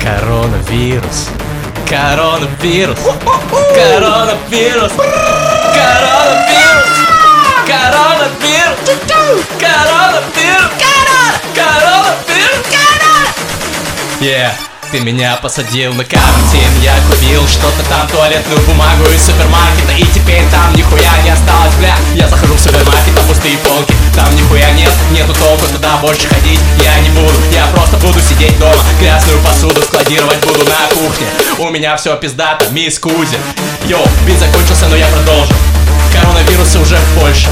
Коронавирус. 0.00 1.26
Коронавирус. 1.92 2.98
Коронавирус. 3.74 4.92
Коронавирус. 4.92 4.92
Коронавирус. 7.68 8.78
Коронавирус. 9.60 10.72
Коронавирус. 11.54 12.62
Yeah. 14.22 14.52
Ты 14.90 15.00
меня 15.00 15.36
посадил 15.36 15.92
на 15.94 16.04
карантин 16.04 16.70
Я 16.82 16.94
купил 17.10 17.21
что-то 17.62 17.88
там, 17.88 18.08
туалетную 18.08 18.60
бумагу 18.62 19.04
из 19.14 19.24
супермаркета. 19.24 19.92
И 19.96 20.02
теперь 20.12 20.42
там 20.50 20.74
нихуя 20.74 21.16
не 21.22 21.30
осталось, 21.30 21.74
бля. 21.78 21.94
Я 22.14 22.28
захожу 22.28 22.54
в 22.54 22.60
супермаркет, 22.60 23.14
там 23.14 23.24
пустые 23.26 23.56
полки. 23.58 23.94
Там 24.16 24.34
нихуя 24.34 24.72
нет, 24.72 24.90
нету 25.12 25.32
толку 25.34 25.66
туда 25.68 25.96
больше 25.98 26.26
ходить. 26.26 26.58
Я 26.82 26.98
не 27.00 27.10
буду, 27.10 27.38
я 27.52 27.66
просто 27.68 27.98
буду 27.98 28.20
сидеть 28.20 28.58
дома. 28.58 28.74
Грязную 28.98 29.38
посуду 29.42 29.80
складировать 29.82 30.40
буду 30.40 30.64
на 30.64 30.88
кухне. 30.88 31.26
У 31.58 31.70
меня 31.70 31.96
все 31.96 32.16
пиздато, 32.16 32.68
мисс 32.70 32.98
Кузи. 32.98 33.38
Йоу, 33.86 34.04
бит 34.26 34.38
закончился, 34.40 34.88
но 34.88 34.96
я 34.96 35.06
продолжу. 35.06 35.54
Коронавирус 36.12 36.74
уже 36.74 36.96
в 36.96 37.20
Польше. 37.20 37.48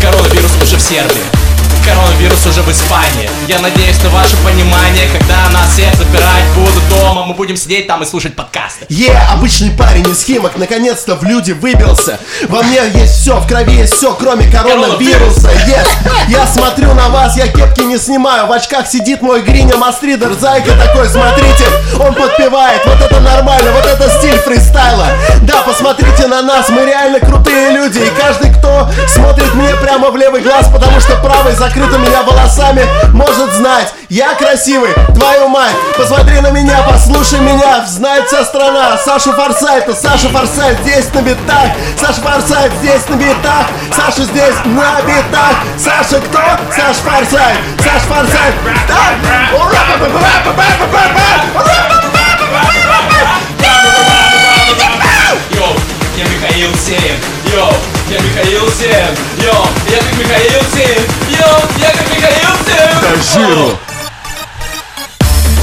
Коронавирус 0.00 0.52
уже 0.62 0.76
в 0.76 0.80
Сербии 0.80 1.47
коронавирус 1.88 2.46
уже 2.46 2.62
в 2.62 2.70
Испании. 2.70 3.30
Я 3.46 3.58
надеюсь 3.60 4.02
на 4.02 4.10
ваше 4.10 4.36
понимание 4.44 5.08
Когда 5.12 5.48
нас 5.50 5.72
всех 5.72 5.94
запирать 5.94 6.44
будут 6.54 6.88
дома. 6.88 7.24
Мы 7.24 7.34
будем 7.34 7.56
сидеть 7.56 7.86
там 7.86 8.02
и 8.02 8.06
слушать 8.06 8.36
подкасты. 8.36 8.86
Е, 8.88 9.08
yeah, 9.08 9.32
обычный 9.32 9.70
парень 9.70 10.08
из 10.08 10.24
Химок 10.24 10.56
Наконец-то 10.56 11.14
в 11.16 11.22
люди 11.24 11.52
выбился. 11.52 12.18
Во 12.48 12.62
мне 12.62 12.80
есть 12.94 13.20
все, 13.20 13.38
в 13.38 13.46
крови 13.46 13.74
есть 13.74 13.94
все, 13.94 14.14
кроме 14.14 14.50
коронавируса. 14.50 15.50
Yes. 15.66 15.86
Я 16.28 16.46
смотрю 16.46 16.92
на 16.94 17.08
вас, 17.08 17.36
я 17.36 17.48
кепки 17.48 17.80
не 17.80 17.98
снимаю. 17.98 18.46
В 18.46 18.52
очках 18.52 18.86
сидит 18.86 19.22
мой 19.22 19.42
Гриня 19.42 19.76
Мастридер 19.76 20.32
Зайка 20.34 20.72
такой, 20.72 21.08
смотрите, 21.08 21.64
он 21.98 22.14
подпевает. 22.14 22.82
Вот 22.84 23.00
это 23.00 23.20
нормально, 23.20 23.72
вот 23.72 23.86
это 23.86 24.10
стиль 24.18 24.38
фристайла. 24.38 25.06
Да, 25.42 25.62
посмотрите 25.62 26.26
на 26.26 26.42
нас, 26.42 26.68
мы 26.68 26.84
реально 26.84 27.20
крутые 27.20 27.70
люди. 27.70 27.98
И 27.98 28.10
каждый, 28.20 28.52
кто 28.52 28.88
смотрит 29.06 29.54
мне 29.54 29.74
прямо 29.76 30.10
в 30.10 30.16
левый 30.16 30.42
глаз 30.42 30.68
Потому 30.72 31.00
что 31.00 31.16
правый 31.16 31.54
закрыт 31.54 31.77
закрыта 31.78 31.98
меня 31.98 32.22
волосами 32.22 32.84
Может 33.12 33.52
знать, 33.54 33.92
я 34.08 34.34
красивый, 34.34 34.90
твою 35.14 35.48
мать. 35.48 35.74
Посмотри 35.96 36.40
на 36.40 36.50
меня, 36.50 36.82
послушай 36.88 37.40
меня. 37.40 37.84
Знает 37.86 38.26
вся 38.26 38.44
страна. 38.44 38.98
Саша 39.04 39.32
Форсайт, 39.32 39.84
Саша 39.98 40.28
Форсайт 40.28 40.78
здесь 40.82 41.12
на 41.12 41.22
битах. 41.22 41.70
Саша 42.00 42.20
Форсайт 42.20 42.72
здесь 42.80 43.08
на 43.08 43.14
битах. 43.14 43.66
Саша 43.94 44.22
здесь 44.24 44.56
на 44.64 45.00
битах. 45.02 45.56
Саша 45.76 46.20
кто? 46.20 46.40
Саша 46.74 47.00
Форсайт. 47.04 47.58
Саша 47.78 48.06
Форсайт. 48.06 48.54
Йоу, 55.54 55.74
я 56.16 56.24
Михаил 56.24 56.74
Сеев 56.76 57.18
Йоу, 57.52 57.97
я 58.10 58.18
Михаил 58.20 58.70
Сим, 58.70 59.44
йо, 59.44 59.66
я 59.90 59.98
как 59.98 60.16
Михаил 60.16 60.62
Сим, 60.72 61.02
йо, 61.28 61.60
я 61.76 61.90
как 61.90 62.08
Михаил 62.08 62.54
Сим. 62.64 63.00
Тажиру 63.02 63.78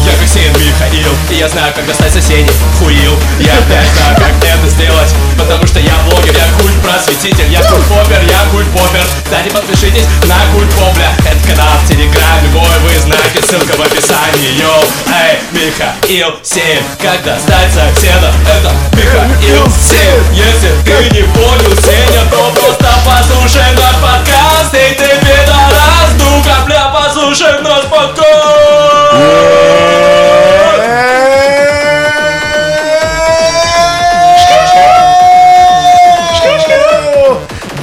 я 0.06 0.16
Кассиин 0.18 0.52
Михаил, 0.54 1.12
и 1.30 1.36
я 1.36 1.50
знаю, 1.50 1.74
как 1.74 1.86
достать 1.88 2.14
соседей. 2.14 2.52
Хуил, 2.80 3.18
я 3.40 3.54
опять 3.58 3.90
знаю, 3.96 4.16
как 4.18 4.34
это 4.44 4.70
сделать 4.70 5.14
Потому 5.38 5.66
что 5.66 5.80
я 5.80 5.94
блогер, 6.06 6.34
я 6.34 6.48
культ-просветитель 6.60 7.50
Я 7.50 7.62
культ-попер, 7.64 8.22
я 8.30 8.46
культ-попер 8.52 9.06
Кстати, 9.24 9.50
подпишитесь 9.50 10.06
на 10.26 10.36
культ-попля 10.54 11.10
Это 11.26 11.48
канал 11.48 11.74
в 11.84 11.88
Телеграме 11.88 12.50
мой, 12.54 12.80
вы 12.84 13.00
знаете, 13.00 13.42
ссылка 13.42 13.74
в 13.78 13.82
описании. 13.82 14.60
Йоу, 14.60 14.84
эй, 15.10 15.40
Михаил 15.52 16.36
Сеев 16.44 16.84
Как 17.02 17.24
достать 17.24 17.74
соседа, 17.74 18.34
это 18.46 18.72
Михаил 18.94 19.66
Сеев 19.72 20.24
Если 20.32 20.72
ты 20.84 21.16
не 21.16 21.24
понял, 21.34 21.76
Сеня, 21.82 22.30
то 22.30 22.52
просто 22.54 22.90
послушай 23.06 23.74
наш 23.76 23.96
подкаст 23.96 24.45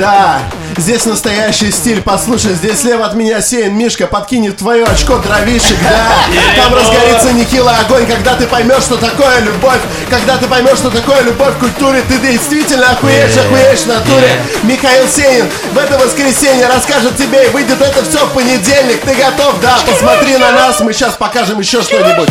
Да, 0.03 0.41
здесь 0.83 1.07
настоящий 1.07 1.71
стиль, 1.71 2.03
послушай, 2.03 2.55
здесь 2.55 2.81
слева 2.81 3.07
от 3.07 3.15
меня 3.15 3.41
сеян 3.41 3.73
Мишка 3.73 4.09
подкинет 4.09 4.57
твое 4.57 4.85
очко 4.85 5.19
дровишек, 5.19 5.77
да. 5.81 6.61
Там 6.61 6.75
разгорится 6.75 7.33
нехило 7.33 7.73
огонь, 7.87 8.05
когда 8.07 8.35
ты 8.35 8.47
поймешь, 8.49 8.83
что 8.83 8.97
такое 8.97 9.41
любовь. 9.41 9.79
Когда 10.11 10.37
ты 10.39 10.49
поймешь, 10.49 10.79
что 10.79 10.91
такое 10.91 11.21
любовь 11.23 11.55
в 11.55 11.59
культуре, 11.59 12.03
ты 12.09 12.19
действительно 12.19 12.91
охуеешь, 12.91 13.37
охуеешь 13.37 13.81
в 13.81 13.87
натуре. 13.87 14.43
Михаил 14.65 15.09
Сенин 15.09 15.49
в 15.73 15.79
это 15.79 15.97
воскресенье 15.99 16.67
расскажет 16.67 17.17
тебе, 17.17 17.47
и 17.47 17.49
выйдет 17.51 17.81
это 17.81 18.05
все 18.05 18.27
в 18.27 18.33
понедельник. 18.33 19.03
Ты 19.03 19.15
готов? 19.15 19.61
Да, 19.61 19.79
посмотри 19.87 20.37
на 20.37 20.51
нас, 20.51 20.81
мы 20.81 20.93
сейчас 20.93 21.15
покажем 21.15 21.61
еще 21.61 21.81
что-нибудь. 21.83 22.29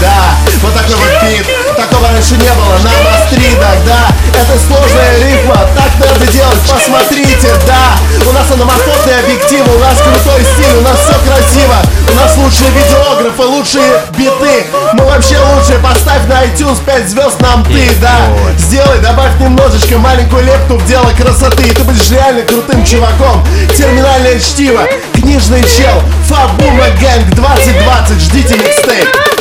Да, 0.00 0.36
вот 0.60 0.74
такой 0.74 0.96
вот 0.96 1.22
бит, 1.24 1.46
такого 1.74 2.06
раньше 2.08 2.34
не 2.34 2.52
было 2.52 2.76
на 2.84 3.10
мастридах, 3.10 3.76
да. 3.86 4.08
Это 4.38 4.58
сложная 4.66 5.18
рифма, 5.20 5.56
так 5.74 5.90
надо 5.98 6.30
делать, 6.30 6.58
посмотрите, 6.68 7.48
да. 7.66 7.93
У 8.26 8.32
нас 8.32 8.50
аноморфозные 8.50 9.18
объективы, 9.20 9.74
у 9.74 9.78
нас 9.78 9.98
крутой 9.98 10.44
стиль, 10.54 10.76
у 10.78 10.80
нас 10.82 10.98
все 11.00 11.14
красиво. 11.26 11.76
У 12.10 12.14
нас 12.16 12.36
лучшие 12.36 12.70
видеографы, 12.70 13.42
лучшие 13.42 14.02
биты. 14.16 14.66
Мы 14.94 15.04
вообще 15.04 15.36
лучшие, 15.38 15.78
поставь 15.78 16.26
на 16.26 16.44
iTunes 16.44 16.78
5 16.84 17.08
звезд 17.08 17.40
нам 17.40 17.64
ты, 17.64 17.90
да. 18.00 18.16
Сделай, 18.58 18.98
добавь 19.00 19.38
немножечко 19.40 19.98
маленькую 19.98 20.44
лепту 20.44 20.78
в 20.78 20.86
дело 20.86 21.10
красоты, 21.18 21.64
и 21.64 21.70
ты 21.70 21.82
будешь 21.82 22.10
реально 22.10 22.42
крутым 22.42 22.84
чуваком. 22.84 23.44
Терминальное 23.76 24.38
чтиво, 24.38 24.86
книжный 25.14 25.62
чел, 25.62 26.02
Фабума 26.28 26.86
Гэнг 27.00 27.34
2020, 27.34 28.20
ждите 28.20 28.54
микстейп. 28.54 29.33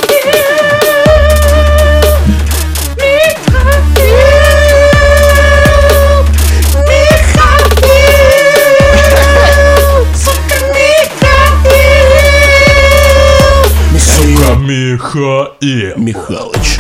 Михаил. 15.14 15.93
Михалыч. 15.95 16.80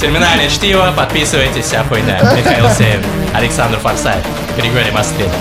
Терминальное 0.00 0.48
чтиво, 0.48 0.92
подписывайтесь, 0.96 1.64
вся 1.64 1.84
хуйня. 1.84 2.18
Михаил 2.36 2.68
Сеев, 2.70 3.00
Александр 3.32 3.78
Форсайт, 3.78 4.24
Григорий 4.56 4.90
Мастридов. 4.90 5.32